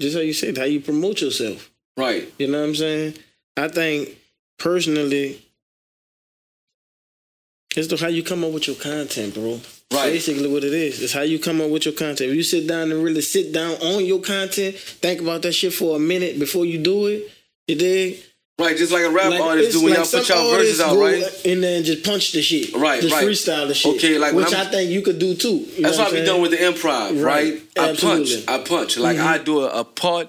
[0.00, 1.70] Just how you said it, how you promote yourself.
[1.98, 2.32] Right.
[2.38, 3.14] You know what I'm saying?
[3.56, 4.16] I think
[4.58, 5.44] personally,
[7.76, 9.60] it's the how you come up with your content, bro.
[9.92, 10.12] Right.
[10.12, 12.30] Basically, what it is, it's how you come up with your content.
[12.30, 15.72] If you sit down and really sit down on your content, think about that shit
[15.72, 17.32] for a minute before you do it.
[17.66, 18.18] You dig?
[18.60, 18.76] Right.
[18.76, 21.22] Just like a rap Like, artist do when like y'all put y'all verses out, right?
[21.46, 22.74] And then just punch the shit.
[22.74, 23.24] Right, Just right.
[23.24, 23.96] freestyle the shit.
[23.96, 25.48] Okay, like which I'm- think you could do too.
[25.48, 27.54] You That's know what I be doing with the improv, right?
[27.54, 27.62] Right.
[27.78, 28.30] I punch.
[28.46, 28.98] I punch.
[28.98, 29.26] Like mm-hmm.
[29.26, 30.28] I do a, a part,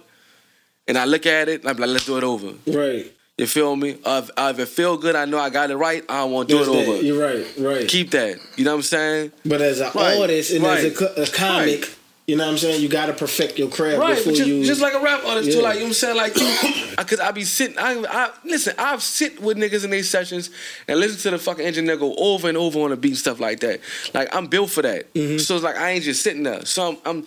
[0.89, 1.65] and I look at it.
[1.65, 2.51] I'm like, let's do it over.
[2.67, 3.09] Right.
[3.37, 3.97] You feel me?
[4.03, 6.03] Uh, if, if it feel good, I know I got it right.
[6.09, 6.91] I don't want to do That's it that.
[6.91, 7.01] over.
[7.01, 7.47] You're right.
[7.57, 7.87] Right.
[7.87, 8.37] Keep that.
[8.57, 9.31] You know what I'm saying?
[9.45, 11.95] But as an Right, artist and as a, a comic, right.
[12.27, 12.81] you know what I'm saying?
[12.81, 14.17] You got to perfect your craft Right.
[14.17, 14.65] before just, you.
[14.65, 15.61] just like a rap artist too.
[15.61, 16.17] Like you know what I'm saying?
[16.17, 17.77] Like you, because I be sitting.
[17.79, 18.73] I, I listen.
[18.77, 20.49] I've sit with niggas in these sessions
[20.89, 23.39] and listen to the fucking engineer go over and over on the beat and stuff
[23.39, 23.79] like that.
[24.13, 25.13] Like I'm built for that.
[25.13, 25.37] Mm-hmm.
[25.37, 26.65] So it's like I ain't just sitting there.
[26.65, 26.97] So I'm.
[27.05, 27.25] I'm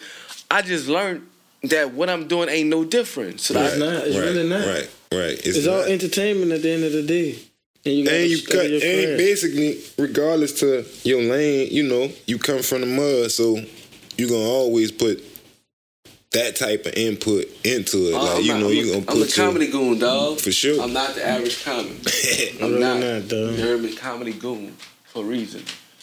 [0.50, 1.26] I just learned
[1.64, 3.40] that what I'm doing ain't no different.
[3.40, 4.06] So It's not.
[4.06, 4.66] It's right, really not.
[4.66, 5.40] Right, right.
[5.46, 7.38] It's, all entertainment at the end of the day.
[7.84, 9.18] And you, and you cut and craft.
[9.18, 13.56] basically regardless to your lane you know you come from the mud so
[14.16, 15.20] you gonna always put
[16.30, 18.86] that type of input into it Uh, like I'm you not- know I'm you a-
[18.86, 20.40] gonna I'm a put your, comedy goon, dog.
[20.40, 20.80] For sure.
[20.80, 21.90] I'm not the average comic.
[22.62, 23.00] I'm Really not.
[23.00, 23.58] not, dog.
[23.58, 23.96] You?
[23.96, 25.62] Comedy goon for a reason.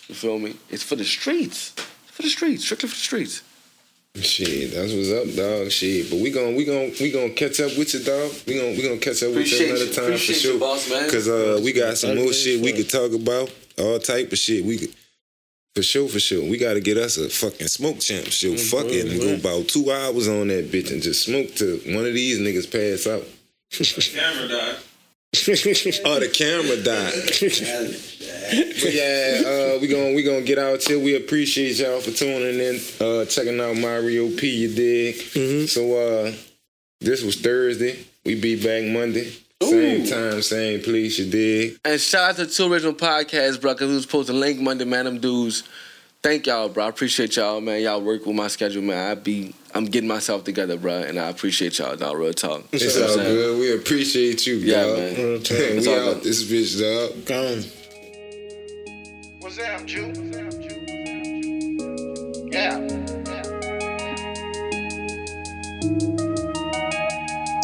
[0.10, 0.56] You feel me?
[0.70, 1.70] It's for the streets.
[2.12, 2.66] For the streets.
[2.66, 3.42] Strictly for the streets.
[4.16, 7.78] Shit that's what's up dog shit but we gonna we gonna we gonna catch up
[7.78, 10.36] with you dog we gonna we gonna catch up with Appreciate you another time Appreciate
[10.36, 11.10] for sure you, boss, man.
[11.10, 14.66] cause uh we got some more shit we could talk about all type of shit
[14.66, 14.94] we could
[15.76, 16.50] for sure, for sure.
[16.50, 18.58] We gotta get us a fucking smoke champ show.
[18.58, 22.06] Fuck it and go about two hours on that bitch and just smoke till one
[22.06, 23.24] of these niggas pass out.
[23.72, 24.76] Camera died.
[26.06, 27.14] Oh, the camera died.
[28.82, 31.00] but yeah, uh, we gonna we gonna get out here.
[31.00, 34.50] We appreciate y'all for tuning in, uh, checking out Mario P.
[34.50, 35.68] You dig?
[35.68, 36.34] So uh,
[37.00, 38.00] this was Thursday.
[38.26, 39.32] We be back Monday,
[39.62, 41.20] same time, same place.
[41.20, 41.80] You dig?
[41.86, 44.86] And shout out to Two Original Podcasts, bro, because we was supposed to link Monday,
[44.86, 45.06] man.
[45.06, 45.64] Them dudes.
[46.24, 46.86] Thank y'all, bro.
[46.86, 47.82] I appreciate y'all, man.
[47.82, 49.12] Y'all work with my schedule, man.
[49.12, 52.18] I be, I'm getting myself together, bro, and I appreciate y'all, dog.
[52.18, 52.64] Real talk.
[52.72, 53.36] It's You know all what I'm saying?
[53.36, 53.60] good.
[53.60, 54.98] We appreciate you, Yeah, dog.
[54.98, 55.16] man.
[55.16, 55.58] Real talk.
[55.60, 56.24] It's we all out good.
[56.24, 57.26] this bitch, dog.
[57.26, 57.64] Gone.
[59.40, 60.12] What's up, Jew?
[62.52, 62.80] Yeah.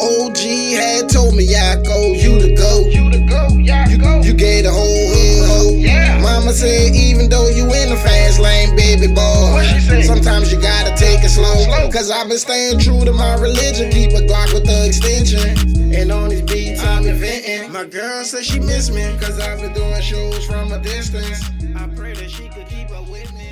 [0.00, 0.38] OG
[0.76, 2.86] had told me I go, you to go.
[2.88, 4.20] You to go, yeah, You, go.
[4.22, 5.74] you gave the whole hood hope.
[5.78, 6.20] Yeah.
[6.20, 10.02] Mama said, even though you in the fast lane, baby boy, What she say?
[10.02, 11.54] sometimes you gotta take it slow.
[11.64, 11.90] Slow.
[11.90, 15.94] Cause I've been staying true to my religion, keep a Glock with the extension.
[15.94, 17.72] And on these beats, I'm inventing.
[17.72, 21.40] My girl said she miss me, cause I've been doing shows from a distance.
[21.74, 23.45] I pray that she could keep up with me.